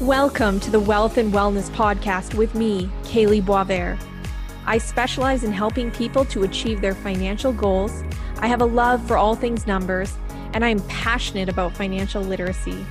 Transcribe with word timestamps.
Welcome 0.00 0.58
to 0.60 0.70
the 0.70 0.80
Wealth 0.80 1.18
and 1.18 1.34
Wellness 1.34 1.68
Podcast 1.72 2.32
with 2.32 2.54
me, 2.54 2.88
Kalee 3.02 3.42
Boisvert. 3.42 4.02
I 4.64 4.78
specialize 4.78 5.44
in 5.44 5.52
helping 5.52 5.90
people 5.90 6.24
to 6.24 6.44
achieve 6.44 6.80
their 6.80 6.94
financial 6.94 7.52
goals. 7.52 8.02
I 8.38 8.46
have 8.46 8.62
a 8.62 8.64
love 8.64 9.06
for 9.06 9.18
all 9.18 9.34
things 9.34 9.66
numbers, 9.66 10.16
and 10.54 10.64
I 10.64 10.70
am 10.70 10.80
passionate 10.86 11.50
about 11.50 11.76
financial 11.76 12.22
literacy. 12.22 12.86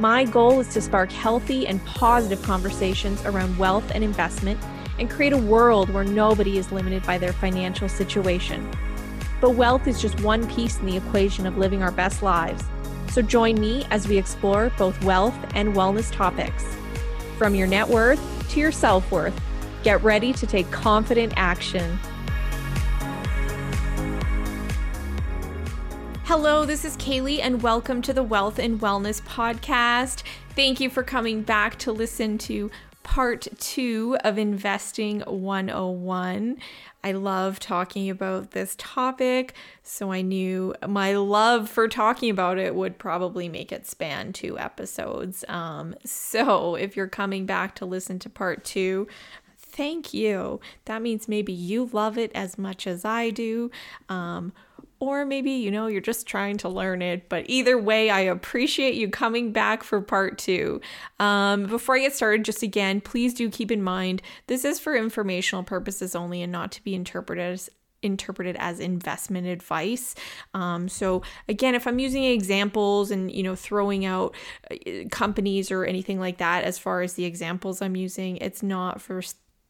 My 0.00 0.24
goal 0.24 0.58
is 0.58 0.72
to 0.74 0.80
spark 0.80 1.12
healthy 1.12 1.68
and 1.68 1.84
positive 1.84 2.42
conversations 2.42 3.24
around 3.24 3.58
wealth 3.58 3.92
and 3.94 4.02
investment 4.02 4.58
and 4.98 5.10
create 5.10 5.32
a 5.32 5.38
world 5.38 5.90
where 5.90 6.04
nobody 6.04 6.58
is 6.58 6.72
limited 6.72 7.04
by 7.04 7.18
their 7.18 7.32
financial 7.32 7.88
situation. 7.88 8.70
But 9.40 9.50
wealth 9.50 9.86
is 9.86 10.00
just 10.00 10.20
one 10.20 10.46
piece 10.48 10.78
in 10.78 10.86
the 10.86 10.96
equation 10.96 11.46
of 11.46 11.58
living 11.58 11.82
our 11.82 11.92
best 11.92 12.22
lives. 12.22 12.64
So 13.10 13.22
join 13.22 13.60
me 13.60 13.86
as 13.90 14.08
we 14.08 14.18
explore 14.18 14.70
both 14.78 15.02
wealth 15.04 15.38
and 15.54 15.74
wellness 15.74 16.12
topics. 16.12 16.64
From 17.36 17.54
your 17.54 17.66
net 17.66 17.88
worth 17.88 18.50
to 18.50 18.60
your 18.60 18.72
self 18.72 19.10
worth, 19.10 19.38
Get 19.82 20.02
ready 20.02 20.32
to 20.32 20.46
take 20.46 20.70
confident 20.70 21.32
action. 21.36 21.98
Hello, 26.24 26.66
this 26.66 26.84
is 26.84 26.96
Kalee, 26.96 27.40
and 27.40 27.62
welcome 27.62 28.02
to 28.02 28.12
the 28.12 28.22
Wealth 28.22 28.58
and 28.58 28.80
Wellness 28.80 29.22
Podcast. 29.22 30.24
Thank 30.54 30.80
you 30.80 30.90
for 30.90 31.02
coming 31.02 31.42
back 31.42 31.78
to 31.78 31.92
listen 31.92 32.36
to 32.38 32.70
part 33.08 33.48
two 33.58 34.18
of 34.22 34.36
Investing 34.36 35.20
101. 35.20 36.58
I 37.02 37.12
love 37.12 37.58
talking 37.58 38.10
about 38.10 38.50
this 38.50 38.74
topic, 38.76 39.54
so 39.82 40.12
I 40.12 40.20
knew 40.20 40.74
my 40.86 41.14
love 41.14 41.70
for 41.70 41.88
talking 41.88 42.28
about 42.28 42.58
it 42.58 42.74
would 42.74 42.98
probably 42.98 43.48
make 43.48 43.72
it 43.72 43.86
span 43.86 44.34
two 44.34 44.58
episodes. 44.58 45.42
Um, 45.48 45.94
so 46.04 46.74
if 46.74 46.98
you're 46.98 47.08
coming 47.08 47.46
back 47.46 47.74
to 47.76 47.86
listen 47.86 48.18
to 48.18 48.28
part 48.28 48.62
two, 48.62 49.08
thank 49.56 50.12
you. 50.12 50.60
That 50.84 51.00
means 51.00 51.28
maybe 51.28 51.54
you 51.54 51.88
love 51.90 52.18
it 52.18 52.30
as 52.34 52.58
much 52.58 52.86
as 52.86 53.06
I 53.06 53.30
do. 53.30 53.70
Um, 54.10 54.52
or 55.00 55.24
maybe, 55.24 55.52
you 55.52 55.70
know, 55.70 55.86
you're 55.86 56.00
just 56.00 56.26
trying 56.26 56.56
to 56.58 56.68
learn 56.68 57.02
it. 57.02 57.28
But 57.28 57.44
either 57.48 57.78
way, 57.78 58.10
I 58.10 58.20
appreciate 58.20 58.94
you 58.94 59.08
coming 59.08 59.52
back 59.52 59.82
for 59.82 60.00
part 60.00 60.38
two. 60.38 60.80
Um, 61.20 61.66
before 61.66 61.96
I 61.96 62.00
get 62.00 62.14
started, 62.14 62.44
just 62.44 62.62
again, 62.62 63.00
please 63.00 63.34
do 63.34 63.48
keep 63.48 63.70
in 63.70 63.82
mind 63.82 64.22
this 64.48 64.64
is 64.64 64.80
for 64.80 64.96
informational 64.96 65.62
purposes 65.62 66.14
only 66.16 66.42
and 66.42 66.50
not 66.50 66.72
to 66.72 66.82
be 66.82 66.94
interpreted 66.94 67.44
as 67.44 67.70
interpreted 68.02 68.56
as 68.58 68.80
investment 68.80 69.46
advice. 69.46 70.14
Um, 70.54 70.88
so 70.88 71.22
again, 71.48 71.74
if 71.74 71.86
I'm 71.86 71.98
using 71.98 72.24
examples 72.24 73.10
and 73.10 73.30
you 73.30 73.42
know 73.42 73.56
throwing 73.56 74.04
out 74.04 74.34
uh, 74.70 74.76
companies 75.10 75.70
or 75.70 75.84
anything 75.84 76.20
like 76.20 76.38
that 76.38 76.64
as 76.64 76.78
far 76.78 77.02
as 77.02 77.14
the 77.14 77.24
examples 77.24 77.82
I'm 77.82 77.96
using, 77.96 78.36
it's 78.38 78.62
not 78.62 79.00
for 79.00 79.20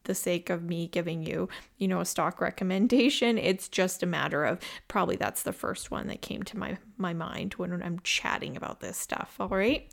the 0.05 0.15
sake 0.15 0.49
of 0.49 0.63
me 0.63 0.87
giving 0.87 1.23
you, 1.23 1.49
you 1.77 1.87
know, 1.87 1.99
a 1.99 2.05
stock 2.05 2.41
recommendation. 2.41 3.37
It's 3.37 3.67
just 3.67 4.03
a 4.03 4.07
matter 4.07 4.43
of 4.45 4.59
probably 4.87 5.15
that's 5.15 5.43
the 5.43 5.53
first 5.53 5.91
one 5.91 6.07
that 6.07 6.21
came 6.21 6.43
to 6.43 6.57
my 6.57 6.77
my 6.97 7.13
mind 7.13 7.53
when 7.53 7.81
I'm 7.81 7.99
chatting 8.03 8.57
about 8.57 8.81
this 8.81 8.97
stuff, 8.97 9.35
all 9.39 9.47
right? 9.47 9.89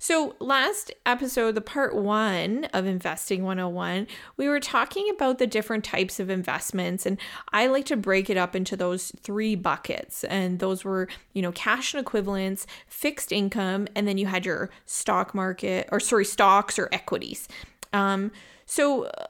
So, 0.00 0.36
last 0.38 0.92
episode, 1.04 1.56
the 1.56 1.60
part 1.60 1.96
one 1.96 2.66
of 2.66 2.86
Investing 2.86 3.42
101, 3.42 4.06
we 4.36 4.48
were 4.48 4.60
talking 4.60 5.10
about 5.10 5.38
the 5.38 5.46
different 5.46 5.82
types 5.82 6.20
of 6.20 6.30
investments. 6.30 7.04
And 7.04 7.18
I 7.52 7.66
like 7.66 7.84
to 7.86 7.96
break 7.96 8.30
it 8.30 8.36
up 8.36 8.54
into 8.54 8.76
those 8.76 9.10
three 9.20 9.56
buckets. 9.56 10.22
And 10.24 10.60
those 10.60 10.84
were, 10.84 11.08
you 11.32 11.42
know, 11.42 11.50
cash 11.50 11.94
and 11.94 12.00
equivalents, 12.00 12.64
fixed 12.86 13.32
income, 13.32 13.88
and 13.96 14.06
then 14.06 14.18
you 14.18 14.26
had 14.26 14.46
your 14.46 14.70
stock 14.86 15.34
market, 15.34 15.88
or 15.90 15.98
sorry, 15.98 16.24
stocks 16.24 16.78
or 16.78 16.88
equities. 16.92 17.48
Um, 17.92 18.30
so, 18.68 19.04
uh, 19.04 19.26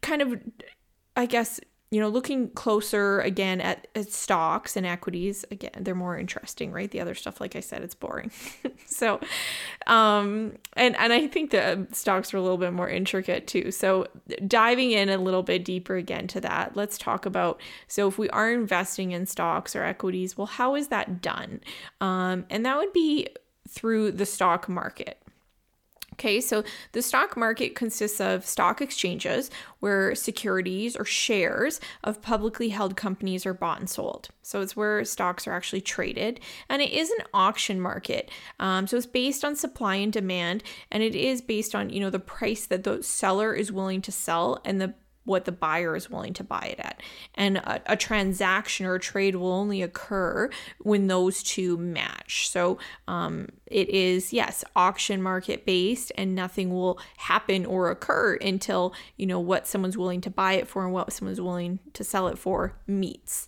kind 0.00 0.22
of, 0.22 0.40
I 1.16 1.26
guess, 1.26 1.58
you 1.90 2.00
know, 2.00 2.08
looking 2.08 2.50
closer 2.50 3.20
again 3.20 3.60
at, 3.60 3.88
at, 3.96 4.12
stocks 4.12 4.76
and 4.76 4.86
equities, 4.86 5.44
again, 5.50 5.72
they're 5.80 5.96
more 5.96 6.16
interesting, 6.16 6.70
right? 6.70 6.88
The 6.88 7.00
other 7.00 7.16
stuff, 7.16 7.40
like 7.40 7.56
I 7.56 7.60
said, 7.60 7.82
it's 7.82 7.96
boring. 7.96 8.30
so, 8.86 9.18
um, 9.88 10.52
and, 10.74 10.96
and 10.96 11.12
I 11.12 11.26
think 11.26 11.50
the 11.50 11.88
stocks 11.90 12.32
are 12.32 12.36
a 12.36 12.42
little 12.42 12.58
bit 12.58 12.72
more 12.72 12.88
intricate 12.88 13.48
too. 13.48 13.72
So, 13.72 14.06
diving 14.46 14.92
in 14.92 15.08
a 15.08 15.18
little 15.18 15.42
bit 15.42 15.64
deeper 15.64 15.96
again 15.96 16.28
to 16.28 16.40
that, 16.42 16.76
let's 16.76 16.96
talk 16.96 17.26
about 17.26 17.60
so 17.88 18.06
if 18.06 18.18
we 18.18 18.30
are 18.30 18.52
investing 18.52 19.10
in 19.10 19.26
stocks 19.26 19.74
or 19.74 19.82
equities, 19.82 20.38
well, 20.38 20.46
how 20.46 20.76
is 20.76 20.88
that 20.88 21.20
done? 21.20 21.60
Um, 22.00 22.46
and 22.50 22.64
that 22.64 22.76
would 22.76 22.92
be 22.92 23.26
through 23.68 24.12
the 24.12 24.26
stock 24.26 24.68
market. 24.68 25.19
Okay, 26.20 26.42
so 26.42 26.62
the 26.92 27.00
stock 27.00 27.34
market 27.34 27.74
consists 27.74 28.20
of 28.20 28.44
stock 28.44 28.82
exchanges 28.82 29.50
where 29.78 30.14
securities 30.14 30.94
or 30.94 31.06
shares 31.06 31.80
of 32.04 32.20
publicly 32.20 32.68
held 32.68 32.94
companies 32.94 33.46
are 33.46 33.54
bought 33.54 33.80
and 33.80 33.88
sold. 33.88 34.28
So 34.42 34.60
it's 34.60 34.76
where 34.76 35.02
stocks 35.06 35.46
are 35.46 35.54
actually 35.54 35.80
traded. 35.80 36.38
And 36.68 36.82
it 36.82 36.90
is 36.90 37.08
an 37.08 37.24
auction 37.32 37.80
market. 37.80 38.30
Um, 38.58 38.86
so 38.86 38.98
it's 38.98 39.06
based 39.06 39.46
on 39.46 39.56
supply 39.56 39.94
and 39.94 40.12
demand, 40.12 40.62
and 40.90 41.02
it 41.02 41.14
is 41.14 41.40
based 41.40 41.74
on, 41.74 41.88
you 41.88 42.00
know, 42.00 42.10
the 42.10 42.18
price 42.18 42.66
that 42.66 42.84
the 42.84 43.02
seller 43.02 43.54
is 43.54 43.72
willing 43.72 44.02
to 44.02 44.12
sell 44.12 44.60
and 44.62 44.78
the 44.78 44.92
what 45.24 45.44
the 45.44 45.52
buyer 45.52 45.94
is 45.94 46.10
willing 46.10 46.32
to 46.34 46.44
buy 46.44 46.74
it 46.76 46.80
at. 46.80 47.00
And 47.34 47.58
a, 47.58 47.92
a, 47.92 47.96
transaction 47.96 48.86
or 48.86 48.94
a 48.94 49.00
trade 49.00 49.36
will 49.36 49.52
only 49.52 49.82
occur 49.82 50.50
when 50.80 51.06
those 51.08 51.42
two 51.42 51.76
match. 51.76 52.48
So 52.48 52.78
um, 53.06 53.48
it 53.66 53.88
is, 53.90 54.32
yes, 54.32 54.64
auction 54.74 55.22
market 55.22 55.66
based, 55.66 56.10
and 56.16 56.34
nothing 56.34 56.70
will 56.70 56.98
happen 57.18 57.66
or 57.66 57.90
occur 57.90 58.36
until, 58.36 58.94
you 59.16 59.26
know, 59.26 59.38
what 59.38 59.66
someone's 59.66 59.98
willing 59.98 60.22
to 60.22 60.30
buy 60.30 60.54
it 60.54 60.66
for 60.66 60.84
and 60.84 60.92
what 60.92 61.12
someone's 61.12 61.40
willing 61.40 61.78
to 61.92 62.02
sell 62.02 62.26
it 62.28 62.38
for 62.38 62.74
meets. 62.86 63.46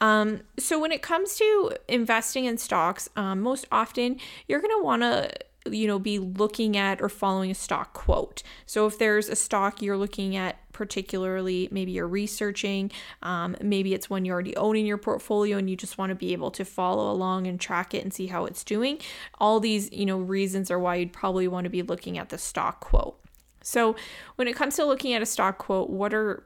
Um, 0.00 0.40
so 0.58 0.80
when 0.80 0.90
it 0.90 1.02
comes 1.02 1.36
to 1.36 1.72
investing 1.86 2.46
in 2.46 2.56
stocks, 2.56 3.08
um, 3.16 3.40
most 3.40 3.66
often 3.70 4.18
you're 4.48 4.60
going 4.60 4.76
to 4.78 4.82
want 4.82 5.02
to 5.02 5.30
you 5.66 5.86
know 5.86 5.98
be 5.98 6.18
looking 6.18 6.76
at 6.76 7.02
or 7.02 7.08
following 7.08 7.50
a 7.50 7.54
stock 7.54 7.92
quote 7.92 8.42
so 8.64 8.86
if 8.86 8.98
there's 8.98 9.28
a 9.28 9.36
stock 9.36 9.82
you're 9.82 9.96
looking 9.96 10.34
at 10.34 10.56
particularly 10.72 11.68
maybe 11.70 11.92
you're 11.92 12.08
researching 12.08 12.90
um, 13.22 13.54
maybe 13.60 13.92
it's 13.92 14.08
one 14.08 14.24
you 14.24 14.32
already 14.32 14.56
own 14.56 14.76
in 14.76 14.86
your 14.86 14.96
portfolio 14.96 15.58
and 15.58 15.68
you 15.68 15.76
just 15.76 15.98
want 15.98 16.08
to 16.08 16.14
be 16.14 16.32
able 16.32 16.50
to 16.50 16.64
follow 16.64 17.10
along 17.10 17.46
and 17.46 17.60
track 17.60 17.92
it 17.92 18.02
and 18.02 18.14
see 18.14 18.28
how 18.28 18.46
it's 18.46 18.64
doing 18.64 18.98
all 19.38 19.60
these 19.60 19.92
you 19.92 20.06
know 20.06 20.18
reasons 20.18 20.70
are 20.70 20.78
why 20.78 20.94
you'd 20.94 21.12
probably 21.12 21.46
want 21.46 21.64
to 21.64 21.70
be 21.70 21.82
looking 21.82 22.16
at 22.16 22.30
the 22.30 22.38
stock 22.38 22.80
quote 22.80 23.18
so 23.62 23.94
when 24.36 24.48
it 24.48 24.56
comes 24.56 24.76
to 24.76 24.84
looking 24.84 25.12
at 25.12 25.20
a 25.20 25.26
stock 25.26 25.58
quote 25.58 25.90
what 25.90 26.14
are 26.14 26.42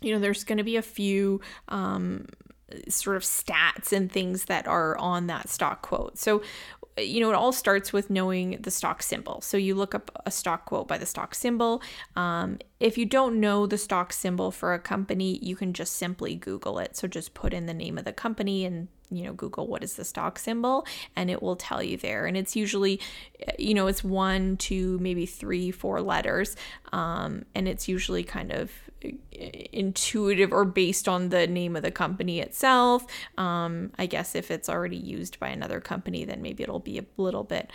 you 0.00 0.14
know 0.14 0.18
there's 0.18 0.44
going 0.44 0.58
to 0.58 0.64
be 0.64 0.76
a 0.76 0.82
few 0.82 1.42
um, 1.68 2.24
sort 2.88 3.16
of 3.16 3.22
stats 3.22 3.92
and 3.92 4.10
things 4.10 4.46
that 4.46 4.66
are 4.66 4.96
on 4.98 5.26
that 5.26 5.48
stock 5.48 5.82
quote. 5.82 6.18
So, 6.18 6.42
you 6.96 7.20
know, 7.20 7.30
it 7.30 7.34
all 7.34 7.52
starts 7.52 7.92
with 7.92 8.10
knowing 8.10 8.58
the 8.60 8.70
stock 8.70 9.02
symbol. 9.02 9.40
So 9.40 9.56
you 9.56 9.74
look 9.74 9.94
up 9.94 10.10
a 10.26 10.30
stock 10.30 10.66
quote 10.66 10.88
by 10.88 10.98
the 10.98 11.06
stock 11.06 11.34
symbol. 11.34 11.82
Um, 12.16 12.58
if 12.78 12.98
you 12.98 13.06
don't 13.06 13.40
know 13.40 13.66
the 13.66 13.78
stock 13.78 14.12
symbol 14.12 14.50
for 14.50 14.74
a 14.74 14.78
company, 14.78 15.38
you 15.42 15.56
can 15.56 15.72
just 15.72 15.96
simply 15.96 16.34
Google 16.34 16.78
it. 16.78 16.96
So 16.96 17.08
just 17.08 17.34
put 17.34 17.52
in 17.52 17.66
the 17.66 17.74
name 17.74 17.98
of 17.98 18.04
the 18.04 18.12
company 18.12 18.64
and 18.64 18.88
you 19.12 19.24
know 19.24 19.32
google 19.32 19.66
what 19.66 19.82
is 19.82 19.94
the 19.94 20.04
stock 20.04 20.38
symbol 20.38 20.86
and 21.16 21.30
it 21.30 21.42
will 21.42 21.56
tell 21.56 21.82
you 21.82 21.96
there 21.96 22.26
and 22.26 22.36
it's 22.36 22.54
usually 22.54 23.00
you 23.58 23.74
know 23.74 23.88
it's 23.88 24.04
one 24.04 24.56
two 24.56 24.98
maybe 25.00 25.26
three 25.26 25.72
four 25.72 26.00
letters 26.00 26.54
um, 26.92 27.44
and 27.54 27.66
it's 27.66 27.88
usually 27.88 28.22
kind 28.22 28.52
of 28.52 28.70
intuitive 29.72 30.52
or 30.52 30.64
based 30.64 31.08
on 31.08 31.30
the 31.30 31.46
name 31.46 31.76
of 31.76 31.82
the 31.82 31.90
company 31.90 32.40
itself. 32.40 33.06
Um, 33.38 33.92
I 33.98 34.06
guess 34.06 34.34
if 34.34 34.50
it's 34.50 34.68
already 34.68 34.96
used 34.96 35.38
by 35.40 35.48
another 35.48 35.80
company, 35.80 36.24
then 36.24 36.42
maybe 36.42 36.62
it'll 36.62 36.80
be 36.80 36.98
a 36.98 37.04
little 37.16 37.44
bit 37.44 37.70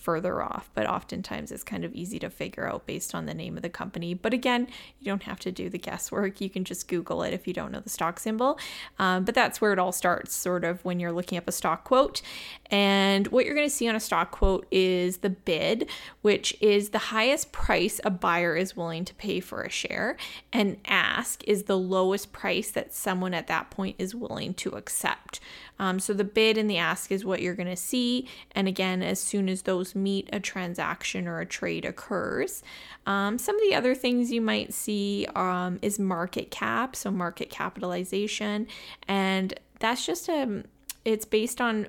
further 0.00 0.42
off, 0.42 0.70
but 0.74 0.86
oftentimes 0.86 1.52
it's 1.52 1.62
kind 1.62 1.84
of 1.84 1.94
easy 1.94 2.18
to 2.18 2.30
figure 2.30 2.68
out 2.68 2.86
based 2.86 3.14
on 3.14 3.26
the 3.26 3.34
name 3.34 3.56
of 3.56 3.62
the 3.62 3.68
company. 3.68 4.14
But 4.14 4.32
again, 4.32 4.66
you 4.98 5.06
don't 5.06 5.22
have 5.24 5.38
to 5.40 5.52
do 5.52 5.68
the 5.68 5.78
guesswork. 5.78 6.40
You 6.40 6.50
can 6.50 6.64
just 6.64 6.88
Google 6.88 7.22
it 7.22 7.32
if 7.32 7.46
you 7.46 7.52
don't 7.52 7.72
know 7.72 7.80
the 7.80 7.90
stock 7.90 8.18
symbol. 8.18 8.58
Um, 8.98 9.24
but 9.24 9.34
that's 9.34 9.60
where 9.60 9.72
it 9.72 9.78
all 9.78 9.92
starts, 9.92 10.34
sort 10.34 10.64
of 10.64 10.84
when 10.84 11.00
you're 11.00 11.12
looking 11.12 11.38
up 11.38 11.48
a 11.48 11.52
stock 11.52 11.84
quote. 11.84 12.22
And 12.70 13.26
what 13.28 13.44
you're 13.44 13.54
going 13.54 13.68
to 13.68 13.74
see 13.74 13.88
on 13.88 13.96
a 13.96 14.00
stock 14.00 14.30
quote 14.30 14.66
is 14.70 15.18
the 15.18 15.30
bid, 15.30 15.88
which 16.22 16.56
is 16.60 16.90
the 16.90 16.98
highest 16.98 17.52
price 17.52 18.00
a 18.04 18.10
buyer 18.10 18.56
is 18.56 18.76
willing 18.76 19.04
to 19.04 19.14
pay 19.14 19.40
for 19.40 19.62
a 19.62 19.70
share, 19.70 20.16
and 20.52 20.78
ask 20.86 21.42
is 21.44 21.64
the 21.64 21.78
lowest 21.78 22.32
price 22.32 22.70
that 22.70 22.94
someone 22.94 23.34
at 23.34 23.48
that 23.48 23.70
point 23.70 23.96
is 23.98 24.14
willing 24.14 24.54
to 24.54 24.70
accept. 24.70 25.40
Um, 25.78 25.98
so 25.98 26.12
the 26.12 26.24
bid 26.24 26.58
and 26.58 26.68
the 26.68 26.76
ask 26.76 27.10
is 27.10 27.24
what 27.24 27.40
you're 27.40 27.54
going 27.54 27.68
to 27.68 27.76
see. 27.76 28.28
And 28.52 28.68
again, 28.68 29.02
as 29.02 29.18
soon 29.18 29.48
as 29.48 29.62
those 29.62 29.89
meet, 29.94 30.28
a 30.32 30.40
transaction 30.40 31.28
or 31.28 31.40
a 31.40 31.46
trade 31.46 31.84
occurs. 31.84 32.62
Um, 33.06 33.38
some 33.38 33.56
of 33.56 33.62
the 33.62 33.74
other 33.74 33.94
things 33.94 34.30
you 34.30 34.40
might 34.40 34.72
see 34.72 35.26
um, 35.34 35.78
is 35.82 35.98
market 35.98 36.50
cap, 36.50 36.96
so 36.96 37.10
market 37.10 37.50
capitalization. 37.50 38.66
And 39.08 39.58
that's 39.78 40.06
just 40.06 40.28
a, 40.28 40.42
um, 40.42 40.64
it's 41.04 41.24
based 41.24 41.60
on 41.60 41.88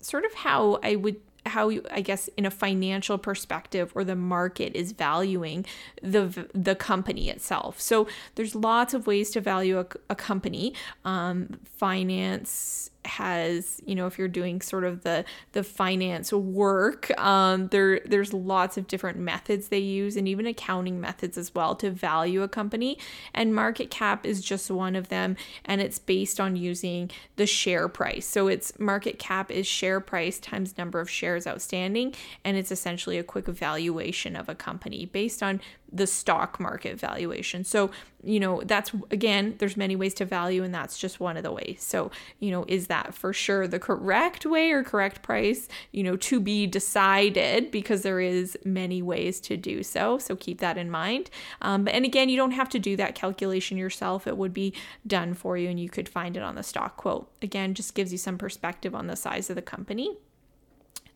sort 0.00 0.24
of 0.24 0.34
how 0.34 0.78
I 0.82 0.96
would 0.96 1.16
how 1.44 1.68
you, 1.68 1.84
I 1.90 2.02
guess 2.02 2.28
in 2.36 2.46
a 2.46 2.50
financial 2.50 3.18
perspective 3.18 3.90
or 3.94 4.04
the 4.04 4.14
market 4.14 4.76
is 4.76 4.92
valuing 4.92 5.66
the 6.00 6.46
the 6.54 6.74
company 6.74 7.28
itself. 7.28 7.80
So 7.80 8.06
there's 8.36 8.54
lots 8.54 8.94
of 8.94 9.06
ways 9.06 9.30
to 9.32 9.40
value 9.40 9.80
a, 9.80 9.86
a 10.08 10.14
company. 10.14 10.74
Um, 11.04 11.58
finance 11.64 12.91
has 13.04 13.80
you 13.84 13.94
know 13.94 14.06
if 14.06 14.18
you're 14.18 14.28
doing 14.28 14.60
sort 14.60 14.84
of 14.84 15.02
the 15.02 15.24
the 15.52 15.64
finance 15.64 16.32
work 16.32 17.10
um, 17.18 17.68
there 17.68 18.00
there's 18.04 18.32
lots 18.32 18.76
of 18.76 18.86
different 18.86 19.18
methods 19.18 19.68
they 19.68 19.78
use 19.78 20.16
and 20.16 20.28
even 20.28 20.46
accounting 20.46 21.00
methods 21.00 21.36
as 21.36 21.54
well 21.54 21.74
to 21.76 21.90
value 21.90 22.42
a 22.42 22.48
company. 22.48 22.98
And 23.34 23.54
market 23.54 23.90
cap 23.90 24.26
is 24.26 24.40
just 24.40 24.70
one 24.70 24.96
of 24.96 25.08
them 25.08 25.36
and 25.64 25.80
it's 25.80 25.98
based 25.98 26.40
on 26.40 26.56
using 26.56 27.10
the 27.36 27.46
share 27.46 27.88
price. 27.88 28.26
So 28.26 28.48
it's 28.48 28.78
market 28.78 29.18
cap 29.18 29.50
is 29.50 29.66
share 29.66 30.00
price 30.00 30.38
times 30.38 30.78
number 30.78 31.00
of 31.00 31.10
shares 31.10 31.46
outstanding 31.46 32.14
and 32.44 32.56
it's 32.56 32.70
essentially 32.70 33.18
a 33.18 33.24
quick 33.24 33.46
valuation 33.46 34.36
of 34.36 34.48
a 34.48 34.54
company 34.54 35.06
based 35.06 35.42
on 35.42 35.60
the 35.92 36.06
stock 36.06 36.58
market 36.58 36.98
valuation. 36.98 37.64
So, 37.64 37.90
you 38.24 38.40
know, 38.40 38.62
that's 38.64 38.92
again, 39.10 39.56
there's 39.58 39.76
many 39.76 39.94
ways 39.96 40.14
to 40.14 40.24
value, 40.24 40.62
and 40.62 40.74
that's 40.74 40.96
just 40.96 41.20
one 41.20 41.36
of 41.36 41.42
the 41.42 41.52
ways. 41.52 41.78
So, 41.80 42.10
you 42.38 42.50
know, 42.50 42.64
is 42.68 42.86
that 42.86 43.14
for 43.14 43.32
sure 43.32 43.68
the 43.68 43.78
correct 43.78 44.46
way 44.46 44.70
or 44.70 44.82
correct 44.82 45.22
price? 45.22 45.68
You 45.90 46.04
know, 46.04 46.16
to 46.16 46.40
be 46.40 46.66
decided 46.66 47.70
because 47.70 48.02
there 48.02 48.20
is 48.20 48.56
many 48.64 49.02
ways 49.02 49.40
to 49.42 49.56
do 49.56 49.82
so. 49.82 50.18
So 50.18 50.36
keep 50.36 50.60
that 50.60 50.78
in 50.78 50.90
mind. 50.90 51.30
Um, 51.60 51.88
and 51.88 52.04
again, 52.04 52.28
you 52.28 52.36
don't 52.36 52.52
have 52.52 52.68
to 52.70 52.78
do 52.78 52.96
that 52.96 53.14
calculation 53.14 53.76
yourself. 53.76 54.26
It 54.26 54.36
would 54.36 54.54
be 54.54 54.72
done 55.06 55.34
for 55.34 55.56
you, 55.56 55.68
and 55.68 55.78
you 55.78 55.90
could 55.90 56.08
find 56.08 56.36
it 56.36 56.42
on 56.42 56.54
the 56.54 56.62
stock 56.62 56.96
quote. 56.96 57.30
Again, 57.42 57.74
just 57.74 57.94
gives 57.94 58.12
you 58.12 58.18
some 58.18 58.38
perspective 58.38 58.94
on 58.94 59.08
the 59.08 59.16
size 59.16 59.50
of 59.50 59.56
the 59.56 59.62
company. 59.62 60.16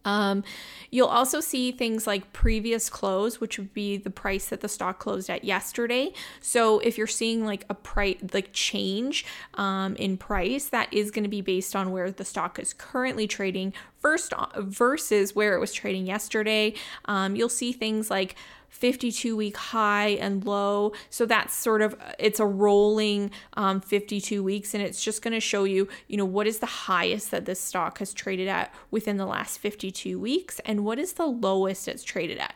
Um, 0.06 0.44
you'll 0.90 1.08
also 1.08 1.40
see 1.40 1.72
things 1.72 2.06
like 2.06 2.32
previous 2.32 2.88
close, 2.88 3.40
which 3.40 3.58
would 3.58 3.74
be 3.74 3.98
the 3.98 4.08
price 4.08 4.46
that 4.46 4.62
the 4.62 4.68
stock 4.68 4.98
closed 4.98 5.28
at 5.28 5.44
yesterday. 5.44 6.12
So 6.40 6.78
if 6.78 6.96
you're 6.96 7.06
seeing 7.06 7.44
like 7.44 7.64
a 7.68 7.74
price, 7.74 8.16
like 8.32 8.50
change 8.52 9.26
um, 9.54 9.96
in 9.96 10.16
price, 10.16 10.68
that 10.68 10.90
is 10.92 11.10
going 11.10 11.24
to 11.24 11.28
be 11.28 11.42
based 11.42 11.76
on 11.76 11.90
where 11.90 12.10
the 12.10 12.24
stock 12.24 12.58
is 12.58 12.72
currently 12.72 13.26
trading 13.26 13.74
first 13.98 14.32
uh, 14.32 14.46
versus 14.58 15.34
where 15.34 15.54
it 15.54 15.60
was 15.60 15.72
trading 15.72 16.06
yesterday. 16.06 16.74
Um, 17.06 17.36
you'll 17.36 17.48
see 17.48 17.72
things 17.72 18.10
like 18.10 18.36
52 18.68 19.36
week 19.36 19.56
high 19.56 20.08
and 20.08 20.44
low. 20.44 20.92
So 21.08 21.24
that's 21.26 21.54
sort 21.54 21.82
of 21.82 21.96
it's 22.18 22.40
a 22.40 22.46
rolling 22.46 23.30
um, 23.54 23.80
52 23.80 24.42
weeks, 24.42 24.74
and 24.74 24.82
it's 24.82 25.02
just 25.02 25.22
going 25.22 25.32
to 25.32 25.40
show 25.40 25.64
you, 25.64 25.88
you 26.08 26.16
know, 26.16 26.24
what 26.24 26.46
is 26.46 26.58
the 26.58 26.66
highest 26.66 27.30
that 27.30 27.46
this 27.46 27.60
stock 27.60 27.98
has 27.98 28.12
traded 28.12 28.48
at 28.48 28.74
within 28.90 29.16
the 29.16 29.26
last 29.26 29.58
52 29.58 30.18
weeks, 30.18 30.60
and 30.64 30.84
what 30.84 30.98
is 30.98 31.14
the 31.14 31.26
lowest 31.26 31.88
it's 31.88 32.04
traded 32.04 32.38
at 32.38 32.54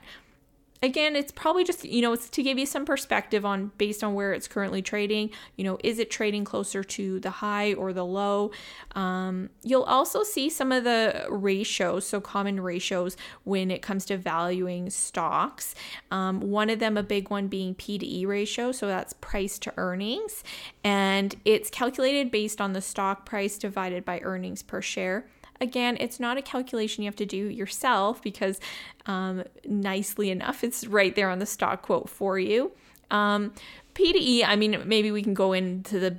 again, 0.83 1.15
it's 1.15 1.31
probably 1.33 1.65
just, 1.65 1.85
you 1.85 2.01
know, 2.01 2.13
it's 2.13 2.29
to 2.31 2.43
give 2.43 2.59
you 2.59 2.67
some 2.67 2.85
perspective 2.85 3.45
on 3.45 3.71
based 3.77 4.03
on 4.03 4.15
where 4.15 4.33
it's 4.33 4.49
currently 4.49 4.83
trading. 4.83 5.31
You 5.57 5.65
know, 5.65 5.79
is 5.85 5.99
it 5.99 6.11
trading 6.11 6.45
closer 6.45 6.83
to 6.83 7.21
the 7.21 7.31
high 7.31 7.75
or 7.75 7.93
the 7.93 8.05
low? 8.05 8.51
Um, 8.95 9.51
you'll 9.63 9.83
also 9.83 10.23
see 10.23 10.49
some 10.49 10.73
of 10.73 10.85
the 10.85 11.27
ratios, 11.29 12.07
so 12.07 12.21
common 12.21 12.61
ratios 12.61 13.17
when 13.45 13.71
it 13.71 13.83
comes 13.83 14.05
to 14.07 14.17
valuing 14.17 14.91
stocks. 14.91 15.75
Um, 16.11 16.41
one 16.41 16.71
of 16.71 16.79
them, 16.79 16.97
a 16.97 17.03
big 17.03 17.31
one 17.31 17.49
being 17.49 17.75
P 17.75 17.99
to 17.99 18.07
E 18.07 18.25
ratio, 18.25 18.73
so 18.73 18.87
that's 18.87 19.13
price 19.15 19.59
to 19.61 19.73
earnings. 19.77 20.43
And 20.83 21.35
it's 21.45 21.71
calculated 21.71 22.31
based 22.31 22.61
on 22.61 22.73
the 22.73 22.81
stock 22.81 23.27
price 23.27 23.59
divided 23.59 24.05
by 24.05 24.21
earnings 24.21 24.63
per 24.63 24.81
share. 24.81 25.27
Again, 25.61 25.97
it's 26.01 26.19
not 26.19 26.39
a 26.39 26.43
calculation 26.43 27.03
you 27.05 27.09
have 27.09 27.17
to 27.17 27.27
do 27.27 27.37
yourself 27.37 28.23
because, 28.23 28.61
um, 29.07 29.45
nicely 29.67 30.31
enough, 30.31 30.65
it's 30.65 30.87
right 30.87 31.15
there 31.15 31.29
on 31.29 31.39
the 31.39 31.47
stock 31.47 31.83
quote 31.83 32.09
for 32.09 32.39
you. 32.39 32.73
Um, 33.11 33.53
P 33.95 34.13
mean, 34.57 34.83
maybe 34.87 35.11
we 35.11 35.23
can 35.23 35.35
go 35.35 35.53
into 35.53 35.99
the 35.99 36.17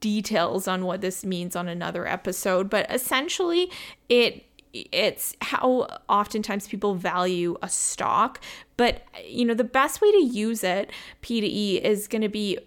details 0.00 0.68
on 0.68 0.84
what 0.84 1.00
this 1.00 1.24
means 1.24 1.56
on 1.56 1.68
another 1.68 2.06
episode, 2.06 2.70
but 2.70 2.86
essentially, 2.90 3.70
it 4.08 4.45
it's 4.92 5.34
how 5.40 5.86
oftentimes 6.08 6.68
people 6.68 6.94
value 6.94 7.56
a 7.62 7.68
stock 7.68 8.40
but 8.76 9.02
you 9.24 9.44
know 9.44 9.54
the 9.54 9.64
best 9.64 10.00
way 10.00 10.10
to 10.10 10.22
use 10.22 10.62
it 10.62 10.90
p 11.20 11.40
to 11.40 11.46
e 11.46 11.76
is 11.76 12.08
going 12.08 12.22
to 12.22 12.28
be 12.28 12.58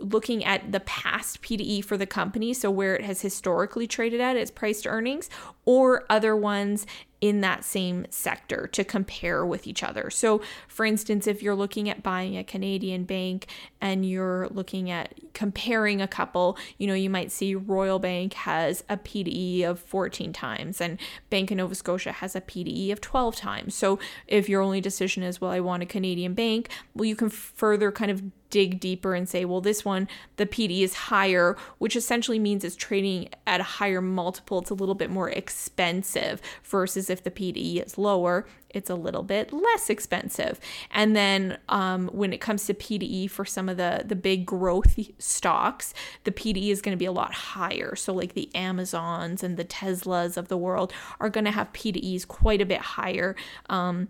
looking 0.00 0.44
at 0.44 0.72
the 0.72 0.80
past 0.80 1.40
p 1.42 1.56
to 1.56 1.64
e 1.64 1.80
for 1.80 1.96
the 1.96 2.06
company 2.06 2.52
so 2.52 2.70
where 2.70 2.94
it 2.94 3.04
has 3.04 3.22
historically 3.22 3.86
traded 3.86 4.20
at 4.20 4.36
its 4.36 4.50
price 4.50 4.82
to 4.82 4.88
earnings 4.88 5.30
or 5.64 6.04
other 6.10 6.36
ones 6.36 6.86
in 7.22 7.40
that 7.40 7.64
same 7.64 8.04
sector 8.10 8.66
to 8.66 8.82
compare 8.82 9.46
with 9.46 9.68
each 9.68 9.84
other. 9.84 10.10
So, 10.10 10.42
for 10.66 10.84
instance, 10.84 11.28
if 11.28 11.40
you're 11.40 11.54
looking 11.54 11.88
at 11.88 12.02
buying 12.02 12.36
a 12.36 12.42
Canadian 12.42 13.04
bank 13.04 13.46
and 13.80 14.04
you're 14.04 14.48
looking 14.48 14.90
at 14.90 15.14
comparing 15.32 16.02
a 16.02 16.08
couple, 16.08 16.58
you 16.78 16.88
know, 16.88 16.94
you 16.94 17.08
might 17.08 17.30
see 17.30 17.54
Royal 17.54 18.00
Bank 18.00 18.34
has 18.34 18.82
a 18.88 18.96
PDE 18.96 19.62
of 19.62 19.78
14 19.78 20.32
times 20.32 20.80
and 20.80 20.98
Bank 21.30 21.52
of 21.52 21.58
Nova 21.58 21.76
Scotia 21.76 22.10
has 22.10 22.34
a 22.34 22.40
PDE 22.40 22.90
of 22.90 23.00
12 23.00 23.36
times. 23.36 23.76
So, 23.76 24.00
if 24.26 24.48
your 24.48 24.60
only 24.60 24.80
decision 24.80 25.22
is, 25.22 25.40
well, 25.40 25.52
I 25.52 25.60
want 25.60 25.84
a 25.84 25.86
Canadian 25.86 26.34
bank, 26.34 26.70
well, 26.92 27.04
you 27.04 27.14
can 27.14 27.28
further 27.28 27.92
kind 27.92 28.10
of 28.10 28.24
dig 28.52 28.78
deeper 28.78 29.14
and 29.14 29.28
say, 29.28 29.44
well, 29.44 29.62
this 29.62 29.84
one, 29.84 30.06
the 30.36 30.46
PD 30.46 30.82
is 30.82 30.94
higher, 30.94 31.56
which 31.78 31.96
essentially 31.96 32.38
means 32.38 32.62
it's 32.62 32.76
trading 32.76 33.30
at 33.46 33.60
a 33.60 33.64
higher 33.64 34.02
multiple. 34.02 34.60
It's 34.60 34.70
a 34.70 34.74
little 34.74 34.94
bit 34.94 35.10
more 35.10 35.30
expensive 35.30 36.40
versus 36.62 37.10
if 37.10 37.24
the 37.24 37.30
PD 37.30 37.84
is 37.84 37.98
lower, 37.98 38.46
it's 38.68 38.90
a 38.90 38.94
little 38.94 39.22
bit 39.22 39.52
less 39.52 39.90
expensive. 39.90 40.60
And 40.90 41.16
then 41.16 41.58
um, 41.70 42.08
when 42.12 42.32
it 42.32 42.40
comes 42.40 42.66
to 42.66 42.74
PDE 42.74 43.30
for 43.30 43.44
some 43.44 43.68
of 43.68 43.76
the 43.76 44.02
the 44.04 44.16
big 44.16 44.44
growth 44.46 44.98
stocks, 45.18 45.94
the 46.24 46.30
PDE 46.30 46.68
is 46.68 46.82
going 46.82 46.96
to 46.96 46.98
be 46.98 47.06
a 47.06 47.12
lot 47.12 47.32
higher. 47.32 47.96
So 47.96 48.12
like 48.12 48.34
the 48.34 48.54
Amazons 48.54 49.42
and 49.42 49.56
the 49.56 49.64
Teslas 49.64 50.36
of 50.36 50.48
the 50.48 50.58
world 50.58 50.92
are 51.20 51.30
going 51.30 51.46
to 51.46 51.50
have 51.50 51.72
PDEs 51.72 52.28
quite 52.28 52.60
a 52.60 52.66
bit 52.66 52.80
higher. 52.80 53.34
Um, 53.70 54.08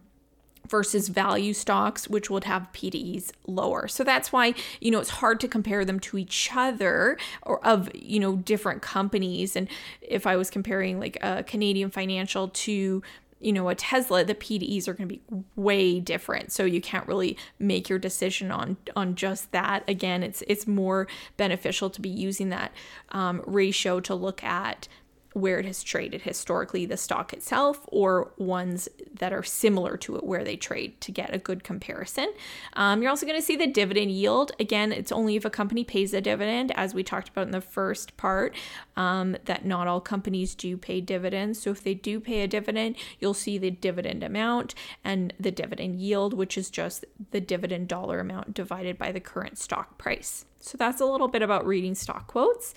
versus 0.68 1.08
value 1.08 1.52
stocks, 1.52 2.08
which 2.08 2.30
would 2.30 2.44
have 2.44 2.68
PDEs 2.72 3.30
lower. 3.46 3.88
So 3.88 4.04
that's 4.04 4.32
why, 4.32 4.54
you 4.80 4.90
know, 4.90 5.00
it's 5.00 5.10
hard 5.10 5.40
to 5.40 5.48
compare 5.48 5.84
them 5.84 6.00
to 6.00 6.18
each 6.18 6.50
other 6.54 7.18
or 7.42 7.64
of, 7.64 7.90
you 7.94 8.20
know, 8.20 8.36
different 8.36 8.82
companies. 8.82 9.56
And 9.56 9.68
if 10.00 10.26
I 10.26 10.36
was 10.36 10.50
comparing 10.50 10.98
like 11.00 11.18
a 11.22 11.42
Canadian 11.42 11.90
financial 11.90 12.48
to, 12.48 13.02
you 13.42 13.52
know, 13.52 13.68
a 13.68 13.74
Tesla, 13.74 14.24
the 14.24 14.34
PDEs 14.34 14.86
are 14.86 14.94
going 14.94 15.08
to 15.08 15.14
be 15.16 15.22
way 15.56 15.98
different. 15.98 16.52
So 16.52 16.64
you 16.64 16.80
can't 16.80 17.06
really 17.08 17.36
make 17.58 17.88
your 17.88 17.98
decision 17.98 18.50
on 18.50 18.76
on 18.94 19.16
just 19.16 19.50
that. 19.50 19.82
Again, 19.88 20.22
it's 20.22 20.42
it's 20.46 20.66
more 20.66 21.08
beneficial 21.36 21.90
to 21.90 22.00
be 22.00 22.08
using 22.08 22.50
that 22.50 22.72
um, 23.10 23.42
ratio 23.44 24.00
to 24.00 24.14
look 24.14 24.44
at 24.44 24.86
where 25.34 25.58
it 25.58 25.66
has 25.66 25.82
traded 25.82 26.22
historically, 26.22 26.86
the 26.86 26.96
stock 26.96 27.32
itself, 27.32 27.80
or 27.88 28.32
ones 28.36 28.88
that 29.18 29.32
are 29.32 29.42
similar 29.42 29.96
to 29.96 30.16
it 30.16 30.24
where 30.24 30.44
they 30.44 30.56
trade 30.56 31.00
to 31.00 31.12
get 31.12 31.34
a 31.34 31.38
good 31.38 31.64
comparison. 31.64 32.32
Um, 32.74 33.02
you're 33.02 33.10
also 33.10 33.26
going 33.26 33.38
to 33.38 33.44
see 33.44 33.56
the 33.56 33.66
dividend 33.66 34.10
yield. 34.10 34.52
Again, 34.58 34.92
it's 34.92 35.12
only 35.12 35.36
if 35.36 35.44
a 35.44 35.50
company 35.50 35.84
pays 35.84 36.12
a 36.12 36.20
dividend, 36.20 36.72
as 36.76 36.94
we 36.94 37.02
talked 37.02 37.28
about 37.28 37.46
in 37.46 37.52
the 37.52 37.60
first 37.60 38.16
part, 38.16 38.54
um, 38.96 39.36
that 39.44 39.64
not 39.64 39.88
all 39.88 40.00
companies 40.00 40.54
do 40.54 40.76
pay 40.76 41.00
dividends. 41.00 41.60
So 41.60 41.70
if 41.70 41.82
they 41.82 41.94
do 41.94 42.20
pay 42.20 42.42
a 42.42 42.48
dividend, 42.48 42.96
you'll 43.18 43.34
see 43.34 43.58
the 43.58 43.70
dividend 43.70 44.22
amount 44.22 44.74
and 45.04 45.32
the 45.38 45.50
dividend 45.50 46.00
yield, 46.00 46.34
which 46.34 46.58
is 46.58 46.70
just 46.70 47.04
the 47.30 47.40
dividend 47.40 47.88
dollar 47.88 48.20
amount 48.20 48.54
divided 48.54 48.98
by 48.98 49.12
the 49.12 49.20
current 49.20 49.58
stock 49.58 49.98
price. 49.98 50.44
So 50.62 50.78
that's 50.78 51.00
a 51.00 51.04
little 51.04 51.28
bit 51.28 51.42
about 51.42 51.66
reading 51.66 51.94
stock 51.94 52.26
quotes. 52.26 52.74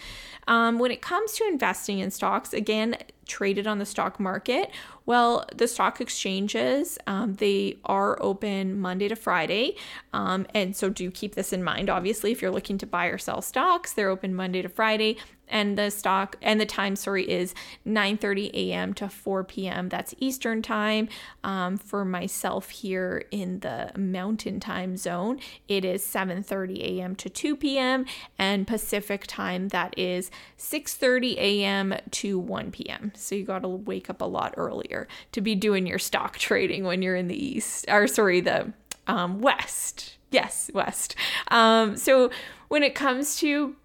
Um, 0.47 0.79
when 0.79 0.91
it 0.91 1.01
comes 1.01 1.33
to 1.33 1.47
investing 1.47 1.99
in 1.99 2.11
stocks, 2.11 2.53
again, 2.53 2.97
traded 3.27 3.67
on 3.67 3.79
the 3.79 3.85
stock 3.85 4.19
market? 4.19 4.71
Well, 5.05 5.45
the 5.55 5.67
stock 5.67 6.01
exchanges, 6.01 6.97
um, 7.07 7.35
they 7.35 7.77
are 7.85 8.21
open 8.21 8.79
Monday 8.79 9.07
to 9.07 9.15
Friday. 9.15 9.75
Um, 10.13 10.47
and 10.53 10.75
so 10.75 10.89
do 10.89 11.11
keep 11.11 11.35
this 11.35 11.53
in 11.53 11.63
mind. 11.63 11.89
Obviously, 11.89 12.31
if 12.31 12.41
you're 12.41 12.51
looking 12.51 12.77
to 12.79 12.85
buy 12.87 13.07
or 13.07 13.17
sell 13.17 13.41
stocks, 13.41 13.93
they're 13.93 14.09
open 14.09 14.33
Monday 14.33 14.61
to 14.61 14.69
Friday 14.69 15.17
and 15.47 15.77
the 15.77 15.89
stock 15.89 16.37
and 16.41 16.59
the 16.59 16.65
time 16.65 16.95
sorry 16.95 17.29
is 17.29 17.53
9:30 17.85 18.51
a.m. 18.53 18.93
to 18.95 19.09
4 19.09 19.43
p.m. 19.43 19.89
That's 19.89 20.15
Eastern 20.19 20.61
time. 20.61 21.09
Um, 21.43 21.77
for 21.77 22.05
myself 22.05 22.69
here 22.69 23.25
in 23.31 23.59
the 23.59 23.91
Mountain 23.95 24.59
Time 24.59 24.97
zone, 24.97 25.39
it 25.67 25.85
is 25.85 26.03
7:30 26.03 26.79
a.m. 26.81 27.15
to 27.17 27.29
2 27.29 27.55
p.m. 27.55 28.05
and 28.37 28.67
Pacific 28.67 29.25
time 29.27 29.69
that 29.69 29.97
is 29.97 30.31
6:30 30.57 31.37
a.m. 31.37 31.95
to 32.11 32.39
1 32.39 32.71
p.m. 32.71 33.11
So 33.17 33.35
you 33.35 33.43
got 33.43 33.59
to 33.59 33.67
wake 33.67 34.09
up 34.09 34.21
a 34.21 34.25
lot 34.25 34.53
earlier 34.57 35.07
to 35.31 35.41
be 35.41 35.55
doing 35.55 35.85
your 35.87 35.99
stock 35.99 36.37
trading 36.37 36.83
when 36.83 37.01
you're 37.01 37.15
in 37.15 37.27
the 37.27 37.45
east 37.45 37.85
or 37.89 38.07
sorry 38.07 38.41
the 38.41 38.73
um, 39.07 39.41
west. 39.41 40.17
Yes, 40.31 40.69
west. 40.73 41.15
Um, 41.49 41.95
so 41.95 42.31
when 42.67 42.83
it 42.83 42.95
comes 42.95 43.37
to 43.37 43.75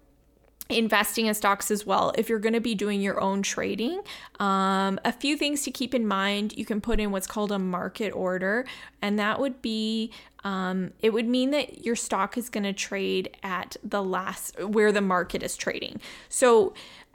investing 0.71 1.25
in 1.25 1.33
stocks 1.33 1.69
as 1.69 1.85
well 1.85 2.13
if 2.17 2.29
you're 2.29 2.39
going 2.39 2.53
to 2.53 2.61
be 2.61 2.73
doing 2.75 3.01
your 3.01 3.19
own 3.19 3.41
trading 3.41 4.01
um, 4.39 4.99
a 5.03 5.11
few 5.11 5.37
things 5.37 5.63
to 5.63 5.71
keep 5.71 5.93
in 5.93 6.07
mind 6.07 6.53
you 6.57 6.65
can 6.65 6.79
put 6.81 6.99
in 6.99 7.11
what's 7.11 7.27
called 7.27 7.51
a 7.51 7.59
market 7.59 8.11
order 8.11 8.65
and 9.01 9.19
that 9.19 9.39
would 9.39 9.61
be 9.61 10.11
um, 10.43 10.91
it 11.01 11.11
would 11.11 11.27
mean 11.27 11.51
that 11.51 11.85
your 11.85 11.95
stock 11.95 12.37
is 12.37 12.49
going 12.49 12.63
to 12.63 12.73
trade 12.73 13.37
at 13.43 13.75
the 13.83 14.01
last 14.01 14.57
where 14.63 14.91
the 14.91 15.01
market 15.01 15.43
is 15.43 15.57
trading 15.57 15.99
so 16.29 16.73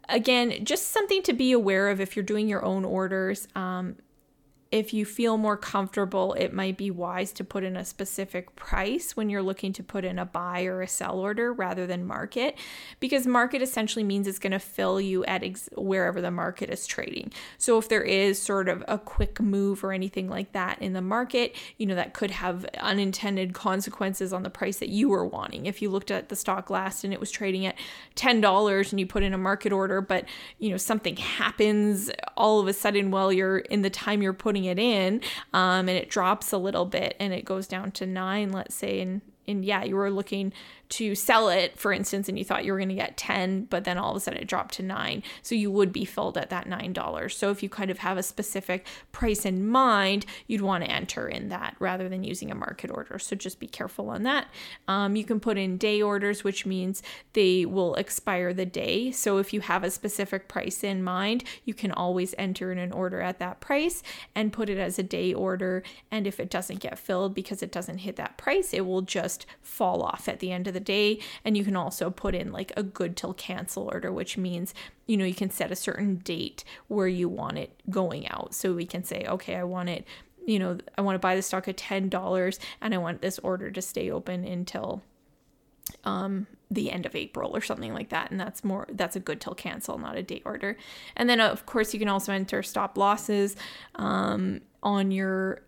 again 0.09 0.65
just 0.65 0.89
something 0.89 1.23
to 1.23 1.33
be 1.33 1.53
aware 1.53 1.89
of 1.89 2.01
if 2.01 2.17
you're 2.17 2.25
doing 2.25 2.49
your 2.49 2.65
own 2.65 2.85
orders 2.85 3.49
um, 3.55 3.97
if 4.73 4.93
you 4.93 5.05
feel 5.05 5.39
more 5.39 5.57
comfortable, 5.57 6.33
it 6.35 6.53
might 6.53 6.77
be 6.77 6.91
wise 6.91 7.33
to 7.33 7.45
put 7.45 7.63
in 7.63 7.77
a 7.77 7.85
specific 7.85 8.57
price 8.57 9.17
when 9.17 9.31
you're 9.31 9.43
looking 9.43 9.73
to 9.73 9.83
put 9.83 10.05
in 10.05 10.19
a 10.19 10.25
buy 10.25 10.65
or 10.65 10.83
a 10.83 10.89
sell 10.89 11.19
order 11.21 11.53
rather 11.53 11.87
than 11.87 12.05
market, 12.05 12.59
because 12.99 13.27
market 13.29 13.63
essentially 13.63 14.05
means 14.05 14.27
it's 14.27 14.41
going 14.41 14.53
to 14.53 14.59
fill 14.59 15.01
you 15.01 15.25
at 15.27 15.45
ex- 15.45 15.69
wherever 15.77 16.21
the 16.21 16.33
market 16.33 16.69
is 16.69 16.85
trading. 16.87 17.33
So 17.59 17.79
if 17.79 17.89
there 17.89 18.03
is 18.03 18.43
sort 18.43 18.69
of 18.69 18.83
a 18.89 18.99
quick 18.99 19.41
move 19.41 19.85
or 19.85 19.93
anything 19.93 20.29
like 20.29 20.51
that 20.53 20.83
in 20.83 20.95
the 20.95 21.03
market, 21.03 21.55
you 21.79 21.87
know, 21.87 21.95
that 21.95 22.13
could 22.13 22.33
have 22.33 22.65
unintended 22.81 23.55
consequences 23.55 24.33
on 24.33 24.43
the 24.43 24.51
price 24.51 24.79
that 24.79 24.89
you 24.89 25.09
were 25.09 25.25
wanting. 25.25 25.67
If 25.67 25.81
you 25.81 25.91
looked 25.91 26.11
at 26.11 26.29
the 26.29 26.37
stock 26.37 26.71
last 26.71 27.05
and 27.05 27.13
it 27.13 27.21
was 27.21 27.31
trading 27.31 27.67
at 27.67 27.77
$10 28.17 28.91
and 28.91 29.01
you 29.01 29.07
put 29.07 29.23
in 29.23 29.33
a 29.33 29.39
market 29.39 29.73
order, 29.73 30.01
but, 30.01 30.25
you 30.59 30.71
know, 30.71 30.77
something 30.77 31.17
happens 31.17 32.11
all 32.37 32.59
of 32.59 32.67
a 32.67 32.73
sudden 32.73 33.13
while 33.13 33.33
you're 33.33 33.59
in 33.59 33.83
the 33.83 33.91
time 33.91 34.23
you're 34.23 34.33
putting 34.33 34.56
it 34.65 34.79
in 34.79 35.21
um, 35.53 35.89
and 35.89 35.99
it 35.99 36.09
drops 36.09 36.53
a 36.53 36.59
little 36.59 36.87
bit 36.87 37.17
and 37.21 37.33
it 37.33 37.45
goes 37.45 37.67
down 37.67 37.91
to 37.93 38.07
nine, 38.07 38.51
let's 38.51 38.75
say, 38.75 39.01
and 39.01 39.21
and 39.49 39.65
yeah, 39.65 39.85
you 39.85 39.95
were 39.95 40.11
looking 40.11 40.53
to 40.89 41.15
sell 41.15 41.49
it, 41.49 41.79
for 41.79 41.93
instance, 41.93 42.29
and 42.29 42.39
you 42.39 42.45
thought 42.45 42.65
you 42.65 42.73
were 42.73 42.79
going 42.79 42.89
to 42.89 42.95
get 42.95 43.17
10, 43.17 43.65
but 43.65 43.85
then 43.85 43.99
all 43.99 44.11
of 44.13 44.17
a 44.17 44.21
sudden 44.21 44.41
it 44.41 44.47
dropped 44.47 44.75
to 44.75 44.83
nine. 44.83 45.23
So 45.43 45.55
you 45.55 45.71
would 45.71 45.93
be 45.93 46.05
filled 46.05 46.39
at 46.39 46.51
that 46.51 46.67
$9. 46.67 47.33
So 47.33 47.51
if 47.51 47.63
you 47.63 47.69
kind 47.69 47.91
of 47.91 47.99
have 47.99 48.19
a 48.19 48.23
specific 48.23 48.87
price 49.11 49.45
in 49.45 49.67
mind, 49.67 50.27
you'd 50.47 50.61
want 50.61 50.85
to 50.85 50.91
enter 50.91 51.29
in 51.29 51.49
that 51.49 51.77
rather 51.79 52.09
than 52.09 52.23
using 52.23 52.51
a 52.51 52.55
market 52.55 52.91
order. 52.91 53.19
So 53.19 53.35
just 53.35 53.59
be 53.59 53.67
careful 53.67 54.11
on 54.11 54.23
that. 54.23 54.47
Um, 54.87 55.17
you 55.17 55.25
can 55.25 55.41
put 55.41 55.59
in 55.59 55.77
day 55.77 56.01
orders, 56.01 56.45
which 56.45 56.67
means 56.67 57.03
they 57.33 57.67
will 57.67 57.95
expire 57.97 58.53
the 58.53 58.67
day. 58.67 59.11
So 59.11 59.39
if 59.39 59.53
you 59.53 59.61
have 59.63 59.83
a 59.83 59.91
specific 59.91 60.49
price 60.49 60.85
in 60.85 61.03
mind, 61.03 61.43
you 61.65 61.75
can 61.75 61.91
always 61.91 62.35
enter 62.39 62.71
in 62.71 62.79
an 62.79 62.93
order 62.93 63.21
at 63.21 63.39
that 63.41 63.61
price 63.61 64.03
and 64.35 64.53
put 64.53 64.71
it 64.71 64.79
as 64.79 64.99
a 64.99 65.03
day 65.03 65.35
order. 65.35 65.83
And 66.11 66.27
if 66.27 66.39
it 66.39 66.51
doesn't 66.51 66.81
get 66.81 66.99
filled 66.99 67.35
because 67.35 67.63
it 67.63 67.73
doesn't 67.73 67.99
hit 67.99 68.17
that 68.17 68.39
price, 68.39 68.73
it 68.73 68.87
will 68.87 69.03
just 69.03 69.47
fall 69.61 70.03
off 70.03 70.29
at 70.29 70.39
the 70.39 70.53
end 70.53 70.69
of 70.69 70.76
the 70.77 70.81
day. 70.81 71.19
And 71.45 71.57
you 71.57 71.65
can 71.65 71.75
also 71.77 72.11
put 72.11 72.35
in 72.35 72.53
like 72.53 72.73
a 72.77 72.83
good 72.83 73.17
till 73.17 73.35
cancel 73.35 73.85
order, 73.85 74.13
which 74.13 74.37
means, 74.37 74.75
you 75.07 75.17
know, 75.17 75.25
you 75.25 75.35
can 75.35 75.51
set 75.51 75.73
a 75.73 75.77
certain 75.77 76.17
date 76.17 76.65
where 76.89 77.09
you 77.09 77.29
want 77.29 77.59
it 77.59 77.81
going 77.89 78.29
out. 78.29 78.55
So 78.55 78.75
we 78.75 78.87
can 78.87 79.03
say, 79.03 79.25
okay, 79.27 79.57
I 79.57 79.65
want 79.65 79.89
it, 79.89 80.07
you 80.47 80.59
know, 80.59 80.79
I 80.97 81.01
want 81.01 81.15
to 81.17 81.21
buy 81.21 81.35
the 81.35 81.43
stock 81.43 81.67
at 81.67 81.77
$10 81.77 82.59
and 82.81 82.95
I 82.95 82.99
want 82.99 83.23
this 83.23 83.39
order 83.39 83.71
to 83.71 83.83
stay 83.83 84.11
open 84.11 84.45
until 84.45 85.03
um 86.05 86.49
the 86.71 86.91
end 86.91 87.07
of 87.07 87.15
April 87.15 87.57
or 87.57 87.61
something 87.61 87.95
like 87.95 88.09
that 88.09 88.31
and 88.31 88.41
that's 88.41 88.65
more 88.65 88.89
that's 88.91 89.15
a 89.15 89.21
good 89.21 89.41
till 89.41 89.55
cancel 89.55 89.99
not 89.99 90.17
a 90.17 90.23
date 90.23 90.43
order 90.45 90.77
and 91.15 91.31
then 91.31 91.41
of 91.41 91.65
course 91.65 91.95
you 91.95 92.01
can 92.01 92.09
also 92.09 92.33
enter 92.33 92.61
stop 92.63 92.99
losses 92.99 93.55
um, 93.95 94.61
on 94.83 95.13
your 95.13 95.63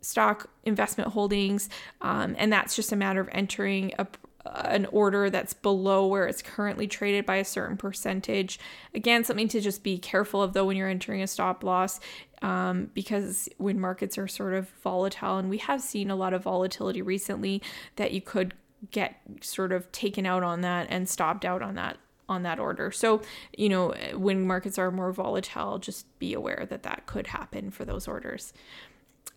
stock 0.00 0.48
investment 0.64 1.10
holdings 1.10 1.68
um, 2.00 2.34
and 2.38 2.52
that's 2.52 2.74
just 2.74 2.92
a 2.92 2.96
matter 2.96 3.20
of 3.20 3.28
entering 3.32 3.92
a, 3.98 4.06
an 4.54 4.86
order 4.86 5.30
that's 5.30 5.52
below 5.54 6.06
where 6.06 6.26
it's 6.26 6.42
currently 6.42 6.86
traded 6.86 7.26
by 7.26 7.36
a 7.36 7.44
certain 7.44 7.76
percentage. 7.76 8.58
Again, 8.94 9.24
something 9.24 9.48
to 9.48 9.60
just 9.60 9.82
be 9.82 9.98
careful 9.98 10.42
of 10.42 10.52
though 10.52 10.64
when 10.64 10.76
you're 10.76 10.88
entering 10.88 11.22
a 11.22 11.26
stop 11.26 11.64
loss, 11.64 12.00
um, 12.42 12.90
because 12.94 13.48
when 13.58 13.80
markets 13.80 14.16
are 14.18 14.28
sort 14.28 14.54
of 14.54 14.68
volatile, 14.82 15.38
and 15.38 15.50
we 15.50 15.58
have 15.58 15.80
seen 15.80 16.10
a 16.10 16.16
lot 16.16 16.34
of 16.34 16.42
volatility 16.42 17.02
recently, 17.02 17.62
that 17.96 18.12
you 18.12 18.20
could 18.20 18.54
get 18.90 19.20
sort 19.40 19.72
of 19.72 19.90
taken 19.90 20.24
out 20.24 20.42
on 20.42 20.60
that 20.60 20.86
and 20.90 21.08
stopped 21.08 21.44
out 21.44 21.62
on 21.62 21.74
that 21.74 21.98
on 22.28 22.42
that 22.42 22.58
order. 22.58 22.90
So, 22.90 23.22
you 23.56 23.70
know, 23.70 23.94
when 24.14 24.46
markets 24.46 24.78
are 24.78 24.90
more 24.90 25.12
volatile, 25.12 25.78
just 25.78 26.06
be 26.18 26.34
aware 26.34 26.66
that 26.68 26.82
that 26.82 27.06
could 27.06 27.28
happen 27.28 27.70
for 27.70 27.86
those 27.86 28.06
orders. 28.06 28.52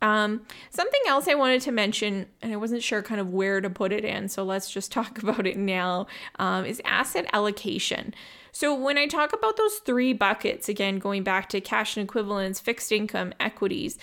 Um, 0.01 0.41
something 0.72 1.01
else 1.08 1.27
I 1.27 1.36
wanted 1.36 1.62
to 1.62 1.72
mention, 1.72 2.25
and 2.41 2.51
I 2.51 2.55
wasn't 2.55 2.81
sure 2.81 3.03
kind 3.03 3.22
of 3.22 3.29
where 3.29 3.62
to 3.62 3.70
put 3.70 3.91
it 3.91 4.03
in, 4.03 4.29
so 4.29 4.43
let's 4.43 4.72
just 4.72 4.91
talk 4.93 5.22
about 5.22 5.46
it 5.46 5.58
now, 5.58 6.08
um, 6.39 6.65
is 6.65 6.81
asset 6.86 7.27
allocation. 7.34 8.13
So, 8.51 8.75
when 8.75 8.98
I 8.98 9.08
talk 9.08 9.31
about 9.31 9.58
those 9.58 9.75
three 9.77 10.12
buckets, 10.13 10.67
again, 10.67 11.00
going 11.00 11.24
back 11.24 11.48
to 11.50 11.62
cash 11.62 11.96
and 11.96 12.03
equivalents, 12.03 12.60
fixed 12.60 12.91
income, 12.91 13.34
equities, 13.39 13.98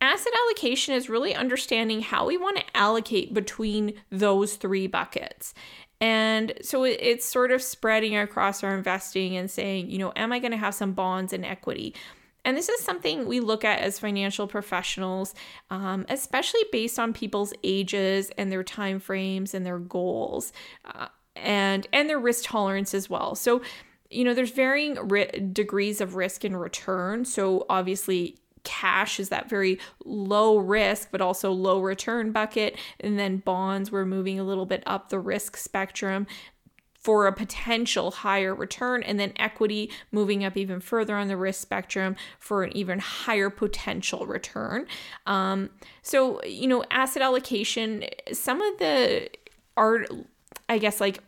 asset 0.00 0.32
allocation 0.44 0.94
is 0.94 1.08
really 1.08 1.34
understanding 1.34 2.00
how 2.00 2.26
we 2.26 2.36
want 2.36 2.56
to 2.56 2.76
allocate 2.76 3.32
between 3.32 3.94
those 4.10 4.56
three 4.56 4.86
buckets. 4.86 5.54
And 6.00 6.54
so 6.60 6.84
it's 6.84 7.24
sort 7.24 7.50
of 7.50 7.62
spreading 7.62 8.16
across 8.16 8.62
our 8.62 8.76
investing 8.76 9.36
and 9.36 9.50
saying, 9.50 9.90
you 9.90 9.98
know, 9.98 10.12
am 10.16 10.32
I 10.32 10.38
going 10.38 10.50
to 10.50 10.58
have 10.58 10.74
some 10.74 10.92
bonds 10.92 11.32
and 11.32 11.44
equity? 11.44 11.94
And 12.44 12.56
this 12.56 12.68
is 12.68 12.80
something 12.80 13.26
we 13.26 13.40
look 13.40 13.64
at 13.64 13.80
as 13.80 13.98
financial 13.98 14.46
professionals, 14.46 15.34
um, 15.70 16.04
especially 16.08 16.62
based 16.70 16.98
on 16.98 17.12
people's 17.12 17.52
ages 17.62 18.30
and 18.36 18.52
their 18.52 18.62
time 18.62 19.00
frames 19.00 19.54
and 19.54 19.64
their 19.64 19.78
goals, 19.78 20.52
uh, 20.84 21.08
and 21.36 21.86
and 21.92 22.08
their 22.08 22.18
risk 22.18 22.44
tolerance 22.44 22.94
as 22.94 23.08
well. 23.10 23.34
So, 23.34 23.62
you 24.10 24.24
know, 24.24 24.34
there's 24.34 24.50
varying 24.52 24.94
ri- 25.08 25.48
degrees 25.52 26.00
of 26.00 26.14
risk 26.14 26.44
and 26.44 26.60
return. 26.60 27.24
So 27.24 27.66
obviously, 27.68 28.38
cash 28.64 29.20
is 29.20 29.28
that 29.28 29.48
very 29.48 29.78
low 30.04 30.56
risk 30.56 31.08
but 31.12 31.20
also 31.20 31.52
low 31.52 31.80
return 31.80 32.32
bucket 32.32 32.76
and 32.98 33.18
then 33.18 33.36
bonds 33.36 33.92
we're 33.92 34.06
moving 34.06 34.40
a 34.40 34.44
little 34.44 34.64
bit 34.64 34.82
up 34.86 35.10
the 35.10 35.18
risk 35.18 35.56
spectrum 35.56 36.26
for 37.04 37.26
a 37.26 37.32
potential 37.32 38.10
higher 38.10 38.54
return, 38.54 39.02
and 39.02 39.20
then 39.20 39.30
equity 39.36 39.90
moving 40.10 40.42
up 40.42 40.56
even 40.56 40.80
further 40.80 41.14
on 41.14 41.28
the 41.28 41.36
risk 41.36 41.60
spectrum 41.60 42.16
for 42.38 42.64
an 42.64 42.74
even 42.74 42.98
higher 42.98 43.50
potential 43.50 44.24
return. 44.24 44.86
Um, 45.26 45.68
so, 46.02 46.42
you 46.44 46.66
know, 46.66 46.82
asset 46.90 47.22
allocation, 47.22 48.04
some 48.32 48.62
of 48.62 48.78
the 48.78 49.28
art, 49.76 50.10
I 50.70 50.78
guess, 50.78 50.98
like 50.98 51.18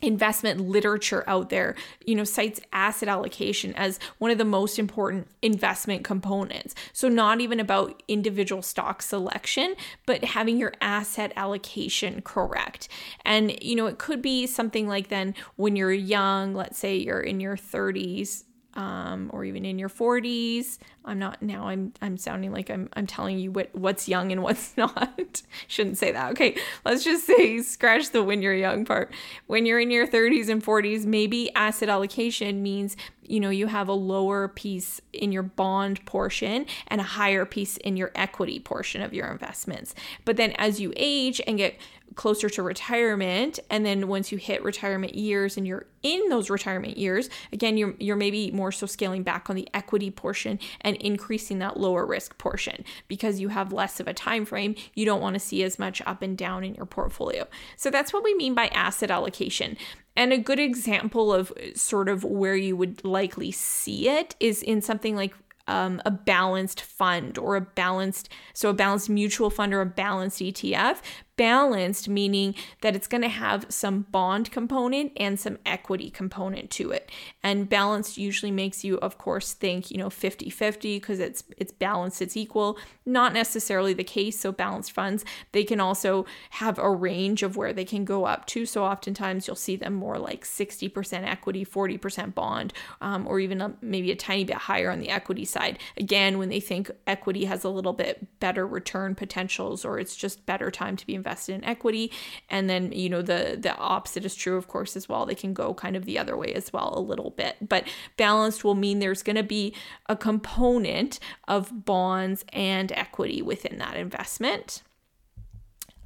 investment 0.00 0.60
literature 0.60 1.24
out 1.26 1.50
there, 1.50 1.74
you 2.04 2.14
know, 2.14 2.24
cites 2.24 2.60
asset 2.72 3.08
allocation 3.08 3.74
as 3.74 3.98
one 4.18 4.30
of 4.30 4.38
the 4.38 4.44
most 4.44 4.78
important 4.78 5.28
investment 5.42 6.04
components. 6.04 6.74
So, 6.92 7.08
not 7.08 7.40
even 7.40 7.60
about 7.60 8.02
individual 8.08 8.62
stock 8.62 9.02
selection, 9.02 9.74
but 10.06 10.24
having 10.24 10.58
your 10.58 10.72
asset 10.80 11.32
allocation 11.36 12.22
correct. 12.22 12.88
And, 13.24 13.62
you 13.62 13.76
know, 13.76 13.86
it 13.86 13.98
could 13.98 14.22
be 14.22 14.46
something 14.46 14.88
like 14.88 15.08
then 15.08 15.34
when 15.56 15.76
you're 15.76 15.92
young, 15.92 16.54
let's 16.54 16.78
say 16.78 16.96
you're 16.96 17.20
in 17.20 17.40
your 17.40 17.56
30s, 17.56 18.44
um, 18.78 19.28
or 19.34 19.44
even 19.44 19.64
in 19.64 19.76
your 19.76 19.88
40s. 19.88 20.78
I'm 21.04 21.18
not 21.18 21.42
now. 21.42 21.66
I'm 21.66 21.92
I'm 22.00 22.16
sounding 22.16 22.52
like 22.52 22.70
I'm 22.70 22.88
I'm 22.92 23.06
telling 23.06 23.38
you 23.38 23.50
what 23.50 23.74
what's 23.74 24.08
young 24.08 24.30
and 24.30 24.42
what's 24.42 24.76
not. 24.76 25.42
Shouldn't 25.66 25.98
say 25.98 26.12
that. 26.12 26.30
Okay, 26.32 26.56
let's 26.84 27.02
just 27.02 27.26
say 27.26 27.60
scratch 27.60 28.10
the 28.10 28.22
when 28.22 28.40
you're 28.40 28.54
young 28.54 28.84
part. 28.84 29.12
When 29.48 29.66
you're 29.66 29.80
in 29.80 29.90
your 29.90 30.06
30s 30.06 30.48
and 30.48 30.64
40s, 30.64 31.04
maybe 31.04 31.52
asset 31.54 31.88
allocation 31.88 32.62
means 32.62 32.96
you 33.28 33.40
know, 33.40 33.50
you 33.50 33.66
have 33.66 33.88
a 33.88 33.92
lower 33.92 34.48
piece 34.48 35.02
in 35.12 35.32
your 35.32 35.42
bond 35.42 36.04
portion 36.06 36.64
and 36.86 37.00
a 37.00 37.04
higher 37.04 37.44
piece 37.44 37.76
in 37.76 37.96
your 37.96 38.10
equity 38.14 38.58
portion 38.58 39.02
of 39.02 39.12
your 39.12 39.30
investments. 39.30 39.94
But 40.24 40.38
then 40.38 40.52
as 40.52 40.80
you 40.80 40.94
age 40.96 41.40
and 41.46 41.58
get 41.58 41.78
closer 42.18 42.50
to 42.50 42.64
retirement. 42.64 43.60
And 43.70 43.86
then 43.86 44.08
once 44.08 44.32
you 44.32 44.38
hit 44.38 44.64
retirement 44.64 45.14
years 45.14 45.56
and 45.56 45.68
you're 45.68 45.86
in 46.02 46.28
those 46.28 46.50
retirement 46.50 46.96
years 46.96 47.28
again 47.52 47.76
you're 47.76 47.92
you're 47.98 48.14
maybe 48.16 48.52
more 48.52 48.70
so 48.70 48.86
scaling 48.86 49.24
back 49.24 49.50
on 49.50 49.56
the 49.56 49.68
equity 49.74 50.12
portion 50.12 50.60
and 50.82 50.94
increasing 50.96 51.58
that 51.58 51.76
lower 51.76 52.06
risk 52.06 52.38
portion 52.38 52.84
because 53.08 53.40
you 53.40 53.48
have 53.48 53.72
less 53.72 54.00
of 54.00 54.08
a 54.08 54.12
time 54.12 54.44
frame. 54.44 54.74
You 54.94 55.06
don't 55.06 55.20
want 55.20 55.34
to 55.34 55.40
see 55.40 55.62
as 55.62 55.78
much 55.78 56.02
up 56.06 56.20
and 56.20 56.36
down 56.36 56.64
in 56.64 56.74
your 56.74 56.86
portfolio. 56.86 57.46
So 57.76 57.88
that's 57.88 58.12
what 58.12 58.24
we 58.24 58.34
mean 58.34 58.52
by 58.52 58.66
asset 58.68 59.12
allocation. 59.12 59.76
And 60.16 60.32
a 60.32 60.38
good 60.38 60.58
example 60.58 61.32
of 61.32 61.52
sort 61.76 62.08
of 62.08 62.24
where 62.24 62.56
you 62.56 62.76
would 62.76 63.04
likely 63.04 63.52
see 63.52 64.08
it 64.08 64.34
is 64.40 64.60
in 64.64 64.82
something 64.82 65.14
like 65.14 65.34
um, 65.68 66.00
a 66.04 66.10
balanced 66.10 66.80
fund 66.80 67.38
or 67.38 67.54
a 67.54 67.60
balanced, 67.60 68.28
so 68.54 68.70
a 68.70 68.74
balanced 68.74 69.10
mutual 69.10 69.50
fund 69.50 69.72
or 69.72 69.82
a 69.82 69.86
balanced 69.86 70.40
ETF 70.40 71.02
balanced, 71.38 72.08
meaning 72.08 72.54
that 72.82 72.94
it's 72.94 73.06
going 73.06 73.22
to 73.22 73.28
have 73.28 73.64
some 73.70 74.02
bond 74.10 74.50
component 74.50 75.12
and 75.16 75.40
some 75.40 75.56
equity 75.64 76.10
component 76.10 76.68
to 76.72 76.90
it. 76.90 77.10
And 77.42 77.68
balanced 77.68 78.18
usually 78.18 78.50
makes 78.50 78.84
you, 78.84 78.98
of 78.98 79.16
course, 79.16 79.54
think, 79.54 79.90
you 79.90 79.96
know, 79.96 80.10
50 80.10 80.50
50 80.50 80.98
because 80.98 81.20
it's 81.20 81.44
it's 81.56 81.72
balanced, 81.72 82.20
it's 82.20 82.36
equal. 82.36 82.76
Not 83.06 83.32
necessarily 83.32 83.94
the 83.94 84.04
case. 84.04 84.38
So 84.38 84.52
balanced 84.52 84.92
funds, 84.92 85.24
they 85.52 85.64
can 85.64 85.80
also 85.80 86.26
have 86.50 86.78
a 86.78 86.90
range 86.90 87.42
of 87.42 87.56
where 87.56 87.72
they 87.72 87.84
can 87.84 88.04
go 88.04 88.26
up 88.26 88.44
to. 88.46 88.66
So 88.66 88.84
oftentimes 88.84 89.46
you'll 89.46 89.56
see 89.56 89.76
them 89.76 89.94
more 89.94 90.18
like 90.18 90.44
60% 90.44 91.24
equity, 91.24 91.64
40% 91.64 92.34
bond, 92.34 92.72
um, 93.00 93.26
or 93.28 93.38
even 93.38 93.60
a, 93.60 93.74
maybe 93.80 94.10
a 94.10 94.16
tiny 94.16 94.44
bit 94.44 94.56
higher 94.56 94.90
on 94.90 94.98
the 94.98 95.08
equity 95.08 95.44
side. 95.44 95.78
Again, 95.96 96.36
when 96.38 96.48
they 96.48 96.60
think 96.60 96.90
equity 97.06 97.44
has 97.44 97.62
a 97.62 97.70
little 97.70 97.92
bit 97.92 98.40
better 98.40 98.66
return 98.66 99.14
potentials 99.14 99.84
or 99.84 100.00
it's 100.00 100.16
just 100.16 100.44
better 100.44 100.70
time 100.72 100.96
to 100.96 101.06
be 101.06 101.14
invested 101.14 101.27
invested 101.28 101.54
in 101.54 101.64
equity 101.64 102.10
and 102.48 102.70
then 102.70 102.90
you 102.92 103.08
know 103.08 103.20
the 103.20 103.58
the 103.60 103.76
opposite 103.76 104.24
is 104.24 104.34
true 104.34 104.56
of 104.56 104.66
course 104.66 104.96
as 104.96 105.08
well 105.08 105.26
they 105.26 105.34
can 105.34 105.52
go 105.52 105.74
kind 105.74 105.94
of 105.94 106.04
the 106.06 106.18
other 106.18 106.36
way 106.36 106.52
as 106.54 106.72
well 106.72 106.94
a 106.96 107.00
little 107.00 107.30
bit 107.30 107.56
but 107.68 107.84
balanced 108.16 108.64
will 108.64 108.74
mean 108.74 108.98
there's 108.98 109.22
going 109.22 109.36
to 109.36 109.42
be 109.42 109.74
a 110.06 110.16
component 110.16 111.20
of 111.46 111.84
bonds 111.84 112.44
and 112.52 112.92
equity 112.92 113.42
within 113.42 113.78
that 113.78 113.96
investment 113.96 114.82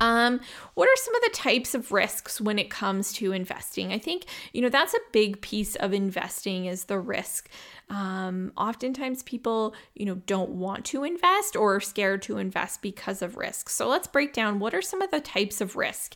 um, 0.00 0.40
what 0.74 0.88
are 0.88 0.96
some 0.96 1.14
of 1.14 1.22
the 1.22 1.30
types 1.32 1.76
of 1.76 1.92
risks 1.92 2.40
when 2.40 2.58
it 2.58 2.70
comes 2.70 3.12
to 3.12 3.30
investing? 3.30 3.92
I 3.92 4.00
think, 4.00 4.24
you 4.52 4.60
know, 4.60 4.68
that's 4.68 4.94
a 4.94 4.98
big 5.12 5.40
piece 5.42 5.76
of 5.76 5.92
investing 5.92 6.64
is 6.64 6.86
the 6.86 6.98
risk. 6.98 7.48
Um, 7.92 8.52
oftentimes 8.56 9.22
people, 9.22 9.74
you 9.94 10.06
know, 10.06 10.14
don't 10.26 10.48
want 10.48 10.86
to 10.86 11.04
invest 11.04 11.54
or 11.56 11.74
are 11.76 11.80
scared 11.80 12.22
to 12.22 12.38
invest 12.38 12.80
because 12.80 13.20
of 13.20 13.36
risk. 13.36 13.68
So 13.68 13.86
let's 13.86 14.06
break 14.06 14.32
down 14.32 14.60
what 14.60 14.72
are 14.72 14.80
some 14.80 15.02
of 15.02 15.10
the 15.10 15.20
types 15.20 15.60
of 15.60 15.76
risk. 15.76 16.14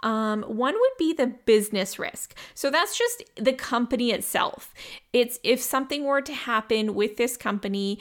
Um, 0.00 0.42
one 0.42 0.74
would 0.74 0.96
be 0.98 1.14
the 1.14 1.28
business 1.28 1.98
risk. 1.98 2.36
So 2.52 2.70
that's 2.70 2.98
just 2.98 3.24
the 3.36 3.54
company 3.54 4.10
itself. 4.10 4.74
It's 5.14 5.38
if 5.42 5.62
something 5.62 6.04
were 6.04 6.20
to 6.20 6.34
happen 6.34 6.94
with 6.94 7.16
this 7.16 7.38
company 7.38 8.00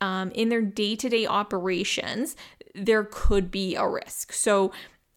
um, 0.00 0.30
in 0.30 0.48
their 0.48 0.62
day 0.62 0.96
to 0.96 1.08
day 1.10 1.26
operations, 1.26 2.34
there 2.74 3.04
could 3.04 3.50
be 3.50 3.74
a 3.74 3.86
risk. 3.86 4.32
So 4.32 4.72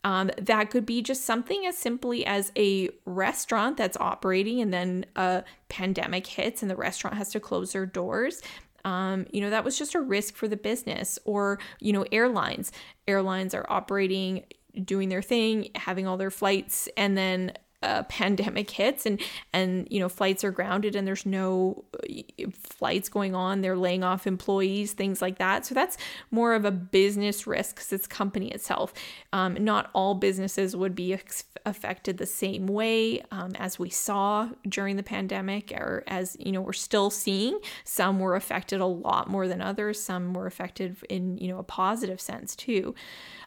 um, 0.07 0.31
that 0.37 0.69
could 0.69 0.85
be 0.85 1.01
just 1.01 1.25
something 1.25 1.65
as 1.65 1.77
simply 1.77 2.25
as 2.25 2.53
a 2.55 2.89
restaurant 3.03 3.75
that's 3.75 3.97
operating 3.97 4.61
and 4.61 4.73
then 4.73 5.05
a 5.17 5.43
pandemic 5.67 6.25
hits 6.25 6.61
and 6.61 6.71
the 6.71 6.77
restaurant 6.77 7.17
has 7.17 7.29
to 7.31 7.41
close 7.41 7.73
their 7.73 7.85
doors. 7.85 8.41
Um, 8.85 9.25
you 9.33 9.41
know, 9.41 9.49
that 9.49 9.65
was 9.65 9.77
just 9.77 9.95
a 9.95 9.99
risk 9.99 10.37
for 10.37 10.47
the 10.47 10.55
business. 10.55 11.19
Or, 11.25 11.59
you 11.81 11.91
know, 11.91 12.05
airlines. 12.09 12.71
Airlines 13.05 13.53
are 13.53 13.65
operating, 13.67 14.45
doing 14.81 15.09
their 15.09 15.21
thing, 15.21 15.71
having 15.75 16.07
all 16.07 16.15
their 16.15 16.31
flights, 16.31 16.87
and 16.95 17.17
then 17.17 17.51
a 17.83 18.03
pandemic 18.05 18.71
hits 18.71 19.05
and 19.05 19.21
and 19.53 19.87
you 19.91 19.99
know 19.99 20.09
flights 20.09 20.43
are 20.43 20.49
grounded 20.49 20.95
and 20.95 21.07
there's 21.07 21.27
no 21.27 21.85
uh, 22.09 22.45
flights 22.51 23.07
going 23.07 23.35
on. 23.35 23.61
They're 23.61 23.77
laying 23.77 24.03
off 24.03 24.25
employees 24.25 24.93
things 24.93 25.21
like 25.21 25.37
that. 25.37 25.65
So 25.65 25.75
that's 25.75 25.95
more 26.31 26.55
of 26.55 26.65
a 26.65 26.71
business 26.71 27.45
risk 27.45 27.75
because 27.75 27.93
it's 27.93 28.07
company 28.07 28.49
itself. 28.51 28.93
Um, 29.31 29.63
not 29.63 29.91
all 29.93 30.15
businesses 30.15 30.75
would 30.75 30.95
be 30.95 31.13
ex- 31.13 31.43
affected 31.67 32.17
the 32.17 32.25
same 32.25 32.65
way 32.65 33.21
um, 33.31 33.51
as 33.59 33.77
we 33.77 33.89
saw 33.89 34.49
during 34.67 34.95
the 34.95 35.03
pandemic 35.03 35.71
or 35.71 36.03
as 36.07 36.35
you 36.39 36.51
know 36.51 36.61
we're 36.61 36.73
still 36.73 37.11
seeing. 37.11 37.59
Some 37.83 38.19
were 38.19 38.35
affected 38.35 38.81
a 38.81 38.87
lot 38.87 39.29
more 39.29 39.47
than 39.47 39.61
others. 39.61 40.01
Some 40.01 40.33
were 40.33 40.47
affected 40.47 40.97
in 41.09 41.37
you 41.37 41.47
know 41.47 41.59
a 41.59 41.63
positive 41.63 42.19
sense 42.19 42.55
too. 42.55 42.95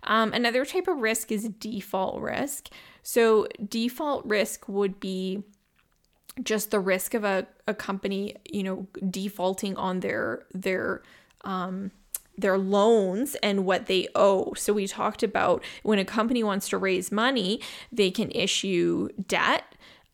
Um, 0.05 0.33
another 0.33 0.65
type 0.65 0.87
of 0.87 0.99
risk 0.99 1.33
is 1.33 1.49
default 1.49 2.21
risk 2.21 2.69
so, 3.03 3.47
default 3.69 4.25
risk 4.25 4.69
would 4.69 5.01
be 5.01 5.43
just 6.43 6.71
the 6.71 6.81
risk 6.81 7.15
of 7.15 7.25
a, 7.25 7.47
a 7.67 7.75
company, 7.75 8.37
you 8.51 8.63
know, 8.63 8.87
defaulting 9.11 9.77
on 9.77 10.01
their 10.01 10.45
their 10.53 11.03
um 11.45 11.91
their 12.39 12.59
loans 12.59 13.35
and 13.43 13.67
what 13.67 13.87
they 13.87 14.09
owe. 14.15 14.53
So 14.55 14.73
we 14.73 14.87
talked 14.87 15.23
about 15.23 15.63
when 15.83 15.99
a 15.99 16.05
company 16.05 16.43
wants 16.43 16.69
to 16.71 16.79
raise 16.79 17.13
money, 17.13 17.61
they 17.93 18.11
can 18.11 18.31
issue 18.31 19.09
debt 19.27 19.65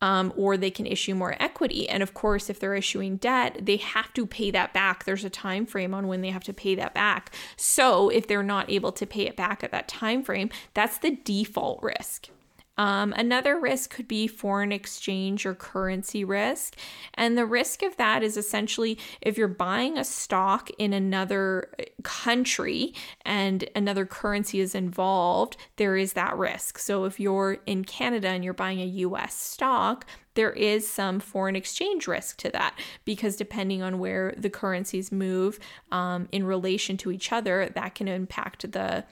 um, 0.02 0.32
or 0.36 0.56
they 0.56 0.70
can 0.70 0.86
issue 0.86 1.14
more 1.14 1.36
equity. 1.40 1.88
And 1.88 2.02
of 2.02 2.14
course, 2.14 2.50
if 2.50 2.60
they're 2.60 2.74
issuing 2.74 3.16
debt, 3.16 3.60
they 3.62 3.76
have 3.76 4.12
to 4.14 4.26
pay 4.26 4.50
that 4.50 4.74
back. 4.74 5.04
There's 5.04 5.24
a 5.24 5.30
time 5.30 5.66
frame 5.66 5.94
on 5.94 6.06
when 6.06 6.20
they 6.20 6.30
have 6.30 6.44
to 6.44 6.52
pay 6.52 6.74
that 6.74 6.94
back. 6.94 7.34
So 7.56 8.08
if 8.08 8.26
they're 8.26 8.42
not 8.42 8.70
able 8.70 8.92
to 8.92 9.06
pay 9.06 9.26
it 9.26 9.36
back 9.36 9.64
at 9.64 9.70
that 9.70 9.88
time 9.88 10.22
frame, 10.22 10.50
that's 10.74 10.98
the 10.98 11.12
default 11.12 11.82
risk. 11.82 12.28
Um, 12.78 13.14
another 13.16 13.58
risk 13.58 13.90
could 13.90 14.08
be 14.08 14.26
foreign 14.26 14.72
exchange 14.72 15.46
or 15.46 15.54
currency 15.54 16.24
risk. 16.24 16.76
And 17.14 17.36
the 17.36 17.46
risk 17.46 17.82
of 17.82 17.96
that 17.96 18.22
is 18.22 18.36
essentially 18.36 18.98
if 19.20 19.38
you're 19.38 19.48
buying 19.48 19.96
a 19.96 20.04
stock 20.04 20.70
in 20.78 20.92
another 20.92 21.70
country 22.02 22.94
and 23.24 23.68
another 23.74 24.04
currency 24.04 24.60
is 24.60 24.74
involved, 24.74 25.56
there 25.76 25.96
is 25.96 26.12
that 26.12 26.36
risk. 26.36 26.78
So 26.78 27.04
if 27.04 27.18
you're 27.18 27.58
in 27.66 27.84
Canada 27.84 28.28
and 28.28 28.44
you're 28.44 28.52
buying 28.52 28.80
a 28.80 28.86
US 28.86 29.34
stock, 29.34 30.06
there 30.34 30.52
is 30.52 30.86
some 30.86 31.18
foreign 31.18 31.56
exchange 31.56 32.06
risk 32.06 32.36
to 32.38 32.50
that 32.50 32.78
because 33.06 33.36
depending 33.36 33.82
on 33.82 33.98
where 33.98 34.34
the 34.36 34.50
currencies 34.50 35.10
move 35.10 35.58
um, 35.90 36.28
in 36.30 36.44
relation 36.44 36.98
to 36.98 37.10
each 37.10 37.32
other, 37.32 37.70
that 37.74 37.94
can 37.94 38.06
impact 38.06 38.70
the 38.70 39.04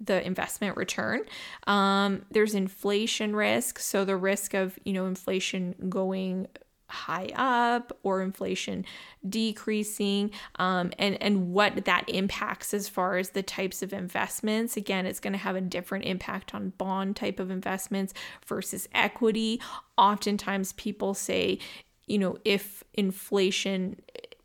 the 0.00 0.24
investment 0.26 0.76
return. 0.76 1.22
Um, 1.66 2.24
there's 2.30 2.54
inflation 2.54 3.36
risk, 3.36 3.78
so 3.78 4.04
the 4.04 4.16
risk 4.16 4.54
of 4.54 4.78
you 4.84 4.92
know 4.92 5.06
inflation 5.06 5.74
going 5.88 6.48
high 6.90 7.30
up 7.36 7.96
or 8.02 8.20
inflation 8.20 8.84
decreasing 9.28 10.30
um, 10.56 10.92
and 10.98 11.20
and 11.22 11.52
what 11.52 11.84
that 11.84 12.04
impacts 12.08 12.74
as 12.74 12.88
far 12.88 13.16
as 13.16 13.30
the 13.30 13.42
types 13.42 13.82
of 13.82 13.92
investments. 13.92 14.76
Again 14.76 15.06
it's 15.06 15.20
going 15.20 15.32
to 15.32 15.38
have 15.38 15.56
a 15.56 15.60
different 15.60 16.04
impact 16.04 16.54
on 16.54 16.70
bond 16.70 17.16
type 17.16 17.38
of 17.38 17.50
investments 17.50 18.12
versus 18.46 18.88
equity. 18.92 19.60
Oftentimes 19.96 20.72
people 20.74 21.14
say 21.14 21.58
you 22.06 22.18
know 22.18 22.36
if 22.44 22.82
inflation 22.94 24.00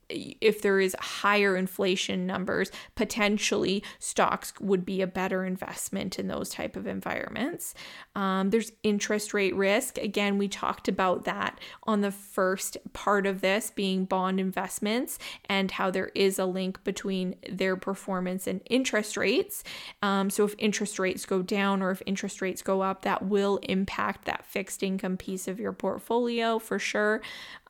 if 0.09 0.61
there 0.61 0.79
is 0.79 0.95
higher 0.99 1.57
inflation 1.57 2.27
numbers 2.27 2.71
potentially 2.95 3.83
stocks 3.97 4.53
would 4.59 4.85
be 4.85 5.01
a 5.01 5.07
better 5.07 5.43
investment 5.43 6.19
in 6.19 6.27
those 6.27 6.49
type 6.49 6.75
of 6.75 6.85
environments. 6.85 7.73
Um, 8.15 8.51
there's 8.51 8.71
interest 8.83 9.33
rate 9.33 9.55
risk. 9.55 9.97
Again 9.97 10.37
we 10.37 10.47
talked 10.47 10.87
about 10.87 11.25
that 11.25 11.59
on 11.83 12.01
the 12.01 12.11
first 12.11 12.77
part 12.93 13.25
of 13.25 13.41
this 13.41 13.71
being 13.71 14.05
bond 14.05 14.39
investments 14.39 15.17
and 15.45 15.71
how 15.71 15.89
there 15.89 16.11
is 16.13 16.37
a 16.37 16.45
link 16.45 16.83
between 16.83 17.35
their 17.49 17.75
performance 17.75 18.45
and 18.45 18.61
interest 18.67 19.17
rates. 19.17 19.63
Um, 20.03 20.29
so 20.29 20.45
if 20.45 20.53
interest 20.59 20.99
rates 20.99 21.25
go 21.25 21.41
down 21.41 21.81
or 21.81 21.89
if 21.91 22.03
interest 22.05 22.41
rates 22.41 22.61
go 22.61 22.81
up 22.81 23.01
that 23.01 23.25
will 23.25 23.57
impact 23.63 24.25
that 24.25 24.45
fixed 24.45 24.83
income 24.83 25.17
piece 25.17 25.47
of 25.47 25.59
your 25.59 25.73
portfolio 25.73 26.59
for 26.59 26.77
sure. 26.77 27.21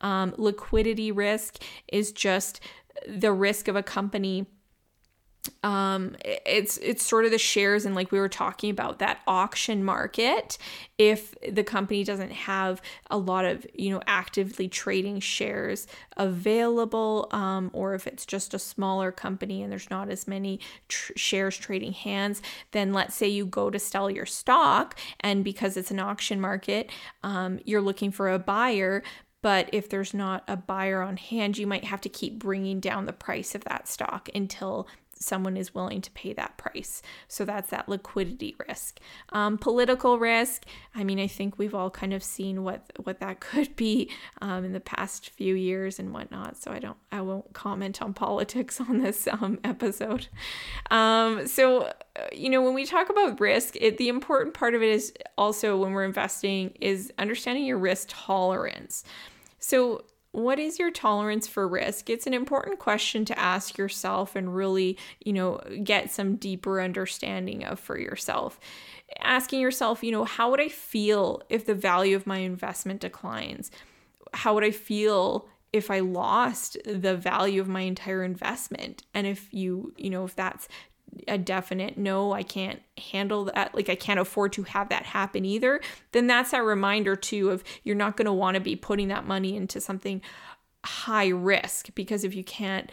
Um, 0.02 0.34
liquidity 0.36 1.10
risk 1.10 1.62
is 1.88 2.12
just 2.12 2.25
the 3.06 3.32
risk 3.32 3.68
of 3.68 3.76
a 3.76 3.82
company 3.82 4.46
um 5.62 6.16
it's 6.24 6.76
it's 6.78 7.04
sort 7.04 7.24
of 7.24 7.30
the 7.30 7.38
shares 7.38 7.84
and 7.84 7.94
like 7.94 8.12
we 8.12 8.18
were 8.18 8.28
talking 8.28 8.70
about 8.70 8.98
that 8.98 9.20
auction 9.26 9.84
market. 9.84 10.58
If 10.98 11.34
the 11.46 11.64
company 11.64 12.04
doesn't 12.04 12.32
have 12.32 12.80
a 13.10 13.18
lot 13.18 13.44
of 13.44 13.66
you 13.74 13.90
know 13.90 14.02
actively 14.06 14.68
trading 14.68 15.20
shares 15.20 15.86
available 16.16 17.28
um, 17.32 17.70
or 17.72 17.94
if 17.94 18.06
it's 18.06 18.24
just 18.24 18.54
a 18.54 18.58
smaller 18.58 19.12
company 19.12 19.62
and 19.62 19.70
there's 19.70 19.90
not 19.90 20.08
as 20.08 20.26
many 20.26 20.60
tr- 20.88 21.12
shares 21.16 21.56
trading 21.56 21.92
hands 21.92 22.40
then 22.72 22.92
let's 22.92 23.14
say 23.14 23.28
you 23.28 23.44
go 23.44 23.68
to 23.70 23.78
sell 23.78 24.10
your 24.10 24.26
stock 24.26 24.98
and 25.20 25.44
because 25.44 25.76
it's 25.76 25.90
an 25.90 26.00
auction 26.00 26.40
market 26.40 26.90
um, 27.22 27.60
you're 27.64 27.82
looking 27.82 28.10
for 28.10 28.30
a 28.30 28.38
buyer 28.38 29.02
But 29.46 29.68
if 29.72 29.88
there's 29.88 30.12
not 30.12 30.42
a 30.48 30.56
buyer 30.56 31.02
on 31.02 31.18
hand, 31.18 31.56
you 31.56 31.68
might 31.68 31.84
have 31.84 32.00
to 32.00 32.08
keep 32.08 32.36
bringing 32.36 32.80
down 32.80 33.06
the 33.06 33.12
price 33.12 33.54
of 33.54 33.62
that 33.62 33.86
stock 33.86 34.28
until 34.34 34.88
someone 35.12 35.56
is 35.56 35.72
willing 35.72 36.00
to 36.00 36.10
pay 36.10 36.32
that 36.32 36.56
price. 36.56 37.00
So 37.28 37.44
that's 37.44 37.70
that 37.70 37.88
liquidity 37.88 38.56
risk. 38.68 38.98
Um, 39.28 39.56
political 39.56 40.18
risk. 40.18 40.64
I 40.96 41.04
mean, 41.04 41.20
I 41.20 41.28
think 41.28 41.60
we've 41.60 41.76
all 41.76 41.90
kind 41.90 42.12
of 42.12 42.24
seen 42.24 42.64
what 42.64 42.90
what 43.04 43.20
that 43.20 43.38
could 43.48 43.76
be 43.76 44.10
um, 44.42 44.64
in 44.64 44.72
the 44.72 44.80
past 44.80 45.30
few 45.30 45.54
years 45.54 46.00
and 46.00 46.12
whatnot. 46.12 46.56
So 46.56 46.72
I 46.72 46.80
don't, 46.80 46.98
I 47.12 47.20
won't 47.20 47.52
comment 47.52 48.02
on 48.02 48.14
politics 48.26 48.80
on 48.80 48.98
this 48.98 49.28
um, 49.30 49.60
episode. 49.62 50.26
Um, 50.90 51.46
so 51.46 51.82
uh, 51.82 51.92
you 52.32 52.50
know, 52.50 52.62
when 52.62 52.74
we 52.74 52.84
talk 52.84 53.10
about 53.10 53.38
risk, 53.38 53.76
it, 53.76 53.96
the 53.96 54.08
important 54.08 54.54
part 54.54 54.74
of 54.74 54.82
it 54.82 54.88
is 54.88 55.12
also 55.38 55.76
when 55.76 55.92
we're 55.92 56.04
investing 56.04 56.70
is 56.80 57.12
understanding 57.16 57.64
your 57.64 57.78
risk 57.78 58.08
tolerance. 58.10 59.04
So 59.66 60.04
what 60.30 60.60
is 60.60 60.78
your 60.78 60.92
tolerance 60.92 61.48
for 61.48 61.66
risk? 61.66 62.08
It's 62.08 62.28
an 62.28 62.34
important 62.34 62.78
question 62.78 63.24
to 63.24 63.36
ask 63.36 63.76
yourself 63.76 64.36
and 64.36 64.54
really, 64.54 64.96
you 65.24 65.32
know, 65.32 65.60
get 65.82 66.12
some 66.12 66.36
deeper 66.36 66.80
understanding 66.80 67.64
of 67.64 67.80
for 67.80 67.98
yourself. 67.98 68.60
Asking 69.18 69.58
yourself, 69.58 70.04
you 70.04 70.12
know, 70.12 70.22
how 70.22 70.52
would 70.52 70.60
I 70.60 70.68
feel 70.68 71.42
if 71.48 71.66
the 71.66 71.74
value 71.74 72.14
of 72.14 72.28
my 72.28 72.38
investment 72.38 73.00
declines? 73.00 73.72
How 74.34 74.54
would 74.54 74.62
I 74.62 74.70
feel 74.70 75.48
if 75.72 75.90
I 75.90 75.98
lost 75.98 76.76
the 76.86 77.16
value 77.16 77.60
of 77.60 77.66
my 77.66 77.80
entire 77.80 78.22
investment? 78.22 79.02
And 79.14 79.26
if 79.26 79.52
you, 79.52 79.94
you 79.96 80.10
know, 80.10 80.24
if 80.24 80.36
that's 80.36 80.68
a 81.28 81.38
definite 81.38 81.96
no, 81.96 82.32
I 82.32 82.42
can't 82.42 82.80
handle 83.12 83.46
that, 83.46 83.74
like 83.74 83.88
I 83.88 83.94
can't 83.94 84.20
afford 84.20 84.52
to 84.54 84.62
have 84.64 84.88
that 84.90 85.04
happen 85.04 85.44
either, 85.44 85.80
then 86.12 86.26
that's 86.26 86.50
that 86.52 86.64
reminder 86.64 87.16
too 87.16 87.50
of 87.50 87.64
you're 87.84 87.96
not 87.96 88.16
going 88.16 88.26
to 88.26 88.32
want 88.32 88.54
to 88.54 88.60
be 88.60 88.76
putting 88.76 89.08
that 89.08 89.26
money 89.26 89.56
into 89.56 89.80
something 89.80 90.22
high 90.84 91.28
risk 91.28 91.92
because 91.96 92.22
if 92.22 92.34
you 92.34 92.44
can't 92.44 92.92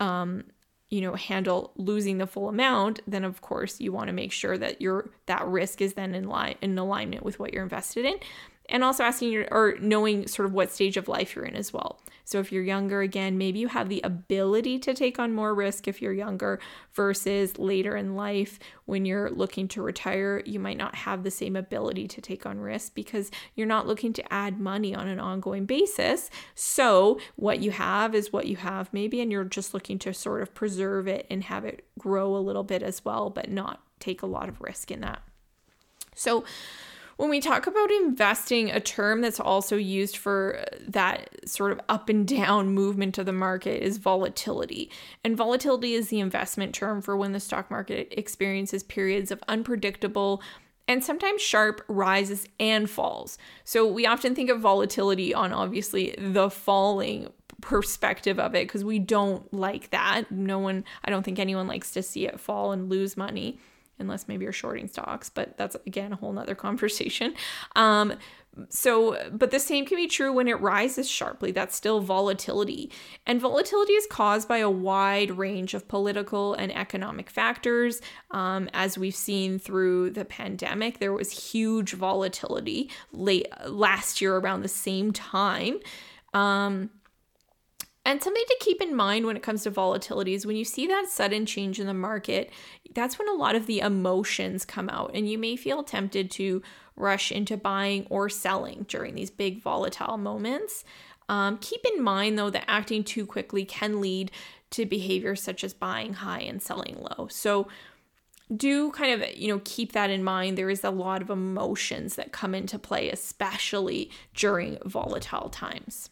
um 0.00 0.44
you 0.88 1.02
know 1.02 1.14
handle 1.14 1.72
losing 1.76 2.16
the 2.16 2.26
full 2.26 2.48
amount 2.48 3.00
then 3.06 3.22
of 3.22 3.42
course 3.42 3.80
you 3.80 3.92
want 3.92 4.06
to 4.08 4.14
make 4.14 4.32
sure 4.32 4.56
that 4.56 4.80
your 4.80 5.10
that 5.26 5.46
risk 5.46 5.82
is 5.82 5.92
then 5.92 6.14
in 6.14 6.26
line 6.26 6.54
in 6.62 6.78
alignment 6.78 7.22
with 7.22 7.38
what 7.38 7.52
you're 7.52 7.62
invested 7.62 8.06
in 8.06 8.14
and 8.68 8.84
also 8.84 9.02
asking 9.02 9.32
your 9.32 9.46
or 9.50 9.74
knowing 9.80 10.26
sort 10.26 10.46
of 10.46 10.52
what 10.52 10.70
stage 10.70 10.96
of 10.96 11.08
life 11.08 11.34
you're 11.34 11.44
in 11.44 11.56
as 11.56 11.72
well. 11.72 12.00
So 12.24 12.40
if 12.40 12.52
you're 12.52 12.62
younger 12.62 13.00
again, 13.00 13.38
maybe 13.38 13.58
you 13.58 13.68
have 13.68 13.88
the 13.88 14.02
ability 14.04 14.78
to 14.80 14.92
take 14.92 15.18
on 15.18 15.34
more 15.34 15.54
risk 15.54 15.88
if 15.88 16.02
you're 16.02 16.12
younger 16.12 16.60
versus 16.92 17.58
later 17.58 17.96
in 17.96 18.16
life 18.16 18.58
when 18.84 19.06
you're 19.06 19.30
looking 19.30 19.66
to 19.68 19.80
retire, 19.80 20.42
you 20.44 20.60
might 20.60 20.76
not 20.76 20.94
have 20.94 21.22
the 21.22 21.30
same 21.30 21.56
ability 21.56 22.06
to 22.08 22.20
take 22.20 22.44
on 22.44 22.60
risk 22.60 22.94
because 22.94 23.30
you're 23.54 23.66
not 23.66 23.86
looking 23.86 24.12
to 24.12 24.32
add 24.32 24.60
money 24.60 24.94
on 24.94 25.08
an 25.08 25.18
ongoing 25.18 25.64
basis. 25.64 26.28
So 26.54 27.18
what 27.36 27.60
you 27.60 27.70
have 27.70 28.14
is 28.14 28.32
what 28.32 28.46
you 28.46 28.56
have 28.56 28.92
maybe 28.92 29.22
and 29.22 29.32
you're 29.32 29.44
just 29.44 29.72
looking 29.72 29.98
to 30.00 30.12
sort 30.12 30.42
of 30.42 30.54
preserve 30.54 31.08
it 31.08 31.26
and 31.30 31.44
have 31.44 31.64
it 31.64 31.86
grow 31.98 32.36
a 32.36 32.38
little 32.38 32.64
bit 32.64 32.82
as 32.82 33.02
well, 33.04 33.30
but 33.30 33.50
not 33.50 33.80
take 34.00 34.20
a 34.20 34.26
lot 34.26 34.50
of 34.50 34.60
risk 34.60 34.90
in 34.90 35.00
that. 35.00 35.22
So 36.14 36.44
when 37.18 37.30
we 37.30 37.40
talk 37.40 37.66
about 37.66 37.90
investing, 37.90 38.70
a 38.70 38.78
term 38.78 39.22
that's 39.22 39.40
also 39.40 39.76
used 39.76 40.16
for 40.16 40.64
that 40.80 41.28
sort 41.48 41.72
of 41.72 41.80
up 41.88 42.08
and 42.08 42.26
down 42.26 42.68
movement 42.74 43.18
of 43.18 43.26
the 43.26 43.32
market 43.32 43.82
is 43.82 43.98
volatility. 43.98 44.88
And 45.24 45.36
volatility 45.36 45.94
is 45.94 46.08
the 46.08 46.20
investment 46.20 46.74
term 46.74 47.02
for 47.02 47.16
when 47.16 47.32
the 47.32 47.40
stock 47.40 47.72
market 47.72 48.14
experiences 48.16 48.84
periods 48.84 49.32
of 49.32 49.42
unpredictable 49.48 50.40
and 50.86 51.04
sometimes 51.04 51.42
sharp 51.42 51.84
rises 51.88 52.46
and 52.60 52.88
falls. 52.88 53.36
So 53.64 53.84
we 53.84 54.06
often 54.06 54.36
think 54.36 54.48
of 54.48 54.60
volatility 54.60 55.34
on 55.34 55.52
obviously 55.52 56.14
the 56.16 56.48
falling 56.48 57.30
perspective 57.60 58.38
of 58.38 58.54
it 58.54 58.68
because 58.68 58.84
we 58.84 59.00
don't 59.00 59.52
like 59.52 59.90
that. 59.90 60.30
No 60.30 60.60
one, 60.60 60.84
I 61.04 61.10
don't 61.10 61.24
think 61.24 61.40
anyone 61.40 61.66
likes 61.66 61.90
to 61.90 62.02
see 62.02 62.28
it 62.28 62.38
fall 62.38 62.70
and 62.70 62.88
lose 62.88 63.16
money 63.16 63.58
unless 63.98 64.28
maybe 64.28 64.44
you're 64.44 64.52
shorting 64.52 64.88
stocks, 64.88 65.28
but 65.28 65.56
that's 65.56 65.76
again 65.86 66.12
a 66.12 66.16
whole 66.16 66.32
nother 66.32 66.54
conversation. 66.68 67.34
Um, 67.76 68.14
so, 68.70 69.16
but 69.30 69.50
the 69.50 69.60
same 69.60 69.86
can 69.86 69.96
be 69.96 70.08
true 70.08 70.32
when 70.32 70.48
it 70.48 70.60
rises 70.60 71.08
sharply. 71.08 71.52
That's 71.52 71.76
still 71.76 72.00
volatility. 72.00 72.90
And 73.26 73.40
volatility 73.40 73.92
is 73.92 74.06
caused 74.10 74.48
by 74.48 74.58
a 74.58 74.70
wide 74.70 75.30
range 75.30 75.74
of 75.74 75.86
political 75.86 76.54
and 76.54 76.74
economic 76.74 77.30
factors. 77.30 78.00
Um, 78.30 78.68
as 78.74 78.98
we've 78.98 79.14
seen 79.14 79.58
through 79.58 80.10
the 80.10 80.24
pandemic, 80.24 80.98
there 80.98 81.12
was 81.12 81.30
huge 81.30 81.92
volatility 81.92 82.90
late 83.12 83.46
last 83.66 84.20
year 84.20 84.36
around 84.36 84.62
the 84.62 84.68
same 84.68 85.12
time. 85.12 85.78
Um, 86.34 86.90
and 88.08 88.22
something 88.22 88.42
to 88.46 88.56
keep 88.58 88.80
in 88.80 88.96
mind 88.96 89.26
when 89.26 89.36
it 89.36 89.42
comes 89.42 89.64
to 89.64 89.70
volatility 89.70 90.32
is 90.32 90.46
when 90.46 90.56
you 90.56 90.64
see 90.64 90.86
that 90.86 91.10
sudden 91.10 91.44
change 91.44 91.78
in 91.78 91.86
the 91.86 91.92
market, 91.92 92.50
that's 92.94 93.18
when 93.18 93.28
a 93.28 93.34
lot 93.34 93.54
of 93.54 93.66
the 93.66 93.80
emotions 93.80 94.64
come 94.64 94.88
out, 94.88 95.10
and 95.12 95.28
you 95.28 95.36
may 95.36 95.56
feel 95.56 95.82
tempted 95.82 96.30
to 96.30 96.62
rush 96.96 97.30
into 97.30 97.58
buying 97.58 98.06
or 98.08 98.30
selling 98.30 98.86
during 98.88 99.14
these 99.14 99.28
big 99.28 99.60
volatile 99.60 100.16
moments. 100.16 100.84
Um, 101.28 101.58
keep 101.58 101.82
in 101.84 102.02
mind, 102.02 102.38
though, 102.38 102.48
that 102.48 102.64
acting 102.66 103.04
too 103.04 103.26
quickly 103.26 103.66
can 103.66 104.00
lead 104.00 104.30
to 104.70 104.86
behaviors 104.86 105.42
such 105.42 105.62
as 105.62 105.74
buying 105.74 106.14
high 106.14 106.40
and 106.40 106.62
selling 106.62 106.96
low. 106.98 107.28
So, 107.30 107.68
do 108.56 108.90
kind 108.92 109.22
of 109.22 109.36
you 109.36 109.48
know 109.48 109.60
keep 109.66 109.92
that 109.92 110.08
in 110.08 110.24
mind 110.24 110.56
there 110.56 110.70
is 110.70 110.82
a 110.82 110.88
lot 110.88 111.20
of 111.20 111.28
emotions 111.28 112.14
that 112.14 112.32
come 112.32 112.54
into 112.54 112.78
play 112.78 113.10
especially 113.10 114.10
during 114.32 114.78
volatile 114.86 115.50
times 115.50 116.08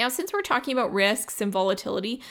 now, 0.00 0.08
since 0.08 0.32
we're 0.32 0.40
talking 0.40 0.72
about 0.72 0.94
risks 0.94 1.42
and 1.42 1.52
volatility, 1.52 2.22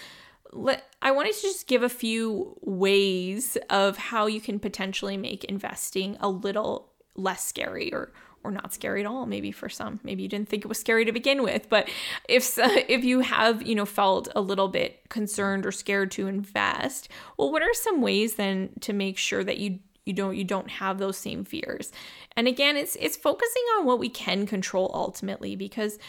let, 0.52 0.84
I 1.04 1.12
wanted 1.12 1.36
to 1.36 1.42
just 1.44 1.68
give 1.68 1.84
a 1.84 1.90
few 1.90 2.58
ways 2.62 3.60
of 3.70 3.96
how 3.96 4.26
you 4.26 4.42
can 4.42 4.60
potentially 4.60 5.18
make 5.18 5.44
investing 5.44 6.18
a 6.20 6.30
little 6.30 6.90
less 7.16 7.46
scary 7.46 7.94
or 7.94 8.12
or 8.42 8.52
not 8.52 8.74
scary 8.74 9.02
at 9.02 9.06
all 9.06 9.26
maybe 9.26 9.52
for 9.52 9.68
some. 9.68 10.00
Maybe 10.02 10.24
you 10.24 10.30
didn't 10.30 10.48
think 10.48 10.64
it 10.64 10.70
was 10.70 10.80
scary 10.80 11.06
to 11.06 11.12
begin 11.12 11.44
with 11.44 11.70
but 11.70 11.90
if 12.28 12.58
if 12.58 13.04
you 13.04 13.20
have 13.20 13.62
you 13.62 13.76
know 13.76 13.86
felt 13.86 14.30
a 14.36 14.42
little 14.42 14.70
bit 14.70 15.08
concerned 15.10 15.66
or 15.66 15.72
scared 15.72 16.10
to 16.12 16.28
invest 16.28 17.10
well 17.38 17.52
what 17.52 17.62
are 17.62 17.74
some 17.74 18.02
ways 18.02 18.36
then 18.36 18.70
to 18.80 18.94
make 18.94 19.18
sure 19.18 19.44
that 19.44 19.58
you 19.58 19.80
you 20.06 20.14
don't 20.14 20.36
you 20.36 20.46
don't 20.46 20.72
have 20.72 20.98
those 20.98 21.18
same 21.18 21.44
fears? 21.44 21.92
And 22.36 22.48
again 22.48 22.78
it's 22.78 22.96
it's 23.00 23.18
focusing 23.18 23.64
on 23.78 23.86
what 23.86 24.00
we 24.00 24.10
can 24.10 24.48
control 24.48 24.90
ultimately 24.94 25.56
because 25.56 26.00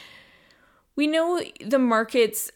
we 0.96 1.06
know 1.06 1.42
the 1.64 1.78
markets 1.78 2.50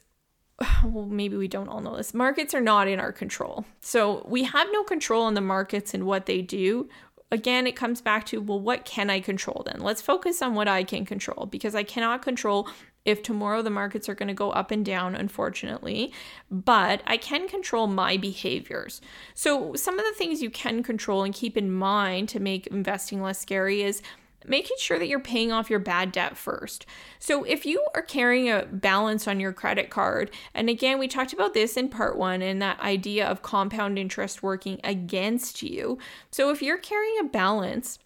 well, 0.85 1.07
maybe 1.07 1.37
we 1.37 1.49
don't 1.49 1.68
all 1.68 1.81
know 1.81 1.97
this. 1.97 2.14
Markets 2.14 2.55
are 2.55 2.61
not 2.61 2.88
in 2.88 3.01
our 3.01 3.12
control. 3.12 3.64
So 3.81 4.25
we 4.29 4.44
have 4.44 4.68
no 4.73 4.83
control 4.83 5.25
on 5.25 5.35
the 5.35 5.40
markets 5.40 5.94
and 5.94 6.05
what 6.07 6.27
they 6.27 6.42
do. 6.42 6.88
Again, 7.33 7.66
it 7.66 7.75
comes 7.75 8.01
back 8.01 8.27
to, 8.27 8.40
well, 8.40 8.61
what 8.61 8.85
can 8.85 9.11
I 9.11 9.18
control 9.18 9.64
then? 9.66 9.81
Let's 9.81 10.03
focus 10.03 10.40
on 10.40 10.55
what 10.55 10.68
I 10.68 10.85
can 10.85 11.05
control 11.05 11.47
because 11.47 11.75
I 11.75 11.83
cannot 11.83 12.23
control 12.23 12.68
if 13.05 13.23
tomorrow 13.23 13.61
the 13.61 13.70
markets 13.70 14.09
are 14.09 14.14
going 14.14 14.29
to 14.29 14.35
go 14.35 14.51
up 14.51 14.70
and 14.70 14.85
down, 14.85 15.14
unfortunately, 15.14 16.12
but 16.51 17.03
I 17.07 17.16
can 17.16 17.49
control 17.49 17.87
my 17.87 18.16
behaviors. 18.16 19.01
So, 19.35 19.75
some 19.75 19.99
of 19.99 20.07
the 20.07 20.12
things 20.12 20.40
you 20.40 20.49
can 20.49 20.83
control 20.83 21.23
and 21.23 21.35
keep 21.35 21.59
in 21.59 21.70
mind 21.70 22.31
to 22.31 22.40
make 22.40 22.66
investing 22.68 23.20
less 23.20 23.38
scary 23.38 23.83
is 23.83 24.01
making 24.46 24.76
sure 24.78 24.98
that 24.98 25.09
you're 25.09 25.20
paying 25.20 25.52
off 25.52 25.70
your 25.70 25.78
bad 25.78 26.12
debt 26.12 26.37
first. 26.37 26.87
So, 27.18 27.44
if 27.44 27.64
you 27.66 27.87
are 27.94 28.02
carrying 28.02 28.50
a 28.50 28.66
balance 28.66 29.26
on 29.26 29.40
your 29.40 29.52
credit 29.52 29.90
card, 29.90 30.30
and 30.54 30.68
again, 30.68 30.98
we 30.98 31.09
talked 31.09 31.33
about 31.33 31.54
this 31.54 31.76
in 31.76 31.88
part 31.88 32.16
one 32.16 32.42
and 32.42 32.61
that 32.62 32.80
idea 32.80 33.26
of 33.26 33.42
compound 33.42 33.98
interest 33.98 34.42
working 34.42 34.80
against 34.85 35.62
you. 35.62 35.98
So, 36.30 36.50
if 36.50 36.62
you're 36.62 36.78
carrying 36.78 37.18
a 37.20 37.24
balance, 37.24 37.98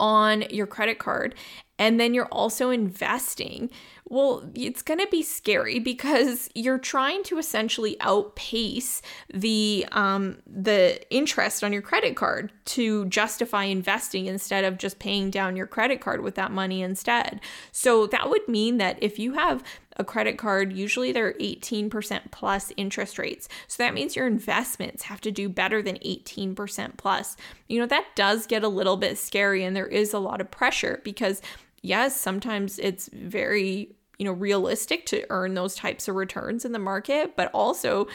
on 0.00 0.42
your 0.50 0.66
credit 0.66 0.98
card 0.98 1.34
and 1.78 2.00
then 2.00 2.12
you're 2.14 2.26
also 2.26 2.70
investing, 2.70 3.70
well, 4.08 4.42
it's 4.54 4.82
going 4.82 5.00
to 5.00 5.06
be 5.08 5.22
scary 5.22 5.78
because 5.78 6.48
you're 6.54 6.78
trying 6.78 7.22
to 7.24 7.38
essentially 7.38 7.96
outpace 8.00 9.02
the 9.32 9.86
um, 9.92 10.38
the 10.46 11.00
interest 11.14 11.62
on 11.62 11.72
your 11.72 11.82
credit 11.82 12.16
card 12.16 12.50
to 12.64 13.04
justify 13.06 13.64
investing 13.64 14.26
instead 14.26 14.64
of 14.64 14.78
just 14.78 14.98
paying 14.98 15.30
down 15.30 15.56
your 15.56 15.66
credit 15.66 16.00
card 16.00 16.22
with 16.22 16.36
that 16.36 16.50
money 16.50 16.82
instead. 16.82 17.40
So 17.70 18.06
that 18.08 18.30
would 18.30 18.48
mean 18.48 18.78
that 18.78 18.96
if 19.02 19.18
you 19.18 19.34
have 19.34 19.62
a 19.98 20.04
credit 20.04 20.38
card, 20.38 20.72
usually 20.72 21.12
they're 21.12 21.34
18% 21.34 22.30
plus 22.30 22.72
interest 22.76 23.18
rates. 23.18 23.48
So 23.66 23.82
that 23.82 23.94
means 23.94 24.14
your 24.14 24.26
investments 24.28 25.02
have 25.04 25.20
to 25.22 25.32
do 25.32 25.48
better 25.48 25.82
than 25.82 25.96
18% 25.96 26.96
plus. 26.96 27.36
You 27.68 27.80
know, 27.80 27.86
that 27.86 28.06
does 28.14 28.46
get 28.46 28.62
a 28.62 28.68
little 28.68 28.96
bit 28.96 29.18
scary 29.18 29.64
and 29.64 29.74
there 29.74 29.86
is 29.86 30.14
a 30.14 30.18
lot 30.20 30.40
of 30.40 30.50
pressure 30.50 31.00
because 31.02 31.42
yes, 31.82 32.18
sometimes 32.20 32.78
it's 32.78 33.08
very 33.12 33.94
you 34.18 34.24
know 34.24 34.32
realistic 34.32 35.06
to 35.06 35.24
earn 35.30 35.54
those 35.54 35.74
types 35.76 36.08
of 36.08 36.16
returns 36.16 36.64
in 36.64 36.72
the 36.72 36.78
market 36.78 37.36
but 37.36 37.48
also 37.54 38.08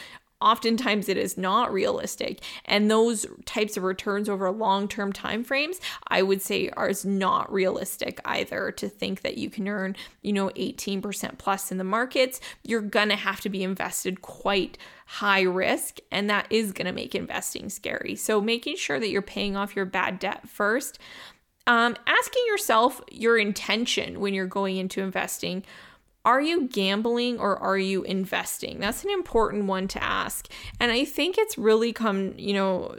oftentimes 0.44 1.08
it 1.08 1.16
is 1.16 1.38
not 1.38 1.72
realistic. 1.72 2.40
And 2.66 2.90
those 2.90 3.26
types 3.46 3.76
of 3.76 3.82
returns 3.82 4.28
over 4.28 4.50
long-term 4.50 5.12
time 5.14 5.42
frames, 5.42 5.80
I 6.08 6.22
would 6.22 6.42
say 6.42 6.68
are 6.70 6.92
not 7.04 7.50
realistic 7.50 8.20
either 8.24 8.70
to 8.72 8.88
think 8.88 9.22
that 9.22 9.38
you 9.38 9.48
can 9.48 9.66
earn, 9.66 9.96
you 10.22 10.32
know, 10.32 10.50
18% 10.50 11.38
plus 11.38 11.72
in 11.72 11.78
the 11.78 11.84
markets. 11.84 12.40
You're 12.62 12.82
going 12.82 13.08
to 13.08 13.16
have 13.16 13.40
to 13.40 13.48
be 13.48 13.62
invested 13.62 14.20
quite 14.20 14.76
high 15.06 15.42
risk, 15.42 15.98
and 16.10 16.28
that 16.30 16.46
is 16.50 16.72
going 16.72 16.86
to 16.86 16.92
make 16.92 17.14
investing 17.14 17.68
scary. 17.68 18.14
So, 18.14 18.40
making 18.40 18.76
sure 18.76 19.00
that 19.00 19.08
you're 19.08 19.22
paying 19.22 19.56
off 19.56 19.74
your 19.74 19.84
bad 19.84 20.18
debt 20.18 20.48
first, 20.48 20.98
um, 21.66 21.96
asking 22.06 22.42
yourself 22.46 23.00
your 23.10 23.38
intention 23.38 24.20
when 24.20 24.34
you're 24.34 24.46
going 24.46 24.76
into 24.76 25.00
investing. 25.02 25.64
Are 26.24 26.40
you 26.40 26.68
gambling 26.68 27.38
or 27.38 27.58
are 27.58 27.76
you 27.76 28.02
investing? 28.02 28.80
That's 28.80 29.04
an 29.04 29.10
important 29.10 29.66
one 29.66 29.88
to 29.88 30.02
ask. 30.02 30.48
And 30.80 30.90
I 30.90 31.04
think 31.04 31.36
it's 31.36 31.58
really 31.58 31.92
come, 31.92 32.34
you 32.38 32.54
know, 32.54 32.94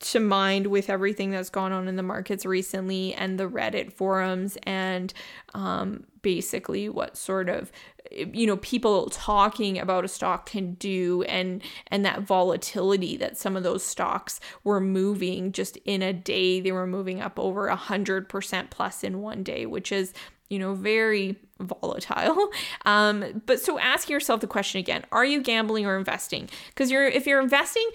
to 0.00 0.20
mind 0.20 0.66
with 0.68 0.88
everything 0.88 1.30
that's 1.30 1.50
gone 1.50 1.72
on 1.72 1.86
in 1.86 1.96
the 1.96 2.02
markets 2.02 2.46
recently 2.46 3.12
and 3.14 3.38
the 3.38 3.48
Reddit 3.48 3.92
forums 3.92 4.56
and 4.62 5.12
um, 5.52 6.04
basically 6.22 6.88
what 6.88 7.16
sort 7.16 7.48
of 7.48 7.70
you 8.10 8.46
know 8.46 8.56
people 8.58 9.08
talking 9.10 9.78
about 9.78 10.04
a 10.04 10.08
stock 10.08 10.46
can 10.46 10.74
do 10.74 11.22
and 11.24 11.62
and 11.88 12.04
that 12.04 12.22
volatility 12.22 13.16
that 13.16 13.36
some 13.36 13.56
of 13.56 13.62
those 13.62 13.82
stocks 13.82 14.40
were 14.64 14.80
moving 14.80 15.52
just 15.52 15.76
in 15.84 16.02
a 16.02 16.12
day 16.12 16.60
they 16.60 16.72
were 16.72 16.86
moving 16.86 17.20
up 17.20 17.38
over 17.38 17.68
a 17.68 17.76
hundred 17.76 18.28
percent 18.28 18.70
plus 18.70 19.04
in 19.04 19.20
one 19.20 19.42
day 19.42 19.66
which 19.66 19.92
is 19.92 20.12
you 20.48 20.58
know 20.58 20.74
very 20.74 21.36
volatile 21.60 22.48
um 22.84 23.42
but 23.46 23.60
so 23.60 23.78
ask 23.78 24.08
yourself 24.08 24.40
the 24.40 24.46
question 24.46 24.78
again 24.78 25.04
are 25.12 25.24
you 25.24 25.40
gambling 25.40 25.86
or 25.86 25.96
investing 25.96 26.48
because 26.68 26.90
you're 26.90 27.06
if 27.06 27.26
you're 27.26 27.40
investing 27.40 27.88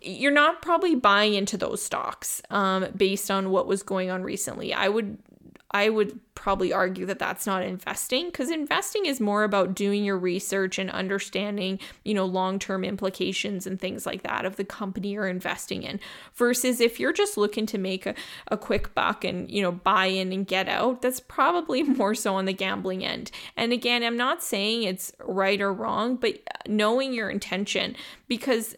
you're 0.00 0.32
not 0.32 0.62
probably 0.62 0.94
buying 0.94 1.34
into 1.34 1.56
those 1.56 1.82
stocks 1.82 2.40
um, 2.50 2.86
based 2.96 3.30
on 3.30 3.50
what 3.50 3.66
was 3.66 3.82
going 3.82 4.10
on 4.10 4.22
recently. 4.22 4.72
I 4.72 4.88
would 4.88 5.18
I 5.70 5.90
would 5.90 6.18
probably 6.34 6.72
argue 6.72 7.04
that 7.06 7.18
that's 7.18 7.46
not 7.46 7.62
investing 7.62 8.26
because 8.26 8.50
investing 8.50 9.04
is 9.04 9.20
more 9.20 9.44
about 9.44 9.74
doing 9.74 10.02
your 10.02 10.16
research 10.16 10.78
and 10.78 10.90
understanding, 10.90 11.78
you 12.04 12.14
know, 12.14 12.24
long-term 12.24 12.84
implications 12.84 13.66
and 13.66 13.78
things 13.78 14.06
like 14.06 14.22
that 14.22 14.46
of 14.46 14.56
the 14.56 14.64
company 14.64 15.08
you're 15.08 15.28
investing 15.28 15.82
in 15.82 16.00
versus 16.34 16.80
if 16.80 16.98
you're 16.98 17.12
just 17.12 17.36
looking 17.36 17.66
to 17.66 17.76
make 17.76 18.06
a, 18.06 18.14
a 18.48 18.56
quick 18.56 18.94
buck 18.94 19.24
and, 19.24 19.50
you 19.50 19.60
know, 19.60 19.72
buy 19.72 20.06
in 20.06 20.32
and 20.32 20.46
get 20.46 20.68
out, 20.68 21.02
that's 21.02 21.20
probably 21.20 21.82
more 21.98 22.14
so 22.14 22.34
on 22.36 22.46
the 22.46 22.52
gambling 22.54 23.04
end. 23.04 23.30
And 23.54 23.72
again, 23.72 24.02
I'm 24.02 24.16
not 24.16 24.42
saying 24.42 24.84
it's 24.84 25.12
right 25.20 25.60
or 25.60 25.72
wrong, 25.72 26.16
but 26.16 26.38
knowing 26.66 27.12
your 27.12 27.28
intention 27.28 27.94
because 28.26 28.74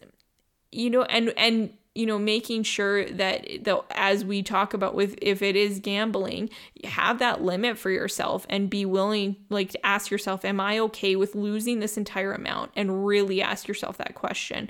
you 0.71 0.89
know 0.89 1.03
and 1.03 1.33
and 1.37 1.71
you 1.95 2.05
know 2.05 2.17
making 2.17 2.63
sure 2.63 3.05
that 3.05 3.45
the 3.63 3.81
as 3.91 4.23
we 4.23 4.41
talk 4.41 4.73
about 4.73 4.95
with 4.95 5.15
if 5.21 5.41
it 5.41 5.55
is 5.55 5.79
gambling 5.79 6.49
have 6.85 7.19
that 7.19 7.41
limit 7.41 7.77
for 7.77 7.89
yourself 7.89 8.45
and 8.49 8.69
be 8.69 8.85
willing 8.85 9.35
like 9.49 9.71
to 9.71 9.85
ask 9.85 10.09
yourself 10.09 10.45
am 10.45 10.59
i 10.59 10.79
okay 10.79 11.15
with 11.15 11.35
losing 11.35 11.79
this 11.79 11.97
entire 11.97 12.33
amount? 12.33 12.71
and 12.75 13.05
really 13.05 13.41
ask 13.41 13.67
yourself 13.67 13.97
that 13.97 14.15
question. 14.15 14.69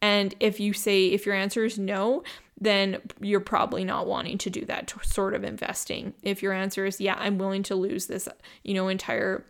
And 0.00 0.34
if 0.38 0.60
you 0.60 0.72
say 0.72 1.06
if 1.06 1.26
your 1.26 1.34
answer 1.34 1.64
is 1.64 1.78
no 1.78 2.22
then 2.60 2.98
you're 3.20 3.40
probably 3.40 3.84
not 3.84 4.06
wanting 4.06 4.36
to 4.36 4.50
do 4.50 4.64
that 4.64 4.92
sort 5.04 5.32
of 5.32 5.44
investing. 5.44 6.12
If 6.22 6.42
your 6.42 6.52
answer 6.52 6.84
is 6.84 7.00
yeah 7.00 7.16
i'm 7.18 7.38
willing 7.38 7.62
to 7.64 7.74
lose 7.74 8.06
this 8.06 8.28
you 8.62 8.74
know 8.74 8.88
entire 8.88 9.44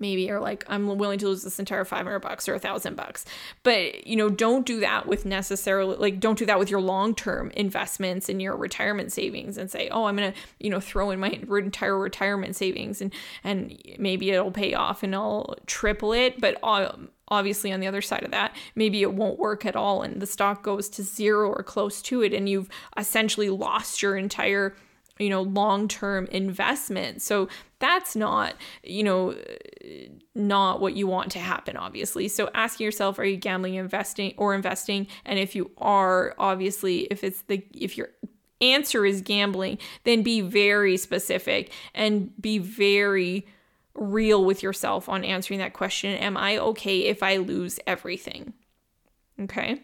maybe 0.00 0.30
are 0.30 0.40
like 0.40 0.64
i'm 0.68 0.98
willing 0.98 1.18
to 1.18 1.26
lose 1.26 1.42
this 1.42 1.58
entire 1.58 1.84
500 1.84 2.18
bucks 2.20 2.48
or 2.48 2.54
a 2.54 2.58
thousand 2.58 2.96
bucks. 2.96 3.24
But 3.62 4.06
you 4.06 4.16
know 4.16 4.28
don't 4.28 4.66
do 4.66 4.80
that 4.80 5.06
with 5.06 5.24
necessarily 5.24 5.96
like 5.96 6.20
don't 6.20 6.38
do 6.38 6.46
that 6.46 6.58
with 6.58 6.70
your 6.70 6.80
long-term 6.80 7.50
investments 7.52 8.28
and 8.28 8.40
your 8.40 8.56
retirement 8.56 9.12
savings 9.12 9.56
and 9.56 9.70
say 9.70 9.88
oh 9.90 10.04
i'm 10.04 10.16
gonna 10.16 10.34
you 10.58 10.70
know 10.70 10.80
throw 10.80 11.10
in 11.10 11.20
my 11.20 11.28
entire 11.28 11.98
retirement 11.98 12.56
savings 12.56 13.00
and 13.00 13.12
and 13.44 13.76
maybe 13.98 14.30
it'll 14.30 14.50
pay 14.50 14.74
off 14.74 15.02
and 15.02 15.14
i'll 15.14 15.56
triple 15.66 16.12
it. 16.12 16.40
But 16.40 16.62
um, 16.62 17.10
obviously 17.28 17.72
on 17.72 17.80
the 17.80 17.86
other 17.86 18.02
side 18.02 18.24
of 18.24 18.30
that 18.30 18.54
maybe 18.74 19.02
it 19.02 19.12
won't 19.12 19.38
work 19.38 19.66
at 19.66 19.76
all 19.76 20.02
and 20.02 20.20
the 20.20 20.26
stock 20.26 20.62
goes 20.62 20.88
to 20.88 21.02
zero 21.02 21.50
or 21.50 21.62
close 21.62 22.00
to 22.02 22.22
it 22.22 22.32
and 22.32 22.48
you've 22.48 22.68
essentially 22.96 23.50
lost 23.50 24.02
your 24.02 24.16
entire 24.16 24.74
you 25.18 25.28
know 25.28 25.42
long-term 25.42 26.26
investment. 26.26 27.22
So 27.22 27.48
that's 27.78 28.16
not 28.16 28.54
you 28.82 29.02
know 29.02 29.36
not 30.34 30.80
what 30.80 30.94
you 30.94 31.06
want 31.06 31.32
to 31.32 31.38
happen 31.38 31.76
obviously. 31.76 32.28
So 32.28 32.50
asking 32.54 32.84
yourself 32.84 33.18
are 33.18 33.24
you 33.24 33.36
gambling 33.36 33.74
investing 33.74 34.34
or 34.36 34.54
investing? 34.54 35.06
And 35.24 35.38
if 35.38 35.54
you 35.54 35.70
are 35.78 36.34
obviously 36.38 37.00
if 37.10 37.24
it's 37.24 37.42
the 37.42 37.64
if 37.74 37.96
your 37.96 38.10
answer 38.60 39.06
is 39.06 39.20
gambling 39.20 39.78
then 40.02 40.22
be 40.22 40.40
very 40.40 40.96
specific 40.96 41.72
and 41.94 42.32
be 42.40 42.58
very 42.58 43.46
real 43.94 44.44
with 44.44 44.62
yourself 44.62 45.08
on 45.08 45.24
answering 45.24 45.60
that 45.60 45.72
question. 45.72 46.14
Am 46.14 46.36
i 46.36 46.58
okay 46.58 47.00
if 47.00 47.22
i 47.22 47.36
lose 47.36 47.78
everything? 47.86 48.52
Okay 49.40 49.80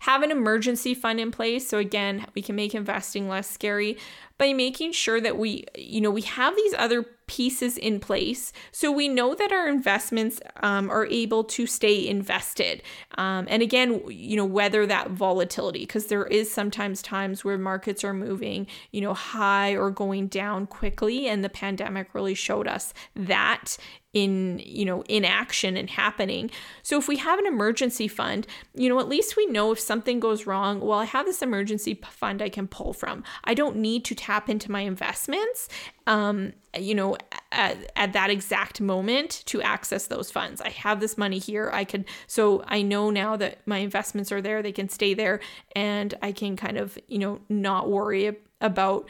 have 0.00 0.22
an 0.22 0.30
emergency 0.30 0.94
fund 0.94 1.20
in 1.20 1.30
place. 1.30 1.68
So 1.68 1.78
again, 1.78 2.26
we 2.34 2.42
can 2.42 2.56
make 2.56 2.74
investing 2.74 3.28
less 3.28 3.48
scary 3.48 3.96
by 4.38 4.52
making 4.52 4.92
sure 4.92 5.20
that 5.20 5.36
we, 5.36 5.64
you 5.76 6.00
know, 6.00 6.10
we 6.10 6.22
have 6.22 6.56
these 6.56 6.74
other 6.74 7.04
pieces 7.30 7.78
in 7.78 8.00
place 8.00 8.52
so 8.72 8.90
we 8.90 9.06
know 9.06 9.36
that 9.36 9.52
our 9.52 9.68
investments 9.68 10.40
um, 10.64 10.90
are 10.90 11.06
able 11.06 11.44
to 11.44 11.64
stay 11.64 12.08
invested 12.08 12.82
um, 13.18 13.46
and 13.48 13.62
again 13.62 14.02
you 14.08 14.36
know 14.36 14.44
weather 14.44 14.84
that 14.84 15.10
volatility 15.10 15.78
because 15.78 16.06
there 16.06 16.26
is 16.26 16.50
sometimes 16.50 17.00
times 17.00 17.44
where 17.44 17.56
markets 17.56 18.02
are 18.02 18.12
moving 18.12 18.66
you 18.90 19.00
know 19.00 19.14
high 19.14 19.76
or 19.76 19.92
going 19.92 20.26
down 20.26 20.66
quickly 20.66 21.28
and 21.28 21.44
the 21.44 21.48
pandemic 21.48 22.12
really 22.14 22.34
showed 22.34 22.66
us 22.66 22.92
that 23.14 23.76
in 24.12 24.60
you 24.64 24.84
know 24.84 25.02
in 25.02 25.24
action 25.24 25.76
and 25.76 25.88
happening. 25.88 26.50
So 26.82 26.98
if 26.98 27.06
we 27.06 27.16
have 27.16 27.38
an 27.38 27.46
emergency 27.46 28.08
fund 28.08 28.46
you 28.74 28.88
know 28.88 28.98
at 28.98 29.08
least 29.08 29.36
we 29.36 29.46
know 29.46 29.72
if 29.72 29.78
something 29.78 30.18
goes 30.20 30.46
wrong 30.46 30.80
well 30.80 30.98
i 30.98 31.04
have 31.04 31.26
this 31.26 31.42
emergency 31.42 32.00
fund 32.10 32.42
i 32.42 32.48
can 32.48 32.66
pull 32.66 32.92
from. 32.92 33.22
I 33.44 33.54
don't 33.54 33.76
need 33.76 34.04
to 34.06 34.14
tap 34.14 34.48
into 34.48 34.70
my 34.70 34.80
investments 34.80 35.68
um, 36.06 36.52
you 36.76 36.94
know 36.94 37.16
at, 37.52 37.92
at 37.96 38.12
that 38.12 38.30
exact 38.30 38.80
moment 38.80 39.42
to 39.46 39.62
access 39.62 40.06
those 40.06 40.30
funds. 40.30 40.60
I 40.60 40.70
have 40.70 41.00
this 41.00 41.16
money 41.16 41.38
here. 41.38 41.70
I 41.72 41.84
could 41.84 42.04
so 42.26 42.62
i 42.66 42.82
know 42.82 43.10
now 43.10 43.36
that 43.36 43.58
my 43.66 43.78
investments 43.78 44.32
are 44.32 44.42
there 44.42 44.62
they 44.62 44.72
can 44.72 44.88
stay 44.88 45.14
there 45.14 45.40
and 45.74 46.14
i 46.22 46.32
can 46.32 46.56
kind 46.56 46.76
of 46.76 46.98
you 47.08 47.18
know 47.18 47.40
not 47.48 47.90
worry 47.90 48.36
about 48.60 49.08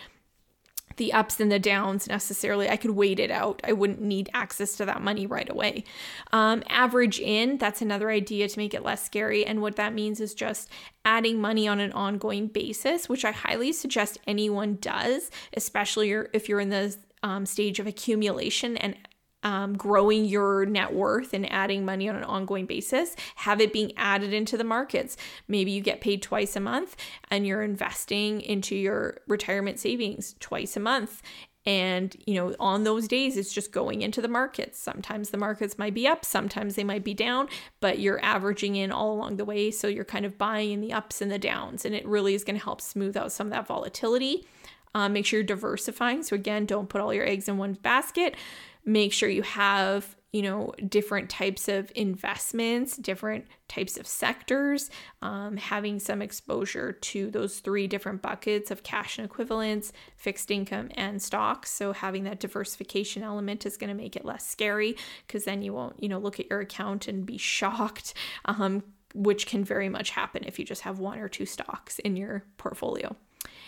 the 1.01 1.15
ups 1.15 1.41
and 1.41 1.51
the 1.51 1.59
downs 1.59 2.07
necessarily. 2.07 2.69
I 2.69 2.77
could 2.77 2.91
wait 2.91 3.19
it 3.19 3.31
out. 3.31 3.63
I 3.65 3.73
wouldn't 3.73 4.03
need 4.03 4.29
access 4.35 4.77
to 4.77 4.85
that 4.85 5.01
money 5.01 5.27
right 5.27 5.49
away. 5.49 5.85
Um, 6.31 6.63
average 6.69 7.19
in, 7.19 7.57
that's 7.57 7.81
another 7.81 8.11
idea 8.11 8.47
to 8.47 8.59
make 8.59 8.75
it 8.75 8.85
less 8.85 9.03
scary. 9.03 9.47
And 9.47 9.63
what 9.63 9.77
that 9.77 9.95
means 9.95 10.21
is 10.21 10.35
just 10.35 10.69
adding 11.07 11.41
money 11.41 11.67
on 11.67 11.81
an 11.81 11.91
ongoing 11.93 12.49
basis, 12.49 13.09
which 13.09 13.25
I 13.25 13.33
highly 13.33 13.73
suggest 13.73 14.19
anyone 14.27 14.77
does, 14.83 15.31
especially 15.55 16.11
if 16.35 16.51
you're 16.51 16.61
in 16.61 16.69
the 16.69 16.95
um, 17.23 17.47
stage 17.47 17.79
of 17.79 17.87
accumulation 17.87 18.77
and 18.77 18.95
um, 19.43 19.77
growing 19.77 20.25
your 20.25 20.67
net 20.67 20.93
worth 20.93 21.33
and 21.33 21.51
adding 21.51 21.85
money 21.85 22.09
on 22.09 22.17
an 22.17 22.25
ongoing 22.25 22.67
basis, 22.67 23.17
have 23.37 23.61
it 23.61 23.73
being 23.73 23.93
added 23.97 24.33
into 24.33 24.57
the 24.57 24.65
markets. 24.65 25.17
Maybe 25.49 25.71
you 25.71 25.81
get 25.81 26.01
paid 26.01 26.23
twice 26.23 26.57
a 26.57 26.61
month 26.61 26.97
and 27.31 27.47
you're 27.47 27.63
investing 27.63 28.41
into 28.41 28.77
your 28.77 29.19
retirement 29.27 29.79
savings 29.79 30.35
twice 30.41 30.77
a 30.77 30.81
month. 30.81 31.23
And, 31.67 32.17
you 32.27 32.35
know, 32.35 32.55
on 32.59 32.85
those 32.85 33.07
days, 33.07 33.37
it's 33.37 33.53
just 33.53 33.71
going 33.71 34.01
into 34.01 34.23
the 34.23 34.29
markets. 34.29 34.79
Sometimes 34.79 35.29
the 35.29 35.37
markets 35.37 35.79
might 35.79 35.93
be 35.93 36.09
up, 36.09 36.25
sometimes 36.25 36.75
they 36.75 36.85
might 36.85 37.05
be 37.05 37.13
down, 37.13 37.49
but 37.81 37.99
you're 37.99 38.23
averaging 38.25 38.77
in 38.77 38.91
all 38.91 39.13
along 39.13 39.37
the 39.37 39.45
way. 39.45 39.71
So 39.71 39.87
you're 39.87 40.07
kind 40.07 40.25
of 40.25 40.39
buying 40.39 40.73
in 40.73 40.81
the 40.81 40.93
ups 40.93 41.21
and 41.21 41.31
the 41.31 41.39
downs. 41.39 41.85
And 41.85 41.95
it 41.95 42.07
really 42.07 42.35
is 42.35 42.45
going 42.45 42.59
to 42.59 42.65
help 42.65 42.81
smooth 42.81 43.17
out 43.17 43.31
some 43.31 43.49
of 43.49 43.53
that 43.53 43.67
volatility. 43.67 44.47
Um, 44.95 45.13
make 45.13 45.27
sure 45.27 45.39
you're 45.41 45.47
diversifying. 45.47 46.23
So, 46.23 46.35
again, 46.35 46.67
don't 46.67 46.89
put 46.89 47.01
all 47.01 47.15
your 47.15 47.27
eggs 47.27 47.49
in 47.49 47.59
one 47.59 47.75
basket 47.75 48.35
make 48.85 49.13
sure 49.13 49.29
you 49.29 49.43
have 49.43 50.17
you 50.33 50.43
know 50.43 50.73
different 50.89 51.29
types 51.29 51.69
of 51.69 51.91
investments 51.97 52.97
different 52.97 53.47
types 53.69 53.97
of 53.97 54.07
sectors 54.07 54.91
um, 55.23 55.57
having 55.57 55.99
some 55.99 56.23
exposure 56.23 56.93
to 56.93 57.31
those 57.31 57.61
three 57.61 57.87
different 57.87 58.23
buckets 58.23 58.71
of 58.71 58.83
cash 58.83 59.19
and 59.19 59.25
equivalents 59.25 59.93
fixed 60.17 60.51
income 60.51 60.91
and 60.95 61.23
stocks. 61.23 61.71
So 61.71 61.93
having 61.93 62.25
that 62.25 62.41
diversification 62.41 63.23
element 63.23 63.65
is 63.67 63.77
going 63.77 63.89
to 63.89 63.95
make 63.95 64.17
it 64.17 64.25
less 64.25 64.47
scary 64.47 64.97
because 65.27 65.45
then 65.45 65.63
you 65.63 65.73
won't 65.73 66.01
you 66.03 66.09
know 66.09 66.19
look 66.19 66.39
at 66.39 66.49
your 66.51 66.61
account 66.61 67.09
and 67.09 67.27
be 67.27 67.39
shocked 67.39 68.15
um, 68.45 68.83
which 69.15 69.47
can 69.47 69.65
very 69.65 69.89
much 69.89 70.11
happen 70.11 70.45
if 70.47 70.59
you 70.59 70.65
just 70.65 70.83
have 70.83 71.01
one 71.01 71.19
or 71.19 71.29
two 71.29 71.47
stocks 71.47 71.99
in 72.01 72.17
your 72.17 72.45
portfolio 72.57 73.17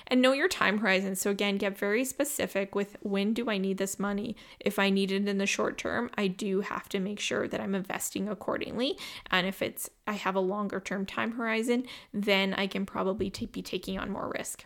and 0.07 0.21
know 0.21 0.33
your 0.33 0.49
time 0.49 0.79
horizon. 0.79 1.17
So, 1.17 1.31
again, 1.31 1.57
get 1.57 1.79
very 1.79 2.05
specific 2.05 2.75
with 2.75 2.97
when 3.01 3.33
do 3.35 3.49
I 3.51 3.59
need 3.59 3.79
this 3.79 3.99
money? 3.99 4.37
If 4.61 4.79
I 4.79 4.91
need 4.91 5.13
it 5.13 5.29
in 5.29 5.39
the 5.39 5.47
short 5.47 5.79
term, 5.79 6.11
I 6.17 6.29
do 6.29 6.61
have 6.61 6.89
to 6.91 7.01
make 7.01 7.21
sure 7.21 7.49
that 7.49 7.61
I'm 7.61 7.75
investing 7.75 8.29
accordingly. 8.29 8.99
And 9.31 9.47
if 9.47 9.63
it's 9.63 9.91
I 10.07 10.13
have 10.15 10.35
a 10.35 10.41
longer 10.41 10.81
term 10.81 11.07
time 11.07 11.33
horizon, 11.33 11.85
then 12.13 12.55
I 12.55 12.67
can 12.67 12.87
probably 12.87 13.31
t- 13.31 13.47
be 13.47 13.63
taking 13.63 13.99
on 13.99 14.11
more 14.11 14.33
risk. 14.37 14.65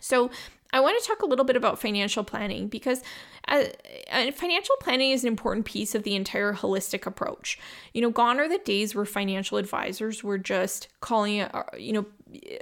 So, 0.00 0.30
I 0.72 0.80
want 0.80 1.00
to 1.02 1.06
talk 1.06 1.22
a 1.22 1.26
little 1.26 1.44
bit 1.44 1.56
about 1.56 1.80
financial 1.80 2.22
planning 2.22 2.68
because 2.68 3.02
uh, 3.48 3.64
uh, 4.10 4.30
financial 4.30 4.76
planning 4.80 5.10
is 5.10 5.24
an 5.24 5.28
important 5.28 5.66
piece 5.66 5.94
of 5.94 6.04
the 6.04 6.14
entire 6.14 6.52
holistic 6.52 7.06
approach. 7.06 7.58
You 7.92 8.02
know, 8.02 8.10
gone 8.10 8.38
are 8.38 8.48
the 8.48 8.58
days 8.58 8.94
where 8.94 9.04
financial 9.04 9.58
advisors 9.58 10.22
were 10.22 10.38
just 10.38 10.88
calling, 11.00 11.40
uh, 11.40 11.64
you 11.76 11.92
know, 11.92 12.06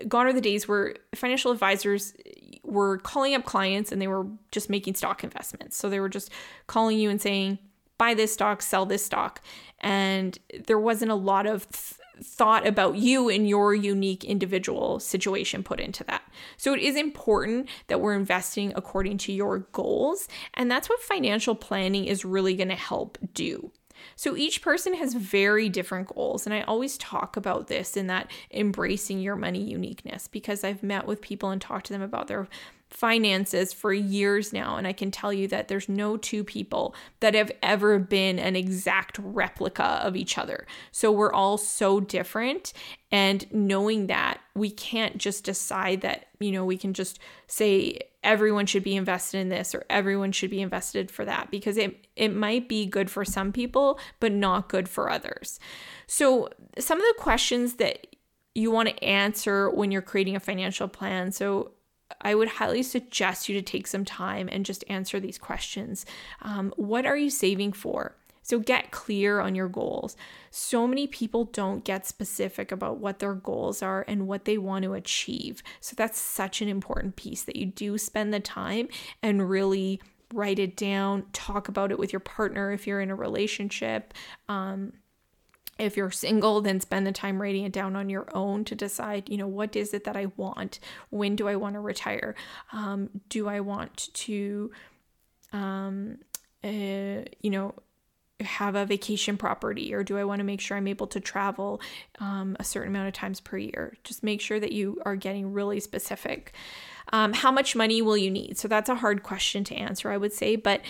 gone 0.06 0.26
are 0.26 0.32
the 0.32 0.40
days 0.40 0.66
where 0.66 0.94
financial 1.14 1.52
advisors 1.52 2.14
were 2.62 2.98
calling 2.98 3.34
up 3.34 3.44
clients 3.44 3.92
and 3.92 4.00
they 4.00 4.08
were 4.08 4.26
just 4.52 4.70
making 4.70 4.94
stock 4.94 5.22
investments. 5.22 5.76
So 5.76 5.90
they 5.90 6.00
were 6.00 6.08
just 6.08 6.30
calling 6.66 6.98
you 6.98 7.10
and 7.10 7.20
saying, 7.20 7.58
buy 7.98 8.14
this 8.14 8.32
stock, 8.32 8.62
sell 8.62 8.86
this 8.86 9.04
stock. 9.04 9.42
And 9.80 10.38
there 10.66 10.78
wasn't 10.78 11.10
a 11.10 11.16
lot 11.16 11.46
of 11.46 11.66
thought 12.22 12.66
about 12.66 12.96
you 12.96 13.28
and 13.28 13.48
your 13.48 13.74
unique 13.74 14.24
individual 14.24 15.00
situation 15.00 15.62
put 15.62 15.80
into 15.80 16.04
that. 16.04 16.22
So 16.56 16.74
it 16.74 16.80
is 16.80 16.96
important 16.96 17.68
that 17.88 18.00
we're 18.00 18.14
investing 18.14 18.72
according 18.76 19.18
to 19.18 19.32
your 19.32 19.60
goals. 19.72 20.28
And 20.54 20.70
that's 20.70 20.88
what 20.88 21.00
financial 21.00 21.54
planning 21.54 22.06
is 22.06 22.24
really 22.24 22.54
going 22.54 22.68
to 22.68 22.74
help 22.74 23.18
do. 23.34 23.72
So 24.16 24.36
each 24.36 24.62
person 24.62 24.94
has 24.94 25.14
very 25.14 25.68
different 25.68 26.14
goals. 26.14 26.46
And 26.46 26.54
I 26.54 26.62
always 26.62 26.98
talk 26.98 27.36
about 27.36 27.66
this 27.66 27.96
in 27.96 28.06
that 28.08 28.30
embracing 28.52 29.20
your 29.20 29.36
money 29.36 29.62
uniqueness 29.62 30.28
because 30.28 30.64
I've 30.64 30.82
met 30.82 31.06
with 31.06 31.20
people 31.20 31.50
and 31.50 31.60
talked 31.60 31.86
to 31.86 31.92
them 31.92 32.02
about 32.02 32.28
their 32.28 32.48
finances 32.90 33.72
for 33.72 33.92
years 33.92 34.52
now. 34.52 34.76
And 34.76 34.86
I 34.86 34.92
can 34.92 35.10
tell 35.10 35.32
you 35.32 35.46
that 35.48 35.68
there's 35.68 35.88
no 35.88 36.16
two 36.16 36.42
people 36.42 36.94
that 37.20 37.34
have 37.34 37.52
ever 37.62 37.98
been 37.98 38.38
an 38.38 38.56
exact 38.56 39.18
replica 39.18 40.00
of 40.02 40.16
each 40.16 40.38
other. 40.38 40.66
So 40.90 41.12
we're 41.12 41.32
all 41.32 41.58
so 41.58 42.00
different. 42.00 42.72
And 43.10 43.46
knowing 43.52 44.06
that, 44.06 44.40
we 44.54 44.70
can't 44.70 45.18
just 45.18 45.44
decide 45.44 46.00
that, 46.00 46.26
you 46.40 46.50
know, 46.50 46.64
we 46.64 46.76
can 46.76 46.94
just 46.94 47.18
say 47.46 48.00
everyone 48.24 48.66
should 48.66 48.82
be 48.82 48.96
invested 48.96 49.38
in 49.38 49.48
this 49.48 49.74
or 49.74 49.84
everyone 49.88 50.32
should 50.32 50.50
be 50.50 50.60
invested 50.60 51.10
for 51.10 51.24
that 51.24 51.50
because 51.50 51.76
it, 51.76 52.06
it 52.16 52.34
might 52.34 52.68
be 52.68 52.84
good 52.84 53.10
for 53.10 53.24
some 53.24 53.52
people, 53.52 53.98
but 54.18 54.32
not 54.32 54.68
good 54.68 54.88
for 54.88 55.10
others. 55.10 55.60
So, 56.06 56.48
some 56.78 56.98
of 56.98 57.04
the 57.04 57.22
questions 57.22 57.74
that 57.74 58.06
you 58.54 58.70
want 58.70 58.88
to 58.88 59.04
answer 59.04 59.70
when 59.70 59.90
you're 59.92 60.02
creating 60.02 60.36
a 60.36 60.40
financial 60.40 60.88
plan. 60.88 61.32
So, 61.32 61.72
I 62.20 62.34
would 62.34 62.48
highly 62.48 62.82
suggest 62.82 63.48
you 63.48 63.54
to 63.54 63.62
take 63.62 63.86
some 63.86 64.04
time 64.04 64.48
and 64.50 64.64
just 64.64 64.84
answer 64.88 65.20
these 65.20 65.38
questions. 65.38 66.06
Um, 66.42 66.72
what 66.76 67.06
are 67.06 67.16
you 67.16 67.30
saving 67.30 67.72
for? 67.72 68.16
So 68.42 68.58
get 68.58 68.92
clear 68.92 69.40
on 69.40 69.54
your 69.54 69.68
goals. 69.68 70.16
So 70.50 70.86
many 70.86 71.06
people 71.06 71.44
don't 71.44 71.84
get 71.84 72.06
specific 72.06 72.72
about 72.72 72.98
what 72.98 73.18
their 73.18 73.34
goals 73.34 73.82
are 73.82 74.06
and 74.08 74.26
what 74.26 74.46
they 74.46 74.56
want 74.56 74.84
to 74.84 74.94
achieve. 74.94 75.62
So 75.80 75.94
that's 75.94 76.18
such 76.18 76.62
an 76.62 76.68
important 76.68 77.16
piece 77.16 77.42
that 77.42 77.56
you 77.56 77.66
do 77.66 77.98
spend 77.98 78.32
the 78.32 78.40
time 78.40 78.88
and 79.22 79.50
really 79.50 80.00
write 80.32 80.58
it 80.58 80.76
down, 80.76 81.26
talk 81.34 81.68
about 81.68 81.90
it 81.90 81.98
with 81.98 82.10
your 82.12 82.20
partner 82.20 82.72
if 82.72 82.86
you're 82.86 83.02
in 83.02 83.10
a 83.10 83.14
relationship. 83.14 84.14
Um, 84.48 84.94
if 85.78 85.96
you're 85.96 86.10
single, 86.10 86.60
then 86.60 86.80
spend 86.80 87.06
the 87.06 87.12
time 87.12 87.40
writing 87.40 87.64
it 87.64 87.72
down 87.72 87.96
on 87.96 88.10
your 88.10 88.26
own 88.34 88.64
to 88.64 88.74
decide, 88.74 89.28
you 89.28 89.36
know, 89.36 89.46
what 89.46 89.76
is 89.76 89.94
it 89.94 90.04
that 90.04 90.16
I 90.16 90.26
want? 90.36 90.80
When 91.10 91.36
do 91.36 91.48
I 91.48 91.56
want 91.56 91.74
to 91.74 91.80
retire? 91.80 92.34
Um, 92.72 93.10
do 93.28 93.48
I 93.48 93.60
want 93.60 94.08
to, 94.14 94.70
um, 95.52 96.18
uh, 96.64 97.22
you 97.40 97.50
know, 97.50 97.74
have 98.40 98.76
a 98.76 98.86
vacation 98.86 99.36
property 99.36 99.92
or 99.92 100.04
do 100.04 100.16
I 100.16 100.24
want 100.24 100.38
to 100.38 100.44
make 100.44 100.60
sure 100.60 100.76
I'm 100.76 100.86
able 100.86 101.08
to 101.08 101.20
travel 101.20 101.80
um, 102.20 102.56
a 102.60 102.64
certain 102.64 102.88
amount 102.88 103.08
of 103.08 103.14
times 103.14 103.40
per 103.40 103.58
year? 103.58 103.96
Just 104.04 104.22
make 104.22 104.40
sure 104.40 104.60
that 104.60 104.72
you 104.72 105.00
are 105.04 105.16
getting 105.16 105.52
really 105.52 105.80
specific. 105.80 106.52
Um, 107.12 107.32
how 107.32 107.50
much 107.50 107.74
money 107.74 108.02
will 108.02 108.18
you 108.18 108.30
need? 108.30 108.58
So 108.58 108.68
that's 108.68 108.88
a 108.88 108.94
hard 108.94 109.22
question 109.22 109.64
to 109.64 109.74
answer, 109.74 110.10
I 110.10 110.16
would 110.16 110.32
say, 110.32 110.56
but 110.56 110.82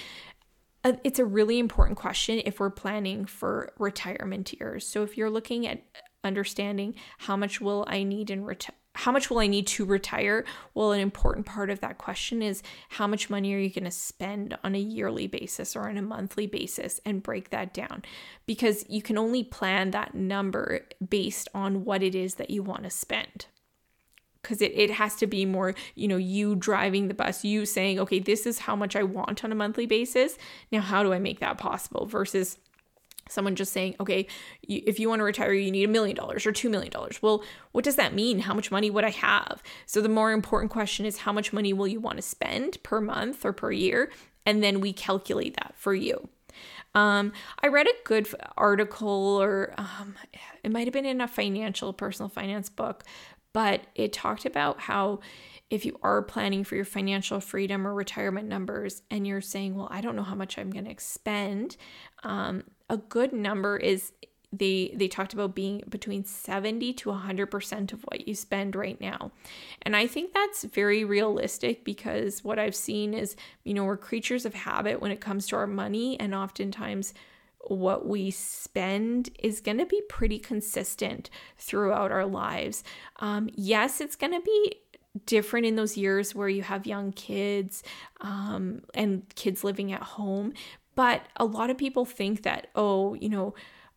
Uh, 0.85 0.93
it's 1.05 1.19
a 1.19 1.25
really 1.25 1.59
important 1.59 1.99
question 1.99 2.41
if 2.45 2.61
we're 2.61 2.71
planning 2.71 3.27
for 3.27 3.73
retirement 3.79 4.53
years. 4.59 4.87
So 4.87 5.03
if 5.03 5.17
you're 5.17 5.31
looking 5.31 5.67
at 5.67 5.83
understanding 6.25 6.95
how 7.19 7.37
much 7.37 7.61
will 7.61 7.85
I 7.89 8.03
need 8.03 8.31
in 8.31 8.45
reti- 8.45 8.71
how 8.95 9.13
much 9.13 9.31
will 9.31 9.39
I 9.39 9.47
need 9.47 9.69
to 9.69 9.85
retire? 9.85 10.45
Well, 10.75 10.91
an 10.91 11.01
important 11.01 11.47
part 11.47 11.71
of 11.71 11.79
that 11.81 11.99
question 11.99 12.43
is 12.43 12.65
how 12.89 13.07
much 13.07 13.31
money 13.31 13.55
are 13.55 13.59
you 13.59 13.71
going 13.71 13.85
to 13.85 13.93
spend 13.93 14.59
on 14.65 14.75
a 14.75 14.81
yearly 14.81 15.29
basis 15.29 15.77
or 15.77 15.89
on 15.89 15.97
a 15.97 16.03
monthly 16.03 16.49
basis 16.49 17.01
and 17.05 17.23
break 17.23 17.51
that 17.51 17.73
down 17.73 18.03
because 18.47 18.85
you 18.89 19.01
can 19.01 19.17
only 19.17 19.45
plan 19.45 19.93
that 19.93 20.17
number 20.17 20.81
based 21.09 21.49
on 21.55 21.85
what 21.85 22.03
it 22.03 22.17
is 22.17 22.35
that 22.35 22.51
you 22.51 22.65
want 22.65 22.83
to 22.83 22.91
spend 22.91 23.47
because 24.49 24.63
it, 24.63 24.73
it 24.75 24.91
has 24.91 25.17
to 25.17 25.27
be 25.27 25.45
more 25.45 25.75
you 25.95 26.09
know 26.09 26.17
you 26.17 26.57
driving 26.57 27.09
the 27.09 27.15
bus 27.15 27.45
you 27.45 27.67
saying 27.67 28.01
okay 28.01 28.19
this 28.19 28.47
is 28.47 28.61
how 28.61 28.75
much 28.75 28.97
i 28.97 29.03
want 29.03 29.45
on 29.45 29.53
a 29.53 29.55
monthly 29.55 29.87
basis. 29.87 30.39
Now 30.73 30.81
how 30.81 31.03
do 31.03 31.13
i 31.13 31.19
make 31.19 31.41
that 31.41 31.59
possible? 31.59 32.07
Versus 32.07 32.59
someone 33.29 33.55
just 33.55 33.75
saying 33.75 33.95
okay 34.01 34.27
you, 34.67 34.83
if 34.87 34.99
you 34.99 35.09
want 35.09 35.21
to 35.21 35.25
retire 35.25 35.53
you 35.53 35.71
need 35.71 35.85
a 35.85 35.89
million 35.89 36.17
dollars 36.17 36.47
or 36.47 36.53
two 36.53 36.71
million 36.71 36.91
dollars. 36.91 37.21
Well 37.21 37.45
what 37.73 37.85
does 37.85 37.97
that 37.97 38.15
mean? 38.15 38.41
How 38.41 38.55
much 38.55 38.71
money 38.71 38.91
would 38.91 39.05
i 39.05 39.11
have? 39.11 39.63
So 39.85 40.01
the 40.01 40.09
more 40.09 40.33
important 40.33 40.73
question 40.73 41.05
is 41.05 41.19
how 41.19 41.33
much 41.33 41.53
money 41.53 41.73
will 41.73 41.89
you 41.89 42.01
want 42.01 42.17
to 42.17 42.23
spend 42.23 42.83
per 42.83 43.01
month 43.01 43.45
or 43.45 43.53
per 43.53 43.71
year? 43.71 44.11
And 44.47 44.63
then 44.63 44.81
we 44.81 44.95
calculate 44.95 45.57
that 45.57 45.75
for 45.77 45.95
you. 45.95 46.29
Um, 46.95 47.33
I 47.63 47.69
read 47.69 47.87
a 47.87 47.93
good 48.05 48.29
article, 48.57 49.39
or 49.41 49.75
um, 49.79 50.17
it 50.65 50.73
might 50.73 50.87
have 50.87 50.93
been 50.95 51.07
in 51.07 51.21
a 51.21 51.29
financial, 51.29 51.93
personal 51.93 52.29
finance 52.29 52.69
book, 52.69 53.05
but 53.53 53.87
it 53.95 54.13
talked 54.13 54.45
about 54.45 54.81
how 54.81 55.21
if 55.71 55.85
you 55.85 55.99
are 56.03 56.23
planning 56.23 56.65
for 56.65 56.77
your 56.77 56.85
financial 56.85 57.41
freedom 57.41 57.87
or 57.87 57.95
retirement 57.95 58.49
numbers 58.49 59.03
and 59.11 59.27
you're 59.27 59.41
saying, 59.41 59.75
well, 59.75 59.89
I 59.91 60.01
don't 60.01 60.17
know 60.17 60.23
how 60.23 60.35
much 60.35 60.59
I'm 60.59 60.71
going 60.71 60.87
to 60.87 60.91
expend, 60.91 61.77
um, 62.23 62.65
a 62.89 62.97
good 62.97 63.33
number 63.33 63.77
is 63.77 64.13
they 64.51 64.95
they 64.95 65.09
talked 65.09 65.35
about 65.35 65.55
being 65.55 65.83
between 65.91 66.25
70 66.25 66.95
to 66.95 67.11
100% 67.11 67.93
of 67.93 68.03
what 68.05 68.27
you 68.27 68.35
spend 68.35 68.75
right 68.75 68.99
now. 68.99 69.31
And 69.83 69.95
I 69.95 70.07
think 70.07 70.33
that's 70.33 70.65
very 70.65 71.05
realistic 71.05 71.85
because 71.85 72.43
what 72.43 72.59
I've 72.59 72.75
seen 72.75 73.13
is, 73.13 73.37
you 73.65 73.75
know, 73.75 73.85
we're 73.85 73.99
creatures 73.99 74.47
of 74.47 74.55
habit 74.55 75.03
when 75.03 75.11
it 75.11 75.21
comes 75.21 75.47
to 75.49 75.57
our 75.57 75.67
money 75.67 76.19
and 76.19 76.35
oftentimes 76.35 77.13
what 77.69 78.07
we 78.07 78.31
spend 78.31 79.31
is 79.39 79.61
going 79.61 79.79
to 79.79 79.87
be 79.87 80.03
pretty 80.09 80.39
consistent 80.39 81.31
throughout 81.57 82.11
our 82.11 82.27
lives. 82.27 82.83
Um, 83.21 83.49
yes, 83.55 84.01
it's 84.01 84.17
going 84.17 84.33
to 84.33 84.41
be 84.41 84.77
different 85.27 85.67
in 85.67 85.77
those 85.77 85.97
years 85.97 86.35
where 86.35 86.49
you 86.49 86.63
have 86.63 86.87
young 86.87 87.13
kids 87.13 87.83
um, 88.21 88.83
and 88.95 89.23
kids 89.35 89.65
living 89.65 89.93
at 89.93 90.03
home. 90.03 90.53
But 90.95 91.23
a 91.37 91.45
lot 91.45 91.71
of 91.71 91.79
people 91.79 92.05
think 92.05 92.43
that, 92.43 92.69
oh, 92.75 93.15
you 93.15 93.29
know, 93.29 93.55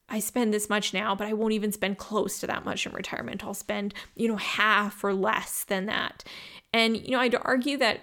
I 0.07 0.19
spend 0.19 0.53
this 0.53 0.69
much 0.69 0.93
now, 0.93 1.15
but 1.15 1.27
I 1.27 1.33
won't 1.33 1.53
even 1.53 1.71
spend 1.71 1.97
close 1.97 2.39
to 2.39 2.47
that 2.47 2.65
much 2.65 2.85
in 2.85 2.91
retirement. 2.91 3.43
I'll 3.43 3.53
spend, 3.53 3.93
you 4.15 4.27
know, 4.27 4.35
half 4.35 5.03
or 5.03 5.13
less 5.13 5.63
than 5.63 5.85
that. 5.85 6.23
And, 6.73 6.97
you 6.97 7.11
know, 7.11 7.19
I'd 7.19 7.35
argue 7.35 7.77
that 7.77 8.01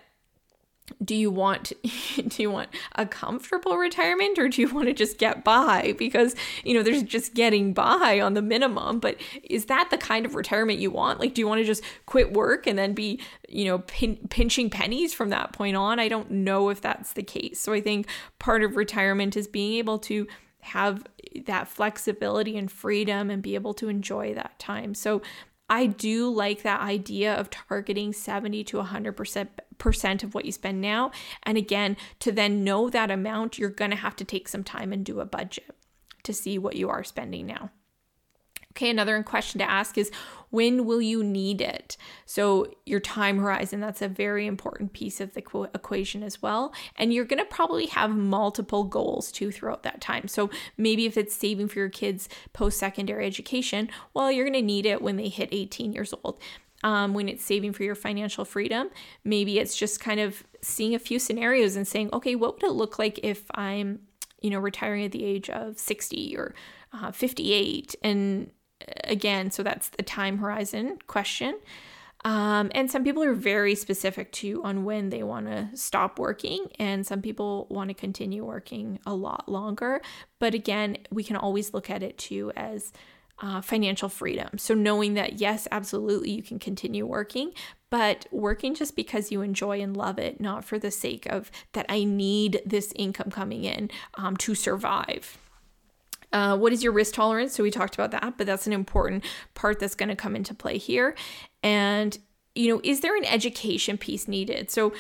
do 1.04 1.14
you 1.14 1.30
want 1.30 1.72
do 2.16 2.42
you 2.42 2.50
want 2.50 2.68
a 2.96 3.06
comfortable 3.06 3.76
retirement 3.76 4.38
or 4.38 4.48
do 4.48 4.60
you 4.62 4.72
want 4.72 4.86
to 4.88 4.94
just 4.94 5.18
get 5.18 5.44
by? 5.44 5.94
Because 5.98 6.34
you 6.64 6.74
know 6.74 6.82
there's 6.82 7.02
just 7.02 7.34
getting 7.34 7.72
by 7.72 8.20
on 8.20 8.34
the 8.34 8.42
minimum 8.42 9.00
but 9.00 9.16
is 9.42 9.66
that 9.66 9.88
the 9.90 9.98
kind 9.98 10.26
of 10.26 10.34
retirement 10.34 10.78
you 10.78 10.90
want? 10.90 11.20
Like 11.20 11.34
do 11.34 11.40
you 11.40 11.48
want 11.48 11.60
to 11.60 11.64
just 11.64 11.82
quit 12.06 12.32
work 12.32 12.66
and 12.66 12.78
then 12.78 12.92
be 12.92 13.20
you 13.48 13.64
know 13.64 13.78
pin- 13.80 14.28
pinching 14.30 14.70
pennies 14.70 15.14
from 15.14 15.30
that 15.30 15.52
point 15.52 15.76
on? 15.76 15.98
I 15.98 16.08
don't 16.08 16.30
know 16.30 16.68
if 16.68 16.80
that's 16.80 17.12
the 17.12 17.22
case. 17.22 17.60
So 17.60 17.72
i 17.72 17.80
think 17.80 18.06
part 18.38 18.62
of 18.62 18.76
retirement 18.76 19.36
is 19.36 19.46
being 19.46 19.74
able 19.74 19.98
to 19.98 20.26
have 20.60 21.04
that 21.46 21.68
flexibility 21.68 22.56
and 22.56 22.70
freedom 22.70 23.30
and 23.30 23.42
be 23.42 23.54
able 23.54 23.74
to 23.74 23.88
enjoy 23.88 24.34
that 24.34 24.58
time. 24.58 24.94
So 24.94 25.22
I 25.70 25.86
do 25.86 26.30
like 26.30 26.62
that 26.62 26.80
idea 26.80 27.34
of 27.34 27.50
targeting 27.50 28.12
70 28.12 28.64
to 28.64 28.78
100% 28.78 30.22
of 30.22 30.34
what 30.34 30.44
you 30.44 30.52
spend 30.52 30.80
now. 30.80 31.10
And 31.42 31.58
again, 31.58 31.96
to 32.20 32.32
then 32.32 32.64
know 32.64 32.88
that 32.88 33.10
amount, 33.10 33.58
you're 33.58 33.68
going 33.70 33.90
to 33.90 33.96
have 33.96 34.16
to 34.16 34.24
take 34.24 34.48
some 34.48 34.64
time 34.64 34.92
and 34.92 35.04
do 35.04 35.20
a 35.20 35.26
budget 35.26 35.74
to 36.22 36.32
see 36.32 36.58
what 36.58 36.76
you 36.76 36.88
are 36.88 37.04
spending 37.04 37.46
now. 37.46 37.70
Okay, 38.78 38.90
another 38.90 39.20
question 39.24 39.58
to 39.58 39.68
ask 39.68 39.98
is 39.98 40.12
when 40.50 40.84
will 40.84 41.02
you 41.02 41.24
need 41.24 41.60
it? 41.60 41.96
So, 42.26 42.72
your 42.86 43.00
time 43.00 43.38
horizon, 43.38 43.80
that's 43.80 44.00
a 44.00 44.06
very 44.06 44.46
important 44.46 44.92
piece 44.92 45.20
of 45.20 45.34
the 45.34 45.42
equation 45.74 46.22
as 46.22 46.40
well. 46.40 46.72
And 46.94 47.12
you're 47.12 47.24
going 47.24 47.40
to 47.40 47.44
probably 47.44 47.86
have 47.86 48.10
multiple 48.14 48.84
goals 48.84 49.32
too 49.32 49.50
throughout 49.50 49.82
that 49.82 50.00
time. 50.00 50.28
So, 50.28 50.48
maybe 50.76 51.06
if 51.06 51.16
it's 51.16 51.34
saving 51.34 51.66
for 51.66 51.80
your 51.80 51.88
kids' 51.88 52.28
post 52.52 52.78
secondary 52.78 53.26
education, 53.26 53.90
well, 54.14 54.30
you're 54.30 54.44
going 54.44 54.52
to 54.52 54.62
need 54.62 54.86
it 54.86 55.02
when 55.02 55.16
they 55.16 55.28
hit 55.28 55.48
18 55.50 55.92
years 55.92 56.14
old 56.22 56.40
um, 56.84 57.14
when 57.14 57.28
it's 57.28 57.44
saving 57.44 57.72
for 57.72 57.82
your 57.82 57.96
financial 57.96 58.44
freedom. 58.44 58.90
Maybe 59.24 59.58
it's 59.58 59.76
just 59.76 59.98
kind 59.98 60.20
of 60.20 60.44
seeing 60.62 60.94
a 60.94 61.00
few 61.00 61.18
scenarios 61.18 61.74
and 61.74 61.86
saying, 61.86 62.10
okay, 62.12 62.36
what 62.36 62.54
would 62.54 62.70
it 62.70 62.74
look 62.74 62.96
like 62.96 63.18
if 63.24 63.44
I'm, 63.56 64.02
you 64.40 64.50
know, 64.50 64.60
retiring 64.60 65.04
at 65.04 65.10
the 65.10 65.24
age 65.24 65.50
of 65.50 65.80
60 65.80 66.36
or 66.36 66.54
uh, 66.92 67.10
58? 67.10 67.96
And 68.04 68.52
again, 69.04 69.50
so 69.50 69.62
that's 69.62 69.88
the 69.88 70.02
time 70.02 70.38
horizon 70.38 70.98
question. 71.06 71.58
Um, 72.24 72.70
and 72.74 72.90
some 72.90 73.04
people 73.04 73.22
are 73.22 73.34
very 73.34 73.74
specific 73.74 74.32
too 74.32 74.60
on 74.64 74.84
when 74.84 75.10
they 75.10 75.22
want 75.22 75.46
to 75.46 75.68
stop 75.74 76.18
working, 76.18 76.66
and 76.78 77.06
some 77.06 77.22
people 77.22 77.66
want 77.70 77.88
to 77.88 77.94
continue 77.94 78.44
working 78.44 78.98
a 79.06 79.14
lot 79.14 79.48
longer. 79.48 80.00
But 80.38 80.54
again, 80.54 80.98
we 81.10 81.22
can 81.22 81.36
always 81.36 81.72
look 81.72 81.88
at 81.90 82.02
it 82.02 82.18
too 82.18 82.52
as 82.56 82.92
uh, 83.40 83.60
financial 83.60 84.08
freedom. 84.08 84.58
So, 84.58 84.74
knowing 84.74 85.14
that, 85.14 85.38
yes, 85.38 85.68
absolutely, 85.70 86.32
you 86.32 86.42
can 86.42 86.58
continue 86.58 87.06
working, 87.06 87.52
but 87.88 88.26
working 88.32 88.74
just 88.74 88.96
because 88.96 89.30
you 89.30 89.42
enjoy 89.42 89.80
and 89.80 89.96
love 89.96 90.18
it, 90.18 90.40
not 90.40 90.64
for 90.64 90.78
the 90.78 90.90
sake 90.90 91.26
of 91.26 91.50
that 91.72 91.86
I 91.88 92.02
need 92.02 92.60
this 92.66 92.92
income 92.96 93.30
coming 93.30 93.64
in 93.64 93.90
um, 94.14 94.36
to 94.38 94.56
survive. 94.56 95.38
Uh, 96.32 96.56
what 96.56 96.72
is 96.72 96.82
your 96.82 96.92
risk 96.92 97.14
tolerance? 97.14 97.54
So, 97.54 97.62
we 97.62 97.70
talked 97.70 97.94
about 97.94 98.10
that, 98.12 98.34
but 98.36 98.46
that's 98.46 98.66
an 98.66 98.72
important 98.72 99.24
part 99.54 99.78
that's 99.78 99.94
going 99.94 100.10
to 100.10 100.16
come 100.16 100.36
into 100.36 100.54
play 100.54 100.78
here. 100.78 101.14
And, 101.62 102.16
you 102.54 102.68
know, 102.68 102.80
is 102.84 103.00
there 103.00 103.16
an 103.16 103.24
education 103.24 103.98
piece 103.98 104.28
needed? 104.28 104.70
So, 104.70 104.92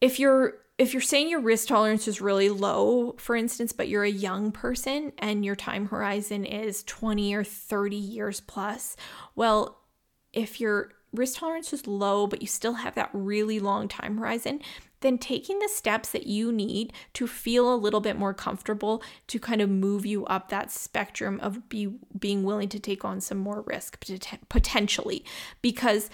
if 0.00 0.18
you're 0.18 0.54
if 0.78 0.92
you're 0.94 1.02
saying 1.02 1.28
your 1.28 1.40
risk 1.40 1.68
tolerance 1.68 2.06
is 2.06 2.20
really 2.20 2.48
low, 2.48 3.16
for 3.18 3.34
instance, 3.34 3.72
but 3.72 3.88
you're 3.88 4.04
a 4.04 4.10
young 4.10 4.52
person 4.52 5.12
and 5.18 5.44
your 5.44 5.56
time 5.56 5.86
horizon 5.88 6.44
is 6.44 6.84
20 6.84 7.34
or 7.34 7.42
30 7.42 7.96
years 7.96 8.40
plus, 8.40 8.96
well, 9.34 9.80
if 10.32 10.60
your 10.60 10.92
risk 11.12 11.40
tolerance 11.40 11.72
is 11.72 11.88
low, 11.88 12.28
but 12.28 12.42
you 12.42 12.46
still 12.46 12.74
have 12.74 12.94
that 12.94 13.10
really 13.12 13.58
long 13.58 13.88
time 13.88 14.18
horizon, 14.18 14.60
then 15.00 15.18
taking 15.18 15.58
the 15.58 15.68
steps 15.68 16.10
that 16.10 16.26
you 16.26 16.52
need 16.52 16.92
to 17.14 17.26
feel 17.26 17.72
a 17.72 17.76
little 17.76 18.00
bit 18.00 18.16
more 18.16 18.34
comfortable 18.34 19.02
to 19.28 19.38
kind 19.38 19.60
of 19.60 19.68
move 19.70 20.04
you 20.04 20.24
up 20.26 20.48
that 20.48 20.70
spectrum 20.70 21.38
of 21.40 21.68
be, 21.68 21.88
being 22.18 22.44
willing 22.44 22.68
to 22.68 22.78
take 22.78 23.04
on 23.04 23.20
some 23.20 23.38
more 23.38 23.62
risk 23.66 23.98
potentially. 24.48 25.24
Because 25.62 26.10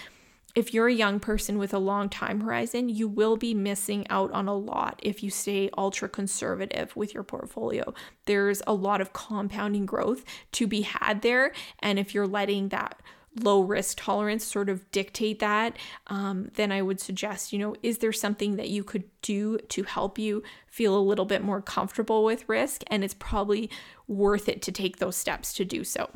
if 0.55 0.73
you're 0.73 0.87
a 0.87 0.95
young 0.95 1.19
person 1.19 1.59
with 1.59 1.75
a 1.75 1.79
long 1.79 2.09
time 2.09 2.41
horizon, 2.41 2.89
you 2.89 3.09
will 3.09 3.37
be 3.37 3.55
missing 3.55 4.07
out 4.09 4.31
on 4.31 4.47
a 4.47 4.55
lot 4.55 5.01
if 5.03 5.23
you 5.23 5.31
stay 5.31 5.69
ultra 5.77 6.09
conservative 6.09 6.95
with 6.95 7.13
your 7.13 7.25
portfolio. 7.25 7.93
There's 8.27 8.63
a 8.67 8.73
lot 8.73 9.01
of 9.01 9.13
compounding 9.13 9.85
growth 9.85 10.25
to 10.53 10.69
be 10.69 10.83
had 10.83 11.23
there. 11.23 11.53
And 11.81 11.99
if 11.99 12.15
you're 12.15 12.29
letting 12.29 12.69
that 12.69 13.01
low 13.41 13.61
risk 13.61 13.99
tolerance 14.01 14.45
sort 14.45 14.69
of 14.69 14.91
dictate 14.91 15.41
that, 15.41 15.77
um, 16.07 16.51
then 16.55 16.71
I 16.71 16.83
would 16.83 17.01
suggest, 17.01 17.53
you 17.53 17.59
know, 17.59 17.75
is 17.83 17.99
there 17.99 18.13
something 18.13 18.57
that 18.57 18.69
you 18.69 18.85
could 18.85 19.05
do 19.23 19.59
to 19.59 19.83
help 19.83 20.19
you 20.19 20.43
feel 20.67 20.97
a 20.97 21.01
little 21.01 21.25
bit 21.25 21.43
more 21.43 21.61
comfortable 21.61 22.25
with 22.25 22.49
risk? 22.49 22.83
And 22.89 23.03
it's 23.03 23.15
probably 23.15 23.71
worth 24.07 24.49
it 24.49 24.63
to 24.63 24.73
take 24.73 24.99
those 24.99 25.17
steps 25.17 25.53
to 25.55 25.65
do 25.65 25.85
so. 25.85 26.11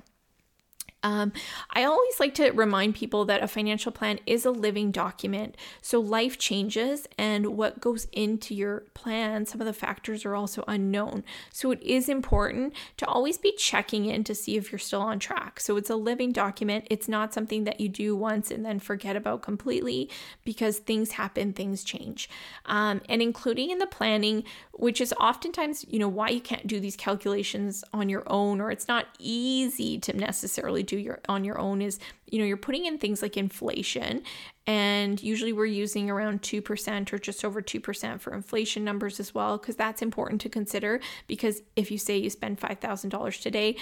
Um, 1.03 1.33
I 1.71 1.85
always 1.85 2.19
like 2.19 2.35
to 2.35 2.51
remind 2.51 2.97
people 2.97 3.25
that 3.27 3.43
a 3.43 3.49
financial 3.49 3.93
plan 3.93 4.19
is 4.27 4.45
a 4.45 4.51
living 4.51 4.91
document. 4.91 5.57
So 5.81 6.01
life 6.01 6.39
changes, 6.39 7.07
and 7.17 7.57
what 7.57 7.81
goes 7.81 8.09
into 8.13 8.55
your 8.55 8.81
plan, 8.95 9.47
some 9.47 9.61
of 9.61 9.67
the 9.67 9.73
factors 9.73 10.25
are 10.25 10.35
also 10.35 10.65
unknown. 10.67 11.23
So 11.53 11.71
it 11.71 11.81
is 11.83 12.09
important 12.09 12.75
to 12.97 13.07
always 13.07 13.39
be 13.39 13.53
checking 13.53 14.07
in 14.07 14.25
to 14.25 14.35
see 14.35 14.57
if 14.57 14.73
you're 14.73 14.79
still 14.81 15.03
on 15.03 15.21
track. 15.21 15.61
So 15.61 15.77
it's 15.77 15.91
a 15.91 15.97
living 15.97 16.33
document. 16.33 16.87
It's 16.91 17.09
not 17.09 17.33
something 17.33 17.65
that 17.65 17.81
you 17.81 17.89
do 17.89 18.17
once 18.17 18.51
and 18.51 18.65
then 18.65 18.81
forget 18.81 19.15
about 19.15 19.43
completely 19.43 20.11
because 20.45 20.79
things 20.79 21.13
happen, 21.13 21.53
things 21.53 21.85
change. 21.85 22.29
Um, 22.67 23.03
and 23.09 23.23
including 23.23 23.71
in 23.71 23.79
the 23.79 23.87
planning, 23.87 24.43
which 24.73 25.01
is 25.01 25.15
oftentimes, 25.21 25.85
you 25.89 25.99
know, 25.99 26.09
why 26.09 26.29
you 26.31 26.41
can't 26.41 26.67
do 26.67 26.81
these 26.81 26.97
calculations 26.97 27.85
on 27.93 28.09
your 28.09 28.25
own, 28.27 28.61
or 28.61 28.71
it's 28.71 28.89
not 28.89 29.07
easy 29.19 29.99
to 29.99 30.13
necessarily 30.13 30.83
do 30.89 30.99
your 30.99 31.21
on 31.29 31.45
your 31.45 31.59
own 31.61 31.81
is 31.81 32.01
you 32.27 32.41
know 32.41 32.45
you're 32.45 32.57
putting 32.57 32.87
in 32.87 32.99
things 32.99 33.23
like 33.23 33.37
inflation 33.37 34.23
and 34.67 35.23
usually 35.23 35.53
we're 35.53 35.65
using 35.65 36.11
around 36.11 36.43
2% 36.43 37.13
or 37.13 37.19
just 37.19 37.45
over 37.45 37.63
2% 37.63 38.21
for 38.21 38.35
inflation 38.35 38.85
numbers 38.85 39.21
as 39.21 39.35
well 39.35 39.57
because 39.57 39.77
that's 39.77 40.03
important 40.03 40.41
to 40.41 40.49
consider 40.49 41.01
because 41.27 41.63
if 41.77 41.91
you 41.91 41.99
say 41.99 42.17
you 42.17 42.29
spend 42.29 42.59
$5000 42.59 43.41
today 43.41 43.77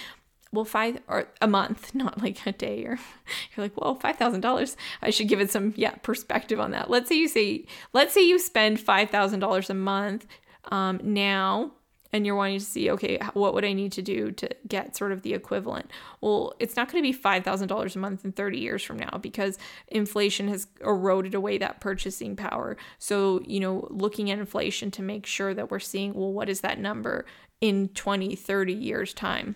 well 0.51 0.65
five 0.65 0.99
or 1.07 1.27
a 1.41 1.47
month 1.47 1.95
not 1.95 2.21
like 2.21 2.45
a 2.45 2.51
day 2.51 2.83
or 2.83 2.99
you're 3.55 3.65
like 3.65 3.81
well 3.81 3.95
$5000 3.95 4.75
i 5.01 5.09
should 5.09 5.27
give 5.27 5.41
it 5.41 5.49
some 5.49 5.73
yeah 5.75 5.95
perspective 6.03 6.59
on 6.59 6.71
that. 6.71 6.89
Let's 6.89 7.09
say 7.09 7.15
you 7.15 7.27
say 7.27 7.65
let's 7.93 8.13
say 8.13 8.21
you 8.21 8.37
spend 8.37 8.77
$5000 8.77 9.69
a 9.69 9.73
month 9.73 10.27
um, 10.71 10.99
now 11.03 11.71
and 12.13 12.25
you're 12.25 12.35
wanting 12.35 12.59
to 12.59 12.65
see, 12.65 12.89
okay, 12.91 13.19
what 13.33 13.53
would 13.53 13.65
I 13.65 13.73
need 13.73 13.91
to 13.93 14.01
do 14.01 14.31
to 14.31 14.49
get 14.67 14.95
sort 14.95 15.11
of 15.11 15.21
the 15.21 15.33
equivalent? 15.33 15.91
Well, 16.21 16.53
it's 16.59 16.75
not 16.75 16.91
going 16.91 17.03
to 17.03 17.11
be 17.11 17.17
$5,000 17.17 17.95
a 17.95 17.99
month 17.99 18.25
in 18.25 18.31
30 18.31 18.57
years 18.57 18.83
from 18.83 18.97
now 18.97 19.17
because 19.17 19.57
inflation 19.87 20.47
has 20.47 20.67
eroded 20.81 21.35
away 21.35 21.57
that 21.57 21.79
purchasing 21.79 22.35
power. 22.35 22.77
So, 22.99 23.41
you 23.45 23.59
know, 23.59 23.87
looking 23.89 24.31
at 24.31 24.39
inflation 24.39 24.91
to 24.91 25.01
make 25.01 25.25
sure 25.25 25.53
that 25.53 25.71
we're 25.71 25.79
seeing, 25.79 26.13
well, 26.13 26.31
what 26.31 26.49
is 26.49 26.61
that 26.61 26.79
number 26.79 27.25
in 27.61 27.89
20, 27.89 28.35
30 28.35 28.73
years' 28.73 29.13
time? 29.13 29.55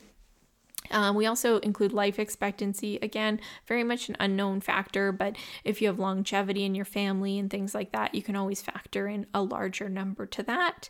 Um, 0.90 1.16
we 1.16 1.26
also 1.26 1.60
include 1.60 1.94
life 1.94 2.20
expectancy. 2.20 2.98
Again, 3.02 3.40
very 3.66 3.84
much 3.84 4.10
an 4.10 4.18
unknown 4.20 4.62
factor, 4.62 5.12
but 5.12 5.36
if 5.64 5.82
you 5.82 5.88
have 5.88 6.00
longevity 6.00 6.66
in 6.66 6.76
your 6.76 6.86
family 6.86 7.40
and 7.40 7.50
things 7.50 7.74
like 7.74 7.92
that, 7.92 8.14
you 8.14 8.22
can 8.22 8.36
always 8.36 8.62
factor 8.62 9.08
in 9.08 9.26
a 9.34 9.42
larger 9.42 9.88
number 9.88 10.26
to 10.26 10.44
that. 10.44 10.90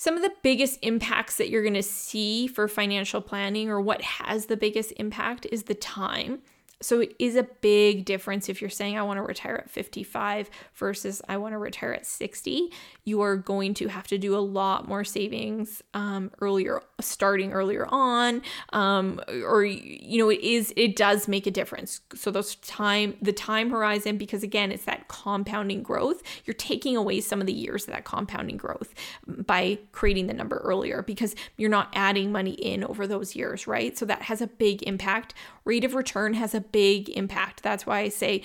Some 0.00 0.14
of 0.14 0.22
the 0.22 0.32
biggest 0.44 0.78
impacts 0.82 1.38
that 1.38 1.50
you're 1.50 1.62
going 1.62 1.74
to 1.74 1.82
see 1.82 2.46
for 2.46 2.68
financial 2.68 3.20
planning 3.20 3.68
or 3.68 3.80
what 3.80 4.00
has 4.00 4.46
the 4.46 4.56
biggest 4.56 4.92
impact 4.96 5.44
is 5.50 5.64
the 5.64 5.74
time. 5.74 6.38
So 6.80 7.00
it 7.00 7.14
is 7.18 7.34
a 7.34 7.42
big 7.42 8.04
difference 8.04 8.48
if 8.48 8.60
you're 8.60 8.70
saying 8.70 8.96
I 8.96 9.02
want 9.02 9.18
to 9.18 9.22
retire 9.22 9.56
at 9.56 9.70
55 9.70 10.48
versus 10.76 11.20
I 11.28 11.36
want 11.36 11.54
to 11.54 11.58
retire 11.58 11.92
at 11.92 12.06
60. 12.06 12.70
You 13.04 13.20
are 13.20 13.36
going 13.36 13.74
to 13.74 13.88
have 13.88 14.06
to 14.08 14.18
do 14.18 14.36
a 14.36 14.38
lot 14.38 14.86
more 14.86 15.02
savings 15.02 15.82
um, 15.94 16.30
earlier, 16.40 16.80
starting 17.00 17.52
earlier 17.52 17.86
on, 17.88 18.42
um, 18.72 19.20
or 19.28 19.64
you 19.64 20.18
know 20.18 20.28
it 20.30 20.40
is 20.40 20.72
it 20.76 20.94
does 20.94 21.26
make 21.26 21.46
a 21.46 21.50
difference. 21.50 22.00
So 22.14 22.30
those 22.30 22.54
time 22.56 23.16
the 23.20 23.32
time 23.32 23.70
horizon 23.70 24.16
because 24.16 24.42
again 24.42 24.70
it's 24.70 24.84
that 24.84 25.08
compounding 25.08 25.82
growth. 25.82 26.22
You're 26.44 26.54
taking 26.54 26.96
away 26.96 27.20
some 27.20 27.40
of 27.40 27.46
the 27.46 27.52
years 27.52 27.84
of 27.88 27.94
that 27.94 28.04
compounding 28.04 28.56
growth 28.56 28.94
by 29.26 29.78
creating 29.90 30.28
the 30.28 30.34
number 30.34 30.58
earlier 30.58 31.02
because 31.02 31.34
you're 31.56 31.70
not 31.70 31.88
adding 31.94 32.30
money 32.30 32.52
in 32.52 32.84
over 32.84 33.06
those 33.06 33.34
years, 33.34 33.66
right? 33.66 33.98
So 33.98 34.06
that 34.06 34.22
has 34.22 34.40
a 34.40 34.46
big 34.46 34.82
impact. 34.84 35.34
Rate 35.68 35.84
of 35.84 35.94
return 35.94 36.32
has 36.32 36.54
a 36.54 36.62
big 36.62 37.10
impact. 37.10 37.62
That's 37.62 37.84
why 37.84 37.98
I 37.98 38.08
say 38.08 38.40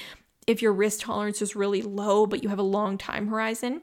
if 0.46 0.62
your 0.62 0.74
risk 0.74 1.00
tolerance 1.00 1.42
is 1.42 1.56
really 1.56 1.82
low, 1.82 2.26
but 2.26 2.44
you 2.44 2.50
have 2.50 2.60
a 2.60 2.64
long 2.64 2.98
time 2.98 3.28
horizon, 3.28 3.82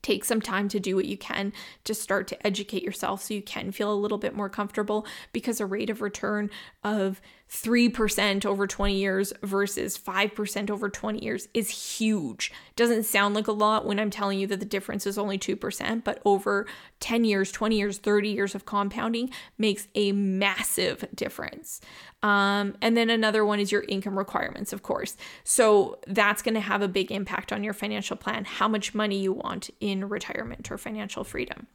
take 0.00 0.24
some 0.24 0.40
time 0.40 0.70
to 0.70 0.80
do 0.80 0.96
what 0.96 1.04
you 1.04 1.18
can 1.18 1.52
to 1.84 1.92
start 1.92 2.26
to 2.28 2.46
educate 2.46 2.82
yourself 2.82 3.22
so 3.22 3.34
you 3.34 3.42
can 3.42 3.72
feel 3.72 3.92
a 3.92 3.94
little 3.94 4.16
bit 4.16 4.34
more 4.34 4.48
comfortable 4.48 5.06
because 5.34 5.60
a 5.60 5.66
rate 5.66 5.90
of 5.90 6.00
return 6.00 6.48
of 6.82 7.20
3% 7.50 8.44
over 8.44 8.66
20 8.66 8.94
years 8.96 9.32
versus 9.42 9.96
5% 9.96 10.70
over 10.70 10.88
20 10.88 11.24
years 11.24 11.48
is 11.54 11.98
huge. 11.98 12.52
Doesn't 12.74 13.04
sound 13.04 13.36
like 13.36 13.46
a 13.46 13.52
lot 13.52 13.86
when 13.86 14.00
I'm 14.00 14.10
telling 14.10 14.40
you 14.40 14.48
that 14.48 14.58
the 14.58 14.66
difference 14.66 15.06
is 15.06 15.16
only 15.16 15.38
2%, 15.38 16.02
but 16.02 16.20
over 16.24 16.66
10 16.98 17.24
years, 17.24 17.52
20 17.52 17.78
years, 17.78 17.98
30 17.98 18.30
years 18.30 18.54
of 18.56 18.66
compounding 18.66 19.30
makes 19.58 19.86
a 19.94 20.10
massive 20.10 21.04
difference. 21.14 21.80
Um, 22.22 22.74
and 22.82 22.96
then 22.96 23.10
another 23.10 23.44
one 23.44 23.60
is 23.60 23.70
your 23.70 23.84
income 23.84 24.18
requirements, 24.18 24.72
of 24.72 24.82
course. 24.82 25.16
So 25.44 26.00
that's 26.08 26.42
going 26.42 26.54
to 26.54 26.60
have 26.60 26.82
a 26.82 26.88
big 26.88 27.12
impact 27.12 27.52
on 27.52 27.62
your 27.62 27.74
financial 27.74 28.16
plan, 28.16 28.44
how 28.44 28.66
much 28.66 28.92
money 28.92 29.18
you 29.18 29.32
want 29.32 29.70
in 29.78 30.08
retirement 30.08 30.70
or 30.72 30.78
financial 30.78 31.22
freedom. 31.22 31.68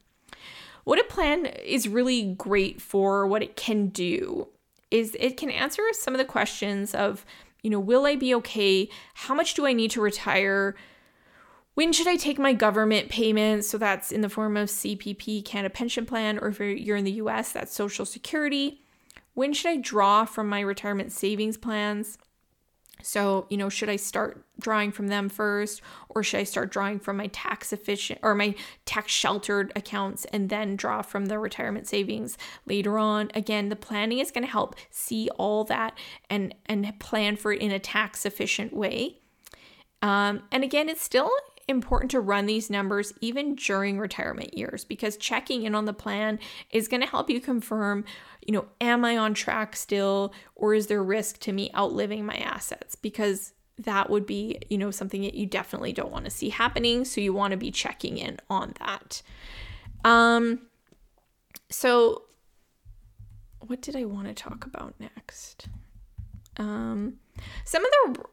What 0.84 0.98
a 0.98 1.04
plan 1.04 1.46
is 1.46 1.88
really 1.88 2.34
great 2.34 2.82
for, 2.82 3.26
what 3.26 3.42
it 3.42 3.56
can 3.56 3.88
do, 3.88 4.48
is 4.92 5.16
it 5.18 5.36
can 5.36 5.50
answer 5.50 5.82
some 5.92 6.14
of 6.14 6.18
the 6.18 6.24
questions 6.24 6.94
of, 6.94 7.24
you 7.62 7.70
know, 7.70 7.80
will 7.80 8.04
I 8.04 8.14
be 8.14 8.34
okay? 8.36 8.88
How 9.14 9.34
much 9.34 9.54
do 9.54 9.66
I 9.66 9.72
need 9.72 9.90
to 9.92 10.02
retire? 10.02 10.76
When 11.74 11.92
should 11.92 12.06
I 12.06 12.16
take 12.16 12.38
my 12.38 12.52
government 12.52 13.08
payments? 13.08 13.68
So 13.68 13.78
that's 13.78 14.12
in 14.12 14.20
the 14.20 14.28
form 14.28 14.56
of 14.58 14.68
CPP, 14.68 15.44
Canada 15.44 15.72
Pension 15.72 16.04
Plan, 16.04 16.38
or 16.38 16.48
if 16.48 16.60
you're 16.60 16.98
in 16.98 17.04
the 17.04 17.12
US, 17.12 17.52
that's 17.52 17.74
Social 17.74 18.04
Security. 18.04 18.82
When 19.32 19.54
should 19.54 19.70
I 19.70 19.76
draw 19.76 20.26
from 20.26 20.48
my 20.48 20.60
retirement 20.60 21.10
savings 21.10 21.56
plans? 21.56 22.18
So, 23.02 23.46
you 23.50 23.56
know, 23.56 23.68
should 23.68 23.88
I 23.88 23.96
start 23.96 24.44
drawing 24.60 24.92
from 24.92 25.08
them 25.08 25.28
first 25.28 25.82
or 26.08 26.22
should 26.22 26.40
I 26.40 26.44
start 26.44 26.70
drawing 26.70 26.98
from 26.98 27.16
my 27.16 27.26
tax 27.28 27.72
efficient 27.72 28.20
or 28.22 28.34
my 28.34 28.54
tax 28.84 29.12
sheltered 29.12 29.72
accounts 29.74 30.24
and 30.26 30.48
then 30.48 30.76
draw 30.76 31.02
from 31.02 31.26
the 31.26 31.38
retirement 31.38 31.86
savings 31.86 32.38
later 32.66 32.98
on? 32.98 33.30
Again, 33.34 33.68
the 33.68 33.76
planning 33.76 34.18
is 34.18 34.30
going 34.30 34.44
to 34.44 34.50
help 34.50 34.76
see 34.90 35.28
all 35.36 35.64
that 35.64 35.96
and 36.30 36.54
and 36.66 36.98
plan 36.98 37.36
for 37.36 37.52
it 37.52 37.60
in 37.60 37.70
a 37.70 37.78
tax 37.78 38.24
efficient 38.24 38.72
way. 38.72 39.18
Um, 40.02 40.42
and 40.50 40.64
again, 40.64 40.88
it's 40.88 41.02
still 41.02 41.30
important 41.68 42.10
to 42.10 42.20
run 42.20 42.46
these 42.46 42.70
numbers 42.70 43.12
even 43.20 43.54
during 43.54 43.98
retirement 43.98 44.56
years 44.56 44.84
because 44.84 45.16
checking 45.16 45.62
in 45.62 45.74
on 45.74 45.84
the 45.84 45.92
plan 45.92 46.38
is 46.70 46.88
going 46.88 47.00
to 47.00 47.06
help 47.06 47.30
you 47.30 47.40
confirm, 47.40 48.04
you 48.46 48.52
know, 48.52 48.66
am 48.80 49.04
I 49.04 49.16
on 49.16 49.34
track 49.34 49.76
still 49.76 50.32
or 50.54 50.74
is 50.74 50.86
there 50.88 51.02
risk 51.02 51.38
to 51.40 51.52
me 51.52 51.70
outliving 51.74 52.24
my 52.26 52.36
assets? 52.36 52.94
Because 52.94 53.52
that 53.78 54.10
would 54.10 54.26
be, 54.26 54.58
you 54.68 54.78
know, 54.78 54.90
something 54.90 55.22
that 55.22 55.34
you 55.34 55.46
definitely 55.46 55.92
don't 55.92 56.12
want 56.12 56.24
to 56.24 56.30
see 56.30 56.50
happening, 56.50 57.04
so 57.04 57.20
you 57.20 57.32
want 57.32 57.52
to 57.52 57.56
be 57.56 57.70
checking 57.70 58.18
in 58.18 58.38
on 58.50 58.74
that. 58.78 59.22
Um 60.04 60.62
so 61.70 62.24
what 63.60 63.80
did 63.80 63.96
I 63.96 64.04
want 64.04 64.28
to 64.28 64.34
talk 64.34 64.66
about 64.66 64.94
next? 64.98 65.68
Um 66.56 67.14
some 67.64 67.84
of 67.84 67.90
the 67.90 68.24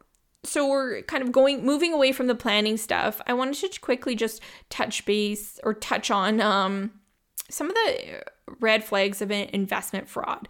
so 0.43 0.67
we're 0.67 1.01
kind 1.03 1.21
of 1.21 1.31
going 1.31 1.65
moving 1.65 1.93
away 1.93 2.11
from 2.11 2.27
the 2.27 2.35
planning 2.35 2.77
stuff. 2.77 3.21
I 3.27 3.33
wanted 3.33 3.71
to 3.71 3.79
quickly 3.79 4.15
just 4.15 4.41
touch 4.69 5.05
base 5.05 5.59
or 5.63 5.73
touch 5.73 6.09
on 6.09 6.39
um, 6.39 6.91
some 7.49 7.67
of 7.67 7.75
the 7.75 8.23
red 8.59 8.83
flags 8.83 9.21
of 9.21 9.31
investment 9.31 10.07
fraud. 10.07 10.47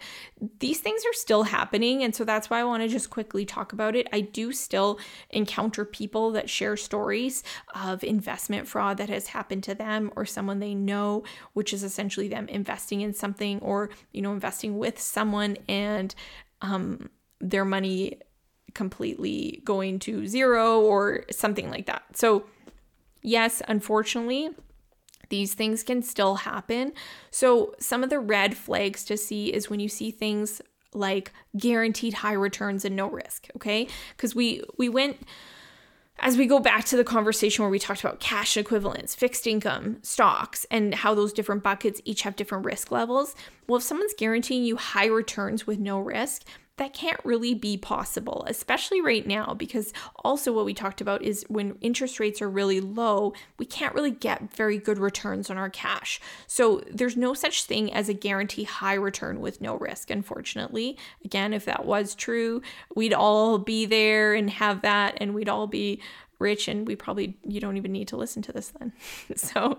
These 0.60 0.80
things 0.80 1.02
are 1.04 1.12
still 1.12 1.42
happening 1.44 2.02
and 2.02 2.14
so 2.14 2.24
that's 2.24 2.48
why 2.48 2.60
i 2.60 2.64
want 2.64 2.82
to 2.82 2.88
just 2.88 3.10
quickly 3.10 3.44
talk 3.44 3.72
about 3.72 3.96
it. 3.96 4.06
I 4.12 4.20
do 4.20 4.52
still 4.52 4.98
encounter 5.30 5.84
people 5.84 6.30
that 6.32 6.48
share 6.48 6.76
stories 6.76 7.42
of 7.74 8.04
investment 8.04 8.68
fraud 8.68 8.96
that 8.98 9.08
has 9.08 9.28
happened 9.28 9.64
to 9.64 9.74
them 9.74 10.12
or 10.16 10.24
someone 10.24 10.60
they 10.60 10.74
know 10.74 11.24
which 11.52 11.72
is 11.72 11.82
essentially 11.82 12.28
them 12.28 12.48
investing 12.48 13.00
in 13.00 13.12
something 13.12 13.58
or 13.60 13.90
you 14.12 14.22
know 14.22 14.32
investing 14.32 14.78
with 14.78 14.98
someone 14.98 15.56
and 15.68 16.14
um, 16.62 17.10
their 17.40 17.64
money 17.64 18.20
completely 18.74 19.62
going 19.64 19.98
to 20.00 20.26
zero 20.26 20.80
or 20.80 21.24
something 21.30 21.70
like 21.70 21.86
that. 21.86 22.02
So, 22.14 22.44
yes, 23.22 23.62
unfortunately, 23.68 24.50
these 25.28 25.54
things 25.54 25.82
can 25.82 26.02
still 26.02 26.36
happen. 26.36 26.92
So, 27.30 27.74
some 27.78 28.02
of 28.02 28.10
the 28.10 28.18
red 28.18 28.56
flags 28.56 29.04
to 29.04 29.16
see 29.16 29.52
is 29.52 29.70
when 29.70 29.80
you 29.80 29.88
see 29.88 30.10
things 30.10 30.60
like 30.92 31.32
guaranteed 31.56 32.14
high 32.14 32.32
returns 32.32 32.84
and 32.84 32.96
no 32.96 33.08
risk, 33.08 33.48
okay? 33.56 33.86
Cuz 34.16 34.34
we 34.34 34.62
we 34.76 34.88
went 34.88 35.18
as 36.20 36.36
we 36.36 36.46
go 36.46 36.58
back 36.58 36.84
to 36.84 36.96
the 36.96 37.04
conversation 37.04 37.62
where 37.62 37.70
we 37.70 37.78
talked 37.78 38.00
about 38.00 38.20
cash 38.20 38.56
equivalents, 38.56 39.14
fixed 39.14 39.46
income, 39.46 39.98
stocks, 40.02 40.66
and 40.70 40.94
how 40.94 41.14
those 41.14 41.32
different 41.32 41.62
buckets 41.62 42.00
each 42.04 42.22
have 42.22 42.36
different 42.36 42.64
risk 42.64 42.90
levels. 42.90 43.34
Well, 43.66 43.78
if 43.78 43.82
someone's 43.82 44.14
guaranteeing 44.16 44.64
you 44.64 44.76
high 44.76 45.06
returns 45.06 45.66
with 45.66 45.78
no 45.78 45.98
risk, 45.98 46.42
that 46.80 46.94
can't 46.94 47.20
really 47.24 47.52
be 47.52 47.76
possible, 47.76 48.42
especially 48.48 49.02
right 49.02 49.26
now, 49.26 49.52
because 49.52 49.92
also 50.24 50.50
what 50.50 50.64
we 50.64 50.72
talked 50.72 51.02
about 51.02 51.20
is 51.20 51.44
when 51.48 51.76
interest 51.82 52.18
rates 52.18 52.40
are 52.40 52.48
really 52.48 52.80
low, 52.80 53.34
we 53.58 53.66
can't 53.66 53.94
really 53.94 54.10
get 54.10 54.50
very 54.54 54.78
good 54.78 54.96
returns 54.96 55.50
on 55.50 55.58
our 55.58 55.68
cash. 55.68 56.22
So 56.46 56.82
there's 56.90 57.18
no 57.18 57.34
such 57.34 57.64
thing 57.64 57.92
as 57.92 58.08
a 58.08 58.14
guarantee 58.14 58.64
high 58.64 58.94
return 58.94 59.40
with 59.40 59.60
no 59.60 59.76
risk, 59.76 60.08
unfortunately. 60.08 60.96
Again, 61.22 61.52
if 61.52 61.66
that 61.66 61.84
was 61.84 62.14
true, 62.14 62.62
we'd 62.96 63.12
all 63.12 63.58
be 63.58 63.84
there 63.84 64.32
and 64.32 64.48
have 64.48 64.80
that, 64.80 65.18
and 65.20 65.34
we'd 65.34 65.50
all 65.50 65.66
be 65.66 66.00
rich 66.38 66.68
and 66.68 66.88
we 66.88 66.96
probably 66.96 67.36
you 67.44 67.60
don't 67.60 67.76
even 67.76 67.92
need 67.92 68.08
to 68.08 68.16
listen 68.16 68.40
to 68.40 68.52
this 68.52 68.72
then. 68.78 68.92
so 69.36 69.78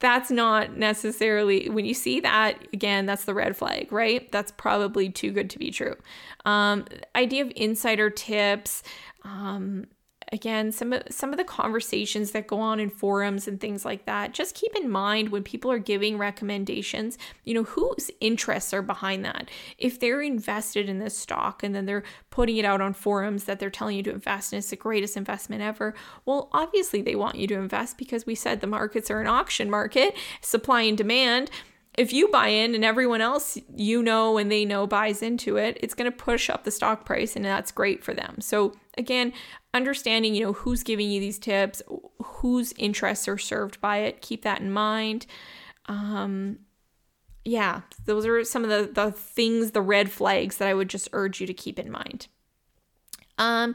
that's 0.00 0.30
not 0.30 0.76
necessarily 0.76 1.68
when 1.68 1.84
you 1.84 1.94
see 1.94 2.20
that 2.20 2.56
again 2.72 3.06
that's 3.06 3.24
the 3.24 3.34
red 3.34 3.56
flag 3.56 3.90
right? 3.90 4.30
That's 4.32 4.52
probably 4.52 5.10
too 5.10 5.32
good 5.32 5.50
to 5.50 5.58
be 5.58 5.70
true. 5.70 5.96
Um, 6.44 6.86
idea 7.14 7.44
of 7.44 7.52
insider 7.56 8.10
tips 8.10 8.82
um, 9.22 9.86
again 10.32 10.72
some 10.72 10.92
of 10.92 11.02
some 11.10 11.32
of 11.32 11.38
the 11.38 11.44
conversations 11.44 12.32
that 12.32 12.46
go 12.46 12.58
on 12.60 12.80
in 12.80 12.90
forums 12.90 13.48
and 13.48 13.60
things 13.60 13.84
like 13.84 14.04
that 14.04 14.32
just 14.32 14.54
keep 14.54 14.74
in 14.76 14.90
mind 14.90 15.30
when 15.30 15.42
people 15.42 15.70
are 15.70 15.78
giving 15.78 16.18
recommendations 16.18 17.16
you 17.44 17.54
know 17.54 17.64
whose 17.64 18.10
interests 18.20 18.74
are 18.74 18.82
behind 18.82 19.24
that 19.24 19.48
if 19.78 19.98
they're 19.98 20.20
invested 20.20 20.88
in 20.88 20.98
this 20.98 21.16
stock 21.16 21.62
and 21.62 21.74
then 21.74 21.86
they're 21.86 22.04
putting 22.30 22.56
it 22.56 22.64
out 22.64 22.80
on 22.80 22.92
forums 22.92 23.44
that 23.44 23.58
they're 23.58 23.70
telling 23.70 23.96
you 23.96 24.02
to 24.02 24.12
invest 24.12 24.52
and 24.52 24.58
it's 24.58 24.70
the 24.70 24.76
greatest 24.76 25.16
investment 25.16 25.62
ever 25.62 25.94
well 26.24 26.48
obviously 26.52 27.02
they 27.02 27.14
want 27.14 27.36
you 27.36 27.46
to 27.46 27.54
invest 27.54 27.96
because 27.98 28.26
we 28.26 28.34
said 28.34 28.60
the 28.60 28.66
markets 28.66 29.10
are 29.10 29.20
an 29.20 29.26
auction 29.26 29.70
market 29.70 30.14
supply 30.40 30.82
and 30.82 30.98
demand 30.98 31.50
if 31.98 32.12
you 32.12 32.28
buy 32.28 32.46
in 32.46 32.76
and 32.76 32.84
everyone 32.84 33.20
else 33.20 33.58
you 33.74 34.02
know 34.02 34.38
and 34.38 34.52
they 34.52 34.64
know 34.64 34.86
buys 34.86 35.20
into 35.20 35.56
it, 35.56 35.76
it's 35.80 35.94
going 35.94 36.10
to 36.10 36.16
push 36.16 36.48
up 36.48 36.62
the 36.62 36.70
stock 36.70 37.04
price 37.04 37.34
and 37.34 37.44
that's 37.44 37.72
great 37.72 38.04
for 38.04 38.14
them. 38.14 38.40
So 38.40 38.76
again, 38.98 39.32
understanding, 39.72 40.34
you 40.34 40.42
know, 40.42 40.52
who's 40.52 40.82
giving 40.82 41.10
you 41.10 41.20
these 41.20 41.38
tips, 41.38 41.82
whose 42.22 42.72
interests 42.76 43.28
are 43.28 43.38
served 43.38 43.80
by 43.80 43.98
it, 43.98 44.20
keep 44.20 44.42
that 44.42 44.60
in 44.60 44.70
mind. 44.70 45.26
Um 45.86 46.58
yeah, 47.44 47.82
those 48.04 48.26
are 48.26 48.44
some 48.44 48.64
of 48.64 48.70
the 48.70 48.92
the 48.92 49.12
things, 49.12 49.70
the 49.70 49.80
red 49.80 50.10
flags 50.10 50.58
that 50.58 50.68
I 50.68 50.74
would 50.74 50.90
just 50.90 51.08
urge 51.12 51.40
you 51.40 51.46
to 51.46 51.54
keep 51.54 51.78
in 51.78 51.90
mind. 51.90 52.26
Um 53.38 53.74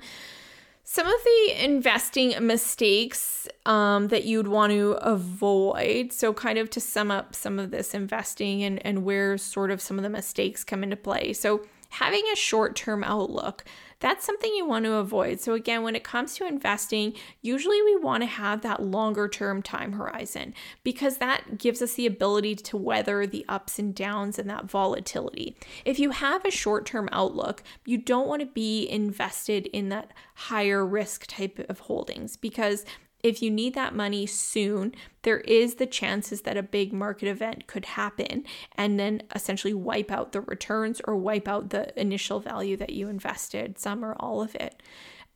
some 0.86 1.08
of 1.08 1.24
the 1.24 1.64
investing 1.64 2.36
mistakes 2.46 3.48
um, 3.66 4.10
that 4.10 4.26
you'd 4.26 4.50
want 4.50 4.74
to 4.74 4.92
avoid. 5.02 6.12
So, 6.12 6.34
kind 6.34 6.58
of 6.58 6.70
to 6.72 6.82
sum 6.82 7.10
up 7.10 7.34
some 7.34 7.58
of 7.58 7.72
this 7.72 7.94
investing 7.94 8.64
and, 8.64 8.86
and 8.86 9.06
where 9.06 9.38
sort 9.38 9.72
of 9.72 9.82
some 9.82 9.98
of 9.98 10.04
the 10.04 10.10
mistakes 10.10 10.64
come 10.64 10.84
into 10.84 10.98
play. 10.98 11.32
So, 11.34 11.66
having 11.90 12.24
a 12.32 12.36
short 12.36 12.76
term 12.76 13.04
outlook 13.04 13.64
that's 14.04 14.26
something 14.26 14.54
you 14.54 14.66
want 14.66 14.84
to 14.84 14.96
avoid. 14.96 15.40
So, 15.40 15.54
again, 15.54 15.82
when 15.82 15.96
it 15.96 16.04
comes 16.04 16.36
to 16.36 16.46
investing, 16.46 17.14
usually 17.42 17.82
we 17.82 17.96
want 17.96 18.22
to 18.22 18.28
have 18.28 18.62
that 18.62 18.84
longer 18.84 19.30
term 19.30 19.62
time 19.62 19.94
horizon 19.94 20.54
because 20.84 21.18
that 21.18 21.58
gives 21.58 21.82
us 21.82 21.94
the 21.94 22.06
ability 22.06 22.56
to 22.56 22.76
weather 22.76 23.26
the 23.26 23.46
ups 23.48 23.80
and 23.80 23.96
downs 23.96 24.38
and 24.38 24.50
that 24.50 24.66
volatility. 24.66 25.56
If 25.86 26.00
you 26.00 26.10
have 26.12 26.44
a 26.44 26.52
short 26.52 26.86
term 26.86 27.08
outlook, 27.14 27.64
you 27.86 27.98
don't 27.98 28.28
want 28.28 28.42
to 28.42 28.46
be 28.46 28.90
invested 28.90 29.68
in 29.68 29.88
that 29.90 30.12
higher 30.36 30.86
risk 30.86 31.26
type 31.28 31.66
of 31.70 31.80
holdings 31.80 32.36
because 32.36 32.84
if 33.24 33.42
you 33.42 33.50
need 33.50 33.74
that 33.74 33.96
money 33.96 34.26
soon, 34.26 34.94
there 35.22 35.40
is 35.40 35.76
the 35.76 35.86
chances 35.86 36.42
that 36.42 36.58
a 36.58 36.64
big 36.64 36.92
market 36.92 37.30
event 37.30 37.68
could 37.68 37.86
happen 37.86 38.44
and 38.76 39.00
then 39.00 39.24
essentially 39.34 39.74
wipe 39.74 40.12
out 40.12 40.34
the 40.34 40.42
returns 40.42 41.02
or 41.06 41.16
wipe 41.16 41.48
out 41.48 41.70
the 41.70 41.98
initial 42.00 42.42
value 42.42 42.76
that 42.76 42.92
you 42.92 43.08
invested, 43.08 43.80
some 43.80 44.04
or 44.04 44.14
all 44.20 44.42
of 44.42 44.54
it. 44.56 44.84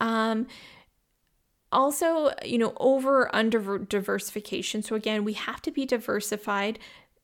Um, 0.01 0.47
also, 1.71 2.31
you 2.45 2.57
know, 2.57 2.73
over 2.77 3.33
under 3.33 3.77
diversification. 3.77 4.83
So 4.83 4.95
again, 4.95 5.23
we 5.23 5.33
have 5.33 5.61
to 5.63 5.71
be 5.71 5.85
diversified 5.85 6.79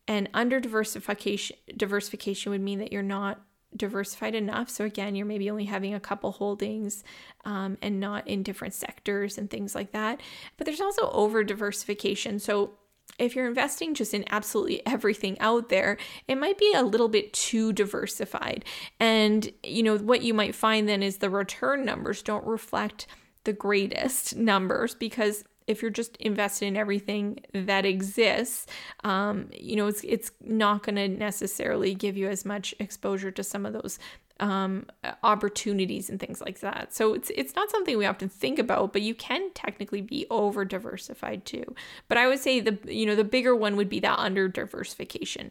and 0.06 0.28
under 0.34 0.60
diversification 0.60 1.56
diversification 1.76 2.52
would 2.52 2.60
mean 2.60 2.78
that 2.78 2.92
you're 2.92 3.02
not 3.02 3.40
diversified 3.76 4.34
enough. 4.34 4.68
So 4.68 4.84
again, 4.84 5.14
you're 5.14 5.26
maybe 5.26 5.50
only 5.50 5.64
having 5.64 5.94
a 5.94 6.00
couple 6.00 6.32
holdings 6.32 7.04
um, 7.44 7.76
and 7.82 8.00
not 8.00 8.26
in 8.28 8.42
different 8.42 8.74
sectors 8.74 9.38
and 9.38 9.50
things 9.50 9.74
like 9.74 9.92
that. 9.92 10.20
But 10.56 10.66
there's 10.66 10.80
also 10.80 11.10
over 11.10 11.42
diversification. 11.44 12.38
So 12.38 12.74
if 13.18 13.36
you're 13.36 13.48
investing 13.48 13.94
just 13.94 14.14
in 14.14 14.24
absolutely 14.30 14.84
everything 14.86 15.38
out 15.40 15.68
there, 15.68 15.96
it 16.28 16.36
might 16.36 16.58
be 16.58 16.72
a 16.74 16.82
little 16.82 17.08
bit 17.08 17.32
too 17.32 17.72
diversified. 17.72 18.64
And 19.00 19.50
you 19.62 19.82
know 19.82 19.98
what 19.98 20.22
you 20.22 20.34
might 20.34 20.54
find 20.54 20.88
then 20.88 21.02
is 21.02 21.18
the 21.18 21.30
return 21.30 21.84
numbers 21.84 22.22
don't 22.22 22.46
reflect 22.46 23.06
the 23.44 23.52
greatest 23.52 24.36
numbers 24.36 24.94
because 24.94 25.44
if 25.66 25.80
you're 25.80 25.90
just 25.90 26.16
invested 26.16 26.66
in 26.66 26.76
everything 26.76 27.40
that 27.52 27.84
exists, 27.86 28.66
um, 29.02 29.48
you 29.52 29.76
know, 29.76 29.86
it's 29.86 30.02
it's 30.04 30.30
not 30.40 30.82
going 30.82 30.96
to 30.96 31.08
necessarily 31.08 31.94
give 31.94 32.16
you 32.16 32.28
as 32.28 32.44
much 32.44 32.74
exposure 32.78 33.30
to 33.30 33.42
some 33.42 33.64
of 33.64 33.72
those 33.72 33.98
um, 34.40 34.86
opportunities 35.22 36.10
and 36.10 36.18
things 36.18 36.40
like 36.40 36.60
that. 36.60 36.92
So 36.92 37.14
it's 37.14 37.30
it's 37.34 37.54
not 37.54 37.70
something 37.70 37.96
we 37.96 38.06
often 38.06 38.28
think 38.28 38.58
about, 38.58 38.92
but 38.92 39.02
you 39.02 39.14
can 39.14 39.50
technically 39.54 40.00
be 40.00 40.26
over 40.30 40.64
diversified 40.64 41.44
too. 41.44 41.74
But 42.08 42.18
I 42.18 42.28
would 42.28 42.40
say 42.40 42.60
the 42.60 42.78
you 42.86 43.06
know 43.06 43.16
the 43.16 43.24
bigger 43.24 43.54
one 43.54 43.76
would 43.76 43.88
be 43.88 44.00
that 44.00 44.18
under 44.18 44.48
diversification. 44.48 45.50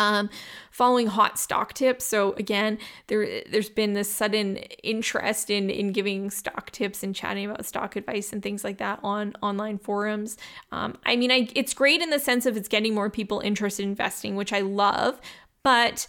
Um, 0.00 0.30
following 0.70 1.08
hot 1.08 1.38
stock 1.38 1.74
tips. 1.74 2.06
So 2.06 2.32
again, 2.32 2.78
there 3.08 3.42
there's 3.50 3.68
been 3.68 3.92
this 3.92 4.10
sudden 4.10 4.56
interest 4.82 5.50
in 5.50 5.68
in 5.68 5.92
giving 5.92 6.30
stock 6.30 6.70
tips 6.70 7.02
and 7.02 7.14
chatting 7.14 7.50
about 7.50 7.66
stock 7.66 7.96
advice 7.96 8.32
and 8.32 8.42
things 8.42 8.64
like 8.64 8.78
that 8.78 8.98
on 9.02 9.34
online 9.42 9.76
forums. 9.76 10.38
Um, 10.72 10.96
I 11.04 11.16
mean, 11.16 11.30
I 11.30 11.50
it's 11.54 11.74
great 11.74 12.00
in 12.00 12.08
the 12.08 12.18
sense 12.18 12.46
of 12.46 12.56
it's 12.56 12.68
getting 12.68 12.94
more 12.94 13.10
people 13.10 13.40
interested 13.40 13.82
in 13.82 13.90
investing, 13.90 14.36
which 14.36 14.54
I 14.54 14.60
love, 14.60 15.20
but 15.62 16.06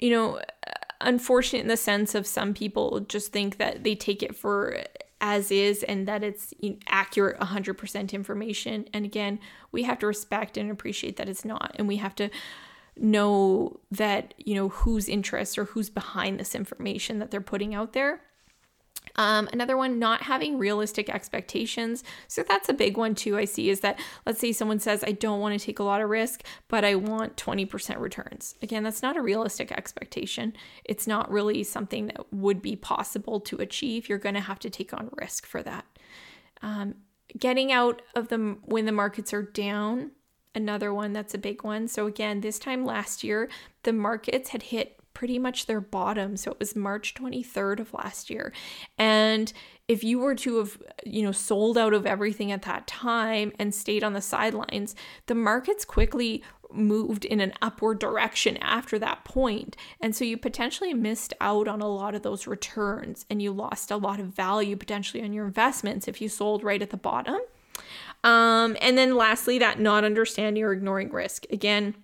you 0.00 0.10
know 0.10 0.40
unfortunate 1.00 1.60
in 1.60 1.68
the 1.68 1.76
sense 1.76 2.14
of 2.14 2.26
some 2.26 2.54
people 2.54 3.00
just 3.00 3.30
think 3.30 3.58
that 3.58 3.84
they 3.84 3.94
take 3.94 4.22
it 4.22 4.34
for 4.34 4.82
as 5.20 5.50
is 5.50 5.82
and 5.82 6.08
that 6.08 6.22
it's 6.22 6.54
accurate 6.88 7.38
100% 7.40 8.12
information. 8.12 8.86
And 8.92 9.04
again, 9.04 9.38
we 9.72 9.82
have 9.82 9.98
to 9.98 10.06
respect 10.06 10.56
and 10.56 10.70
appreciate 10.70 11.16
that 11.16 11.28
it's 11.28 11.44
not. 11.44 11.72
And 11.74 11.88
we 11.88 11.96
have 11.96 12.14
to 12.16 12.30
know 13.00 13.80
that, 13.90 14.34
you 14.38 14.54
know, 14.54 14.68
whose 14.68 15.08
interests 15.08 15.58
or 15.58 15.64
who's 15.64 15.90
behind 15.90 16.38
this 16.38 16.54
information 16.54 17.18
that 17.18 17.30
they're 17.30 17.40
putting 17.40 17.74
out 17.74 17.92
there. 17.92 18.20
Um, 19.16 19.48
another 19.52 19.76
one, 19.76 19.98
not 19.98 20.22
having 20.22 20.58
realistic 20.58 21.08
expectations. 21.08 22.04
So 22.26 22.42
that's 22.42 22.68
a 22.68 22.74
big 22.74 22.96
one 22.96 23.14
too. 23.14 23.36
I 23.36 23.46
see 23.46 23.70
is 23.70 23.80
that 23.80 23.98
let's 24.26 24.38
say 24.38 24.52
someone 24.52 24.80
says, 24.80 25.02
I 25.04 25.12
don't 25.12 25.40
want 25.40 25.58
to 25.58 25.64
take 25.64 25.78
a 25.78 25.84
lot 25.84 26.00
of 26.00 26.10
risk, 26.10 26.44
but 26.68 26.84
I 26.84 26.94
want 26.94 27.36
20% 27.36 27.98
returns. 27.98 28.54
Again, 28.62 28.82
that's 28.82 29.02
not 29.02 29.16
a 29.16 29.22
realistic 29.22 29.72
expectation. 29.72 30.52
It's 30.84 31.06
not 31.06 31.30
really 31.30 31.64
something 31.64 32.06
that 32.08 32.32
would 32.32 32.62
be 32.62 32.76
possible 32.76 33.40
to 33.40 33.56
achieve. 33.56 34.08
You're 34.08 34.18
going 34.18 34.34
to 34.34 34.40
have 34.40 34.58
to 34.60 34.70
take 34.70 34.92
on 34.92 35.10
risk 35.12 35.46
for 35.46 35.62
that. 35.62 35.84
Um, 36.62 36.96
getting 37.36 37.72
out 37.72 38.02
of 38.14 38.28
the 38.28 38.56
when 38.64 38.86
the 38.86 38.92
markets 38.92 39.32
are 39.32 39.42
down 39.42 40.12
another 40.54 40.92
one 40.92 41.12
that's 41.12 41.34
a 41.34 41.38
big 41.38 41.64
one. 41.64 41.88
So, 41.88 42.06
again, 42.06 42.40
this 42.40 42.58
time 42.58 42.84
last 42.84 43.22
year, 43.24 43.48
the 43.82 43.92
markets 43.92 44.50
had 44.50 44.64
hit 44.64 44.98
pretty 45.18 45.36
much 45.36 45.66
their 45.66 45.80
bottom. 45.80 46.36
So 46.36 46.52
it 46.52 46.60
was 46.60 46.76
March 46.76 47.12
23rd 47.14 47.80
of 47.80 47.92
last 47.92 48.30
year. 48.30 48.52
And 48.98 49.52
if 49.88 50.04
you 50.04 50.20
were 50.20 50.36
to 50.36 50.58
have, 50.58 50.80
you 51.04 51.22
know, 51.22 51.32
sold 51.32 51.76
out 51.76 51.92
of 51.92 52.06
everything 52.06 52.52
at 52.52 52.62
that 52.62 52.86
time 52.86 53.50
and 53.58 53.74
stayed 53.74 54.04
on 54.04 54.12
the 54.12 54.20
sidelines, 54.20 54.94
the 55.26 55.34
markets 55.34 55.84
quickly 55.84 56.44
moved 56.70 57.24
in 57.24 57.40
an 57.40 57.52
upward 57.60 57.98
direction 57.98 58.58
after 58.58 58.96
that 59.00 59.24
point. 59.24 59.76
And 60.00 60.14
so 60.14 60.24
you 60.24 60.36
potentially 60.36 60.94
missed 60.94 61.34
out 61.40 61.66
on 61.66 61.80
a 61.80 61.88
lot 61.88 62.14
of 62.14 62.22
those 62.22 62.46
returns 62.46 63.26
and 63.28 63.42
you 63.42 63.50
lost 63.50 63.90
a 63.90 63.96
lot 63.96 64.20
of 64.20 64.26
value 64.26 64.76
potentially 64.76 65.24
on 65.24 65.32
your 65.32 65.46
investments 65.46 66.06
if 66.06 66.20
you 66.20 66.28
sold 66.28 66.62
right 66.62 66.80
at 66.80 66.90
the 66.90 66.96
bottom. 66.96 67.40
Um, 68.24 68.76
and 68.80 68.98
then 68.98 69.16
lastly, 69.16 69.58
that 69.58 69.80
not 69.80 70.04
understanding 70.04 70.62
or 70.62 70.72
ignoring 70.72 71.10
risk. 71.10 71.44
Again, 71.50 71.94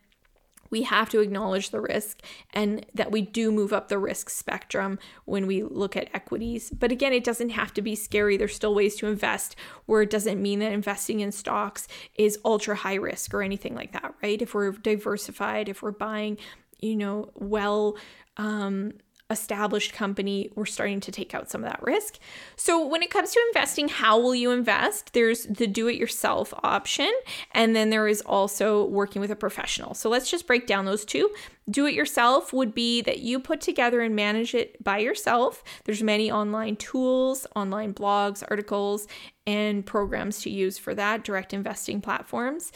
we 0.70 0.82
have 0.82 1.08
to 1.10 1.20
acknowledge 1.20 1.70
the 1.70 1.80
risk 1.80 2.20
and 2.52 2.84
that 2.94 3.12
we 3.12 3.22
do 3.22 3.52
move 3.52 3.72
up 3.72 3.88
the 3.88 3.98
risk 3.98 4.28
spectrum 4.28 4.98
when 5.24 5.46
we 5.46 5.62
look 5.62 5.96
at 5.96 6.08
equities. 6.12 6.70
But 6.70 6.90
again, 6.90 7.12
it 7.12 7.22
doesn't 7.22 7.50
have 7.50 7.72
to 7.74 7.82
be 7.82 7.94
scary. 7.94 8.36
There's 8.36 8.56
still 8.56 8.74
ways 8.74 8.96
to 8.96 9.06
invest 9.06 9.54
where 9.86 10.02
it 10.02 10.10
doesn't 10.10 10.42
mean 10.42 10.58
that 10.58 10.72
investing 10.72 11.20
in 11.20 11.30
stocks 11.30 11.86
is 12.16 12.40
ultra 12.44 12.74
high 12.74 12.96
risk 12.96 13.32
or 13.34 13.42
anything 13.42 13.76
like 13.76 13.92
that, 13.92 14.14
right? 14.20 14.42
If 14.42 14.52
we're 14.52 14.72
diversified, 14.72 15.68
if 15.68 15.80
we're 15.80 15.92
buying, 15.92 16.38
you 16.80 16.96
know, 16.96 17.30
well 17.36 17.96
um, 18.36 18.94
established 19.34 19.92
company, 19.92 20.50
we're 20.54 20.64
starting 20.64 21.00
to 21.00 21.12
take 21.12 21.34
out 21.34 21.50
some 21.50 21.62
of 21.62 21.70
that 21.70 21.82
risk. 21.82 22.18
So, 22.56 22.86
when 22.86 23.02
it 23.02 23.10
comes 23.10 23.32
to 23.32 23.40
investing, 23.48 23.88
how 23.88 24.18
will 24.18 24.34
you 24.34 24.50
invest? 24.50 25.12
There's 25.12 25.44
the 25.44 25.66
do 25.66 25.88
it 25.88 25.96
yourself 25.96 26.54
option, 26.62 27.12
and 27.50 27.76
then 27.76 27.90
there 27.90 28.08
is 28.08 28.22
also 28.22 28.86
working 28.86 29.20
with 29.20 29.30
a 29.30 29.36
professional. 29.36 29.92
So, 29.92 30.08
let's 30.08 30.30
just 30.30 30.46
break 30.46 30.66
down 30.66 30.86
those 30.86 31.04
two. 31.04 31.30
Do 31.68 31.86
it 31.86 31.94
yourself 31.94 32.52
would 32.52 32.74
be 32.74 33.02
that 33.02 33.18
you 33.18 33.38
put 33.38 33.60
together 33.60 34.00
and 34.00 34.16
manage 34.16 34.54
it 34.54 34.82
by 34.82 34.98
yourself. 34.98 35.62
There's 35.84 36.02
many 36.02 36.30
online 36.30 36.76
tools, 36.76 37.46
online 37.54 37.92
blogs, 37.92 38.42
articles, 38.48 39.06
and 39.46 39.84
programs 39.84 40.40
to 40.42 40.50
use 40.50 40.78
for 40.78 40.94
that, 40.94 41.24
direct 41.24 41.52
investing 41.52 42.00
platforms. 42.00 42.72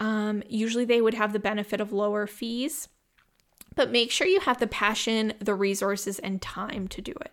Um, 0.00 0.42
usually, 0.48 0.84
they 0.84 1.00
would 1.00 1.14
have 1.14 1.32
the 1.32 1.38
benefit 1.38 1.80
of 1.80 1.92
lower 1.92 2.26
fees 2.26 2.88
but 3.74 3.90
make 3.90 4.10
sure 4.10 4.26
you 4.26 4.40
have 4.40 4.58
the 4.58 4.66
passion, 4.66 5.34
the 5.38 5.54
resources, 5.54 6.18
and 6.18 6.42
time 6.42 6.88
to 6.88 7.00
do 7.00 7.12
it. 7.20 7.32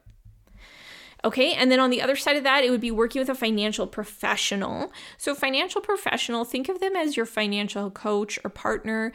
Okay, 1.25 1.53
and 1.53 1.71
then 1.71 1.79
on 1.79 1.89
the 1.89 2.01
other 2.01 2.15
side 2.15 2.38
of 2.38 2.43
that, 2.43 2.63
it 2.63 2.69
would 2.69 2.81
be 2.81 2.91
working 2.91 3.19
with 3.19 3.29
a 3.29 3.35
financial 3.35 3.88
professional. 3.88 4.91
So, 5.17 5.33
financial 5.33 5.81
professional, 5.81 6.45
think 6.45 6.69
of 6.69 6.79
them 6.79 6.95
as 6.95 7.17
your 7.17 7.25
financial 7.25 7.89
coach 7.89 8.38
or 8.43 8.49
partner. 8.49 9.11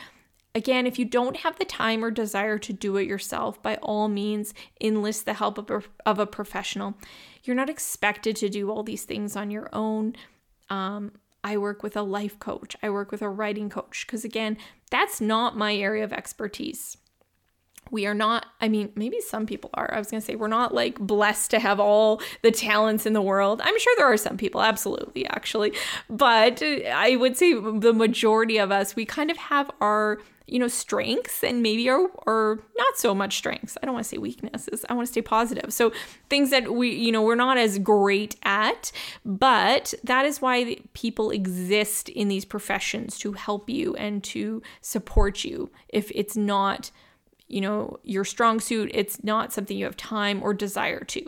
Again, 0.54 0.86
if 0.86 0.98
you 0.98 1.04
don't 1.04 1.38
have 1.38 1.58
the 1.58 1.64
time 1.64 2.04
or 2.04 2.10
desire 2.10 2.58
to 2.58 2.72
do 2.72 2.96
it 2.96 3.06
yourself, 3.06 3.62
by 3.62 3.76
all 3.76 4.08
means, 4.08 4.52
enlist 4.80 5.24
the 5.24 5.34
help 5.34 5.56
of 5.56 5.70
a, 5.70 5.82
of 6.04 6.18
a 6.18 6.26
professional. 6.26 6.94
You're 7.44 7.56
not 7.56 7.70
expected 7.70 8.36
to 8.36 8.48
do 8.48 8.70
all 8.70 8.82
these 8.82 9.04
things 9.04 9.34
on 9.34 9.50
your 9.50 9.70
own. 9.72 10.14
Um, 10.68 11.12
I 11.44 11.56
work 11.56 11.82
with 11.82 11.96
a 11.96 12.02
life 12.02 12.38
coach, 12.38 12.76
I 12.82 12.90
work 12.90 13.10
with 13.10 13.22
a 13.22 13.28
writing 13.28 13.70
coach, 13.70 14.06
because 14.06 14.24
again, 14.24 14.58
that's 14.90 15.20
not 15.20 15.56
my 15.56 15.74
area 15.74 16.04
of 16.04 16.12
expertise 16.12 16.98
we 17.92 18.06
are 18.06 18.14
not 18.14 18.46
i 18.60 18.68
mean 18.68 18.90
maybe 18.96 19.20
some 19.20 19.46
people 19.46 19.70
are. 19.74 19.92
I 19.94 19.98
was 19.98 20.10
going 20.10 20.20
to 20.20 20.26
say 20.26 20.34
we're 20.34 20.48
not 20.48 20.74
like 20.74 20.98
blessed 20.98 21.52
to 21.52 21.60
have 21.60 21.78
all 21.78 22.20
the 22.42 22.50
talents 22.50 23.06
in 23.06 23.12
the 23.12 23.22
world. 23.22 23.60
I'm 23.62 23.78
sure 23.78 23.94
there 23.96 24.10
are 24.10 24.16
some 24.16 24.36
people 24.36 24.60
absolutely 24.62 25.26
actually. 25.26 25.72
But 26.10 26.60
uh, 26.60 26.80
i 26.92 27.14
would 27.14 27.36
say 27.36 27.52
the 27.52 27.92
majority 27.92 28.58
of 28.58 28.72
us 28.72 28.96
we 28.96 29.04
kind 29.04 29.30
of 29.30 29.36
have 29.36 29.70
our 29.80 30.18
you 30.46 30.58
know 30.58 30.68
strengths 30.68 31.44
and 31.44 31.62
maybe 31.62 31.88
our 31.88 32.08
or 32.26 32.60
not 32.76 32.96
so 32.96 33.14
much 33.14 33.36
strengths. 33.36 33.76
I 33.82 33.86
don't 33.86 33.94
want 33.94 34.04
to 34.04 34.08
say 34.08 34.18
weaknesses. 34.18 34.84
I 34.88 34.94
want 34.94 35.06
to 35.06 35.12
stay 35.12 35.22
positive. 35.22 35.72
So 35.72 35.92
things 36.28 36.50
that 36.50 36.74
we 36.74 36.90
you 36.90 37.12
know 37.12 37.22
we're 37.22 37.34
not 37.34 37.58
as 37.58 37.78
great 37.78 38.36
at 38.42 38.90
but 39.24 39.94
that 40.02 40.24
is 40.24 40.40
why 40.40 40.78
people 40.94 41.30
exist 41.30 42.08
in 42.08 42.28
these 42.28 42.44
professions 42.44 43.18
to 43.18 43.32
help 43.32 43.68
you 43.68 43.94
and 43.96 44.24
to 44.24 44.62
support 44.80 45.44
you 45.44 45.70
if 45.88 46.10
it's 46.14 46.36
not 46.36 46.90
you 47.52 47.60
know 47.60 47.98
your 48.02 48.24
strong 48.24 48.60
suit 48.60 48.90
it's 48.94 49.22
not 49.22 49.52
something 49.52 49.76
you 49.76 49.84
have 49.84 49.96
time 49.96 50.42
or 50.42 50.54
desire 50.54 51.04
to. 51.04 51.22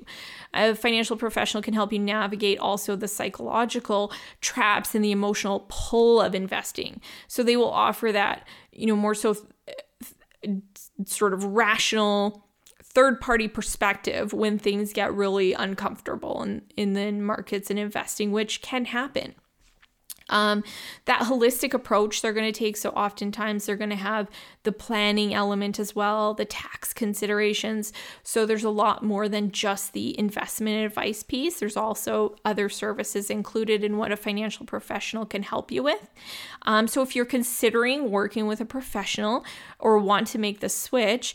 A 0.55 0.75
financial 0.75 1.17
professional 1.17 1.63
can 1.63 1.75
help 1.75 1.93
you 1.93 1.99
navigate 1.99 2.59
also 2.59 2.97
the 2.97 3.09
psychological 3.09 4.13
traps 4.41 4.95
and 4.95 5.05
the 5.05 5.13
emotional 5.13 5.67
pull 5.69 6.21
of 6.21 6.35
investing. 6.35 7.01
So 7.29 7.43
they 7.43 7.57
will 7.57 7.71
offer 7.71 8.13
that 8.13 8.47
you 8.73 8.87
know 8.87 8.97
more 8.97 9.15
so 9.15 9.37
uh, 9.69 10.51
sort 11.05 11.35
of 11.35 11.45
rational 11.45 12.45
third 12.83 13.21
party 13.21 13.49
perspective 13.49 14.33
when 14.33 14.59
things 14.59 14.93
get 14.93 15.13
really 15.13 15.53
uncomfortable 15.53 16.43
in, 16.43 16.63
in 16.77 16.93
the 16.93 17.11
markets 17.13 17.69
and 17.69 17.79
investing 17.79 18.31
which 18.31 18.63
can 18.63 18.85
happen 18.85 19.35
um, 20.31 20.65
that 21.05 21.23
holistic 21.23 21.75
approach 21.75 22.23
they're 22.23 22.33
going 22.33 22.51
to 22.51 22.59
take. 22.59 22.77
So, 22.77 22.91
oftentimes, 22.91 23.67
they're 23.67 23.77
going 23.77 23.91
to 23.91 23.97
have 23.97 24.31
the 24.63 24.73
planning 24.73 25.35
element 25.35 25.79
as 25.79 25.95
well, 25.95 26.35
the 26.35 26.45
tax 26.45 26.93
considerations. 26.93 27.93
So, 28.23 28.47
there's 28.47 28.65
a 28.65 28.71
lot 28.71 29.03
more 29.03 29.29
than 29.29 29.51
just 29.51 29.93
the 29.93 30.19
investment 30.19 30.85
advice 30.85 31.23
piece. 31.23 31.61
There's 31.61 31.77
also 31.77 32.37
other 32.45 32.69
services 32.69 33.31
included 33.31 33.85
in 33.85 33.99
what 33.99 34.13
a 34.13 34.17
financial 34.17 34.67
professional 34.67 35.27
can 35.27 35.43
help 35.43 35.71
you 35.71 35.83
with. 35.83 36.11
Um, 36.63 36.89
so, 36.89 37.03
if 37.03 37.15
you're 37.15 37.25
considering 37.25 38.11
working 38.11 38.47
with 38.47 38.61
a 38.61 38.67
professional 38.67 39.45
or 39.79 39.99
want 39.99 40.27
to 40.29 40.39
make 40.39 40.61
the 40.61 40.69
switch, 40.69 41.35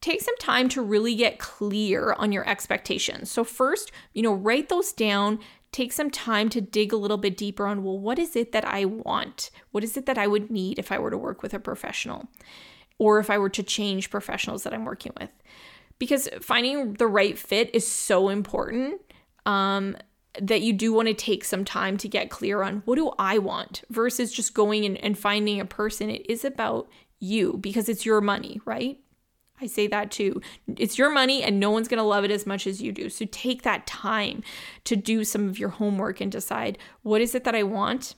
take 0.00 0.22
some 0.22 0.36
time 0.38 0.68
to 0.70 0.82
really 0.82 1.14
get 1.14 1.38
clear 1.38 2.14
on 2.14 2.32
your 2.32 2.48
expectations. 2.48 3.30
So, 3.30 3.44
first, 3.44 3.92
you 4.14 4.22
know, 4.22 4.32
write 4.32 4.68
those 4.68 4.92
down, 4.92 5.40
take 5.72 5.92
some 5.92 6.10
time 6.10 6.48
to 6.50 6.60
dig 6.60 6.92
a 6.92 6.96
little 6.96 7.16
bit 7.16 7.36
deeper 7.36 7.66
on 7.66 7.84
well, 7.84 7.98
what 7.98 8.18
is 8.18 8.34
it 8.36 8.52
that 8.52 8.64
I 8.64 8.84
want? 8.84 9.50
What 9.70 9.84
is 9.84 9.96
it 9.96 10.06
that 10.06 10.18
I 10.18 10.26
would 10.26 10.50
need 10.50 10.78
if 10.78 10.90
I 10.90 10.98
were 10.98 11.10
to 11.10 11.18
work 11.18 11.42
with 11.42 11.54
a 11.54 11.60
professional 11.60 12.28
or 12.98 13.18
if 13.18 13.30
I 13.30 13.38
were 13.38 13.50
to 13.50 13.62
change 13.62 14.10
professionals 14.10 14.64
that 14.64 14.74
I'm 14.74 14.84
working 14.84 15.12
with? 15.20 15.30
Because 15.98 16.28
finding 16.40 16.94
the 16.94 17.06
right 17.06 17.38
fit 17.38 17.70
is 17.74 17.86
so 17.86 18.28
important. 18.28 19.00
Um, 19.46 19.96
that 20.40 20.62
you 20.62 20.72
do 20.72 20.92
want 20.92 21.08
to 21.08 21.14
take 21.14 21.44
some 21.44 21.64
time 21.64 21.96
to 21.96 22.08
get 22.08 22.30
clear 22.30 22.62
on 22.62 22.82
what 22.84 22.96
do 22.96 23.10
I 23.18 23.38
want 23.38 23.82
versus 23.90 24.32
just 24.32 24.54
going 24.54 24.84
and, 24.84 24.96
and 24.98 25.18
finding 25.18 25.60
a 25.60 25.64
person. 25.64 26.08
It 26.08 26.28
is 26.30 26.44
about 26.44 26.88
you 27.18 27.58
because 27.60 27.88
it's 27.88 28.06
your 28.06 28.20
money, 28.20 28.60
right? 28.64 28.98
I 29.60 29.66
say 29.66 29.86
that 29.88 30.10
too. 30.10 30.40
It's 30.76 30.98
your 30.98 31.10
money 31.10 31.42
and 31.42 31.60
no 31.60 31.70
one's 31.70 31.88
going 31.88 31.98
to 31.98 32.04
love 32.04 32.24
it 32.24 32.30
as 32.30 32.46
much 32.46 32.66
as 32.66 32.80
you 32.80 32.92
do. 32.92 33.08
So 33.08 33.26
take 33.30 33.62
that 33.62 33.86
time 33.86 34.42
to 34.84 34.96
do 34.96 35.24
some 35.24 35.48
of 35.48 35.58
your 35.58 35.68
homework 35.68 36.20
and 36.20 36.32
decide 36.32 36.78
what 37.02 37.20
is 37.20 37.34
it 37.34 37.44
that 37.44 37.54
I 37.54 37.62
want? 37.62 38.14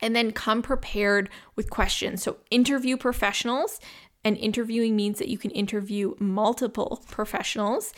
And 0.00 0.14
then 0.14 0.32
come 0.32 0.62
prepared 0.62 1.30
with 1.56 1.70
questions. 1.70 2.22
So 2.22 2.38
interview 2.50 2.96
professionals 2.96 3.78
and 4.24 4.36
interviewing 4.38 4.96
means 4.96 5.18
that 5.18 5.28
you 5.28 5.38
can 5.38 5.50
interview 5.50 6.14
multiple 6.18 7.02
professionals 7.10 7.92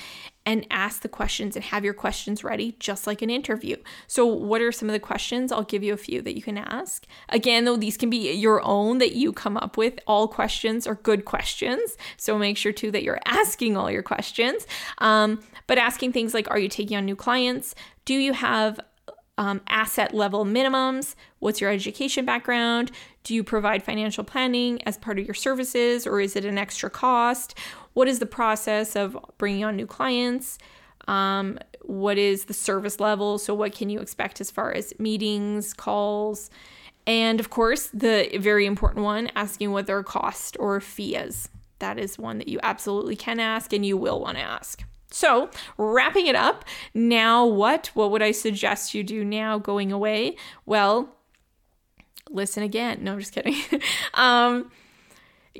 and 0.46 0.64
ask 0.70 1.02
the 1.02 1.08
questions 1.08 1.56
and 1.56 1.64
have 1.66 1.84
your 1.84 1.92
questions 1.92 2.44
ready, 2.44 2.76
just 2.78 3.06
like 3.06 3.20
an 3.20 3.28
interview. 3.28 3.76
So, 4.06 4.24
what 4.24 4.62
are 4.62 4.70
some 4.70 4.88
of 4.88 4.92
the 4.92 5.00
questions? 5.00 5.50
I'll 5.50 5.64
give 5.64 5.82
you 5.82 5.92
a 5.92 5.98
few 5.98 6.22
that 6.22 6.36
you 6.36 6.42
can 6.42 6.56
ask. 6.56 7.04
Again, 7.28 7.64
though, 7.64 7.76
these 7.76 7.96
can 7.96 8.08
be 8.08 8.32
your 8.32 8.62
own 8.64 8.98
that 8.98 9.16
you 9.16 9.32
come 9.32 9.56
up 9.56 9.76
with. 9.76 9.98
All 10.06 10.28
questions 10.28 10.86
are 10.86 10.94
good 10.94 11.24
questions. 11.24 11.96
So, 12.16 12.38
make 12.38 12.56
sure 12.56 12.72
too 12.72 12.92
that 12.92 13.02
you're 13.02 13.20
asking 13.26 13.76
all 13.76 13.90
your 13.90 14.04
questions. 14.04 14.66
Um, 14.98 15.42
but 15.66 15.78
asking 15.78 16.12
things 16.12 16.32
like 16.32 16.48
Are 16.48 16.58
you 16.58 16.68
taking 16.68 16.96
on 16.96 17.04
new 17.04 17.16
clients? 17.16 17.74
Do 18.04 18.14
you 18.14 18.32
have 18.32 18.78
um, 19.38 19.60
asset 19.68 20.14
level 20.14 20.44
minimums? 20.44 21.14
What's 21.40 21.60
your 21.60 21.70
education 21.70 22.24
background? 22.24 22.90
Do 23.24 23.34
you 23.34 23.42
provide 23.42 23.82
financial 23.82 24.24
planning 24.24 24.80
as 24.86 24.96
part 24.96 25.18
of 25.18 25.26
your 25.26 25.34
services 25.34 26.06
or 26.06 26.20
is 26.20 26.36
it 26.36 26.44
an 26.44 26.56
extra 26.56 26.88
cost? 26.88 27.58
What 27.96 28.08
is 28.08 28.18
the 28.18 28.26
process 28.26 28.94
of 28.94 29.16
bringing 29.38 29.64
on 29.64 29.74
new 29.74 29.86
clients? 29.86 30.58
Um, 31.08 31.58
what 31.80 32.18
is 32.18 32.44
the 32.44 32.52
service 32.52 33.00
level? 33.00 33.38
So, 33.38 33.54
what 33.54 33.74
can 33.74 33.88
you 33.88 34.00
expect 34.00 34.38
as 34.38 34.50
far 34.50 34.70
as 34.70 34.92
meetings, 34.98 35.72
calls? 35.72 36.50
And 37.06 37.40
of 37.40 37.48
course, 37.48 37.88
the 37.94 38.28
very 38.38 38.66
important 38.66 39.02
one 39.02 39.30
asking 39.34 39.72
what 39.72 39.86
their 39.86 40.02
cost 40.02 40.58
or 40.60 40.78
fee 40.78 41.16
is. 41.16 41.48
That 41.78 41.98
is 41.98 42.18
one 42.18 42.36
that 42.36 42.48
you 42.48 42.60
absolutely 42.62 43.16
can 43.16 43.40
ask 43.40 43.72
and 43.72 43.86
you 43.86 43.96
will 43.96 44.20
want 44.20 44.36
to 44.36 44.42
ask. 44.42 44.84
So, 45.10 45.48
wrapping 45.78 46.26
it 46.26 46.36
up, 46.36 46.66
now 46.92 47.46
what? 47.46 47.86
What 47.94 48.10
would 48.10 48.22
I 48.22 48.32
suggest 48.32 48.92
you 48.92 49.04
do 49.04 49.24
now 49.24 49.58
going 49.58 49.90
away? 49.90 50.36
Well, 50.66 51.16
listen 52.28 52.62
again. 52.62 52.98
No, 53.00 53.14
I'm 53.14 53.20
just 53.20 53.32
kidding. 53.32 53.56
um, 54.12 54.70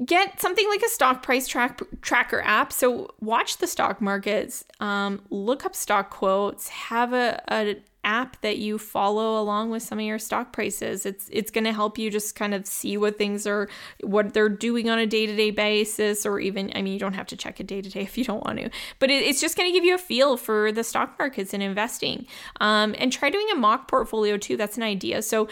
get 0.04 0.40
something 0.40 0.68
like 0.68 0.82
a 0.82 0.88
stock 0.88 1.22
price 1.22 1.46
track 1.46 1.80
tracker 2.02 2.40
app. 2.42 2.72
So 2.72 3.10
watch 3.20 3.58
the 3.58 3.66
stock 3.66 4.00
markets, 4.00 4.64
um, 4.80 5.22
look 5.30 5.64
up 5.64 5.74
stock 5.74 6.10
quotes, 6.10 6.68
have 6.68 7.12
a, 7.12 7.42
a 7.48 7.76
app 8.06 8.40
that 8.40 8.58
you 8.58 8.78
follow 8.78 9.42
along 9.42 9.68
with 9.68 9.82
some 9.82 9.98
of 9.98 10.04
your 10.04 10.18
stock 10.18 10.52
prices. 10.52 11.04
It's 11.04 11.28
it's 11.30 11.50
going 11.50 11.64
to 11.64 11.72
help 11.72 11.98
you 11.98 12.10
just 12.10 12.36
kind 12.36 12.54
of 12.54 12.66
see 12.66 12.96
what 12.96 13.18
things 13.18 13.46
are 13.46 13.68
what 14.00 14.32
they're 14.32 14.48
doing 14.48 14.88
on 14.88 14.98
a 14.98 15.06
day-to-day 15.06 15.50
basis 15.50 16.24
or 16.24 16.38
even 16.38 16.70
I 16.74 16.82
mean 16.82 16.92
you 16.92 17.00
don't 17.00 17.14
have 17.14 17.26
to 17.26 17.36
check 17.36 17.58
it 17.60 17.66
day 17.66 17.82
to 17.82 17.90
day 17.90 18.02
if 18.02 18.16
you 18.16 18.24
don't 18.24 18.44
want 18.44 18.60
to. 18.60 18.70
But 19.00 19.10
it, 19.10 19.24
it's 19.24 19.40
just 19.40 19.56
going 19.56 19.68
to 19.68 19.72
give 19.72 19.84
you 19.84 19.96
a 19.96 19.98
feel 19.98 20.36
for 20.36 20.70
the 20.70 20.84
stock 20.84 21.18
markets 21.18 21.52
and 21.52 21.62
investing. 21.62 22.26
Um, 22.60 22.94
and 22.98 23.12
try 23.12 23.28
doing 23.28 23.48
a 23.52 23.56
mock 23.56 23.88
portfolio 23.88 24.38
too. 24.38 24.56
That's 24.56 24.76
an 24.76 24.84
idea. 24.84 25.20
So 25.20 25.48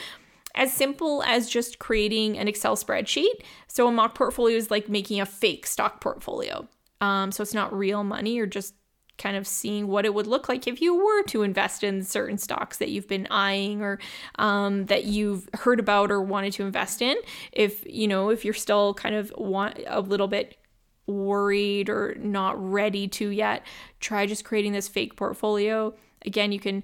as 0.55 0.73
simple 0.73 1.23
as 1.25 1.49
just 1.49 1.79
creating 1.79 2.39
an 2.39 2.49
Excel 2.49 2.77
spreadsheet. 2.77 3.43
So 3.67 3.89
a 3.89 3.93
mock 3.93 4.15
portfolio 4.15 4.57
is 4.57 4.71
like 4.71 4.89
making 4.89 5.21
a 5.21 5.27
fake 5.27 5.67
stock 5.67 6.01
portfolio. 6.01 6.69
Um, 7.01 7.33
so 7.33 7.43
it's 7.43 7.55
not 7.55 7.77
real 7.77 8.05
money. 8.05 8.35
You're 8.35 8.47
just 8.47 8.75
kind 9.17 9.37
of 9.37 9.47
seeing 9.47 9.87
what 9.87 10.05
it 10.05 10.13
would 10.13 10.27
look 10.27 10.49
like 10.49 10.67
if 10.67 10.81
you 10.81 10.95
were 10.95 11.23
to 11.25 11.43
invest 11.43 11.85
in 11.85 12.03
certain 12.03 12.39
stocks 12.39 12.79
that 12.79 12.91
you've 12.91 13.07
been 13.07 13.27
eyeing 13.31 13.81
or 13.81 13.99
um, 14.37 14.87
that 14.87 15.05
you've 15.05 15.49
heard 15.55 15.79
about 15.79 16.11
or 16.11 16.21
wanted 16.21 16.53
to 16.53 16.65
invest 16.65 17.01
in 17.01 17.17
if 17.53 17.85
you 17.87 18.09
know 18.09 18.31
if 18.31 18.45
you're 18.45 18.53
still 18.53 18.93
kind 18.95 19.15
of 19.15 19.33
want 19.37 19.79
a 19.87 20.01
little 20.01 20.27
bit 20.27 20.59
worried 21.07 21.89
or 21.89 22.17
not 22.19 22.61
ready 22.61 23.07
to 23.07 23.29
yet 23.29 23.65
try 24.01 24.27
just 24.27 24.45
creating 24.45 24.73
this 24.73 24.89
fake 24.89 25.15
portfolio 25.15 25.95
again 26.23 26.51
you 26.51 26.59
can 26.59 26.83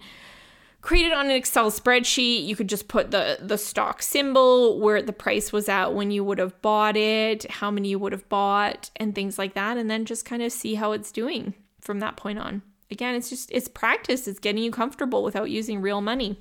create 0.83 1.07
it 1.07 1.13
on 1.13 1.27
an 1.27 1.33
excel 1.33 1.71
spreadsheet 1.71 2.45
you 2.45 2.57
could 2.57 2.69
just 2.69 2.89
put 2.89 3.11
the 3.11 3.39
the 3.41 3.59
stock 3.59 4.03
symbol 4.03 4.81
where 4.81 5.03
the 5.03 5.13
price 5.13 5.53
was 5.53 5.69
at 5.69 5.95
when 5.95 6.11
you 6.11 6.25
would 6.25 6.39
have 6.39 6.61
bought 6.63 6.97
it 6.97 7.51
how 7.51 7.71
many 7.71 7.89
you 7.91 7.99
would 7.99 8.13
have 8.13 8.29
bought 8.29 8.91
and 8.97 9.15
things 9.15 9.39
like 9.39 9.55
that 9.55 9.77
and 9.77 9.91
then 9.91 10.05
just 10.05 10.25
kind 10.25 10.43
of 10.43 10.51
see 10.51 10.75
how 10.75 10.93
it's 10.93 11.13
doing 11.13 11.55
from 11.81 12.01
that 12.01 12.17
point 12.17 12.39
on. 12.39 12.63
Again, 12.91 13.15
it's 13.15 13.31
just 13.31 13.51
it's 13.53 13.69
practice, 13.69 14.27
it's 14.27 14.39
getting 14.39 14.63
you 14.63 14.71
comfortable 14.71 15.23
without 15.23 15.51
using 15.51 15.81
real 15.81 16.01
money. 16.01 16.39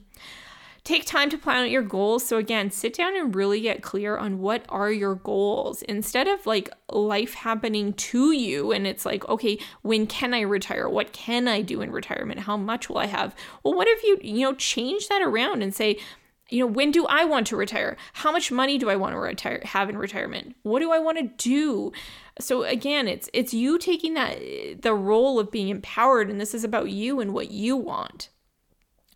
Take 0.89 1.05
time 1.05 1.29
to 1.29 1.37
plan 1.37 1.65
out 1.65 1.69
your 1.69 1.83
goals. 1.83 2.25
So 2.25 2.37
again, 2.37 2.71
sit 2.71 2.95
down 2.95 3.15
and 3.15 3.35
really 3.35 3.61
get 3.61 3.83
clear 3.83 4.17
on 4.17 4.39
what 4.39 4.65
are 4.69 4.91
your 4.91 5.13
goals 5.13 5.83
instead 5.83 6.27
of 6.27 6.47
like 6.47 6.67
life 6.91 7.35
happening 7.35 7.93
to 7.93 8.31
you 8.31 8.71
and 8.71 8.87
it's 8.87 9.05
like, 9.05 9.23
okay, 9.29 9.59
when 9.83 10.07
can 10.07 10.33
I 10.33 10.41
retire? 10.41 10.89
What 10.89 11.13
can 11.13 11.47
I 11.47 11.61
do 11.61 11.81
in 11.81 11.91
retirement? 11.91 12.39
How 12.39 12.57
much 12.57 12.89
will 12.89 12.97
I 12.97 13.05
have? 13.05 13.35
Well, 13.61 13.75
what 13.75 13.87
if 13.87 14.01
you, 14.01 14.17
you 14.23 14.41
know, 14.41 14.55
change 14.55 15.09
that 15.09 15.21
around 15.21 15.61
and 15.61 15.75
say, 15.75 15.99
you 16.49 16.61
know, 16.61 16.71
when 16.71 16.89
do 16.89 17.05
I 17.05 17.23
want 17.23 17.45
to 17.47 17.55
retire? 17.55 17.95
How 18.13 18.31
much 18.31 18.51
money 18.51 18.79
do 18.79 18.89
I 18.89 18.95
want 18.95 19.13
to 19.13 19.19
retire 19.19 19.61
have 19.65 19.91
in 19.91 19.97
retirement? 19.99 20.55
What 20.63 20.79
do 20.79 20.91
I 20.91 20.97
want 20.97 21.19
to 21.19 21.31
do? 21.37 21.91
So 22.39 22.63
again, 22.63 23.07
it's 23.07 23.29
it's 23.31 23.53
you 23.53 23.77
taking 23.77 24.15
that 24.15 24.39
the 24.81 24.95
role 24.95 25.39
of 25.39 25.51
being 25.51 25.69
empowered 25.69 26.31
and 26.31 26.41
this 26.41 26.55
is 26.55 26.63
about 26.63 26.89
you 26.89 27.19
and 27.19 27.31
what 27.31 27.51
you 27.51 27.77
want. 27.77 28.29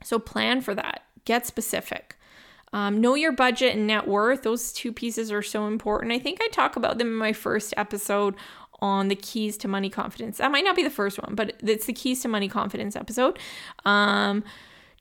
So 0.03 0.19
plan 0.19 0.61
for 0.61 0.76
that. 0.76 1.01
Get 1.26 1.45
specific. 1.45 2.17
Um, 2.74 2.99
know 2.99 3.13
your 3.13 3.32
budget 3.32 3.76
and 3.76 3.86
net 3.86 4.07
worth. 4.07 4.41
Those 4.41 4.74
two 4.74 4.91
pieces 4.91 5.32
are 5.32 5.43
so 5.43 5.67
important. 5.67 6.11
I 6.11 6.19
think 6.19 6.39
I 6.41 6.47
talk 6.47 6.76
about 6.76 6.97
them 6.97 7.07
in 7.07 7.15
my 7.15 7.32
first 7.32 7.74
episode 7.78 8.36
on 8.80 9.07
the 9.07 9.15
keys 9.15 9.57
to 9.57 9.67
money 9.67 9.89
confidence. 9.89 10.39
That 10.39 10.51
might 10.51 10.65
not 10.65 10.76
be 10.76 10.84
the 10.84 10.89
first 10.89 11.21
one, 11.21 11.36
but 11.36 11.55
it's 11.61 11.86
the 11.86 11.93
keys 11.93 12.21
to 12.21 12.28
money 12.28 12.49
confidence 12.49 12.95
episode. 12.95 13.38
Um, 13.86 14.43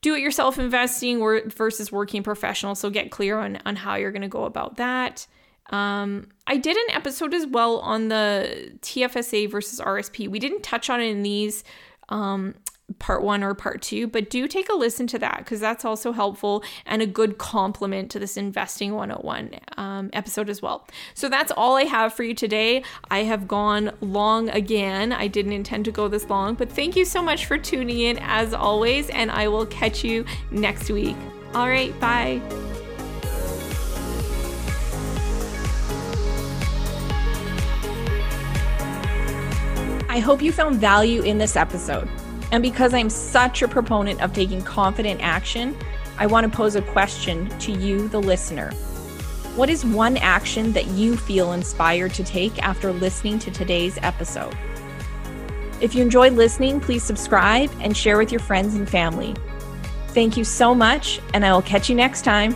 do 0.02 0.14
it 0.14 0.20
yourself 0.20 0.58
investing 0.58 1.18
versus 1.18 1.90
working 1.90 2.22
professional. 2.22 2.74
So 2.74 2.90
get 2.90 3.10
clear 3.10 3.40
on, 3.40 3.58
on 3.64 3.76
how 3.76 3.94
you're 3.94 4.12
going 4.12 4.22
to 4.22 4.28
go 4.28 4.44
about 4.44 4.76
that. 4.76 5.26
Um, 5.70 6.28
I 6.46 6.58
did 6.58 6.76
an 6.76 6.94
episode 6.94 7.32
as 7.32 7.46
well 7.46 7.78
on 7.78 8.08
the 8.08 8.72
TFSA 8.82 9.50
versus 9.50 9.80
RSP. 9.80 10.28
We 10.28 10.38
didn't 10.38 10.62
touch 10.62 10.90
on 10.90 11.00
it 11.00 11.06
in 11.06 11.22
these 11.22 11.64
um, 12.08 12.54
part 12.98 13.22
one 13.22 13.42
or 13.42 13.54
part 13.54 13.82
two, 13.82 14.06
but 14.06 14.30
do 14.30 14.46
take 14.46 14.68
a 14.68 14.74
listen 14.74 15.06
to 15.08 15.18
that 15.18 15.38
because 15.38 15.60
that's 15.60 15.84
also 15.84 16.12
helpful 16.12 16.62
and 16.86 17.02
a 17.02 17.06
good 17.06 17.38
complement 17.38 18.10
to 18.10 18.18
this 18.18 18.36
Investing 18.36 18.94
101 18.94 19.58
um, 19.76 20.10
episode 20.12 20.48
as 20.48 20.62
well. 20.62 20.86
So 21.14 21.28
that's 21.28 21.52
all 21.52 21.76
I 21.76 21.84
have 21.84 22.12
for 22.12 22.22
you 22.22 22.34
today. 22.34 22.84
I 23.10 23.20
have 23.20 23.48
gone 23.48 23.92
long 24.00 24.48
again. 24.50 25.12
I 25.12 25.26
didn't 25.26 25.52
intend 25.52 25.84
to 25.86 25.90
go 25.90 26.08
this 26.08 26.28
long, 26.28 26.54
but 26.54 26.70
thank 26.70 26.96
you 26.96 27.04
so 27.04 27.22
much 27.22 27.46
for 27.46 27.58
tuning 27.58 28.00
in 28.00 28.18
as 28.20 28.54
always, 28.54 29.08
and 29.10 29.30
I 29.30 29.48
will 29.48 29.66
catch 29.66 30.04
you 30.04 30.24
next 30.50 30.90
week. 30.90 31.16
All 31.54 31.68
right, 31.68 31.98
bye. 32.00 32.40
I 40.08 40.18
hope 40.18 40.42
you 40.42 40.52
found 40.52 40.76
value 40.76 41.22
in 41.22 41.38
this 41.38 41.56
episode. 41.56 42.06
And 42.52 42.62
because 42.62 42.94
I'm 42.94 43.10
such 43.10 43.62
a 43.62 43.68
proponent 43.68 44.22
of 44.22 44.32
taking 44.32 44.62
confident 44.62 45.20
action, 45.22 45.76
I 46.18 46.26
want 46.26 46.48
to 46.48 46.54
pose 46.54 46.76
a 46.76 46.82
question 46.82 47.48
to 47.60 47.72
you, 47.72 48.08
the 48.08 48.20
listener. 48.20 48.70
What 49.56 49.70
is 49.70 49.84
one 49.84 50.18
action 50.18 50.72
that 50.74 50.86
you 50.88 51.16
feel 51.16 51.52
inspired 51.52 52.14
to 52.14 52.24
take 52.24 52.62
after 52.62 52.92
listening 52.92 53.38
to 53.40 53.50
today's 53.50 53.98
episode? 54.02 54.56
If 55.80 55.94
you 55.94 56.02
enjoyed 56.02 56.34
listening, 56.34 56.78
please 56.78 57.02
subscribe 57.02 57.70
and 57.80 57.96
share 57.96 58.18
with 58.18 58.30
your 58.30 58.40
friends 58.40 58.74
and 58.74 58.88
family. 58.88 59.34
Thank 60.08 60.36
you 60.36 60.44
so 60.44 60.74
much, 60.74 61.20
and 61.34 61.44
I 61.44 61.52
will 61.52 61.62
catch 61.62 61.88
you 61.88 61.96
next 61.96 62.22
time. 62.22 62.54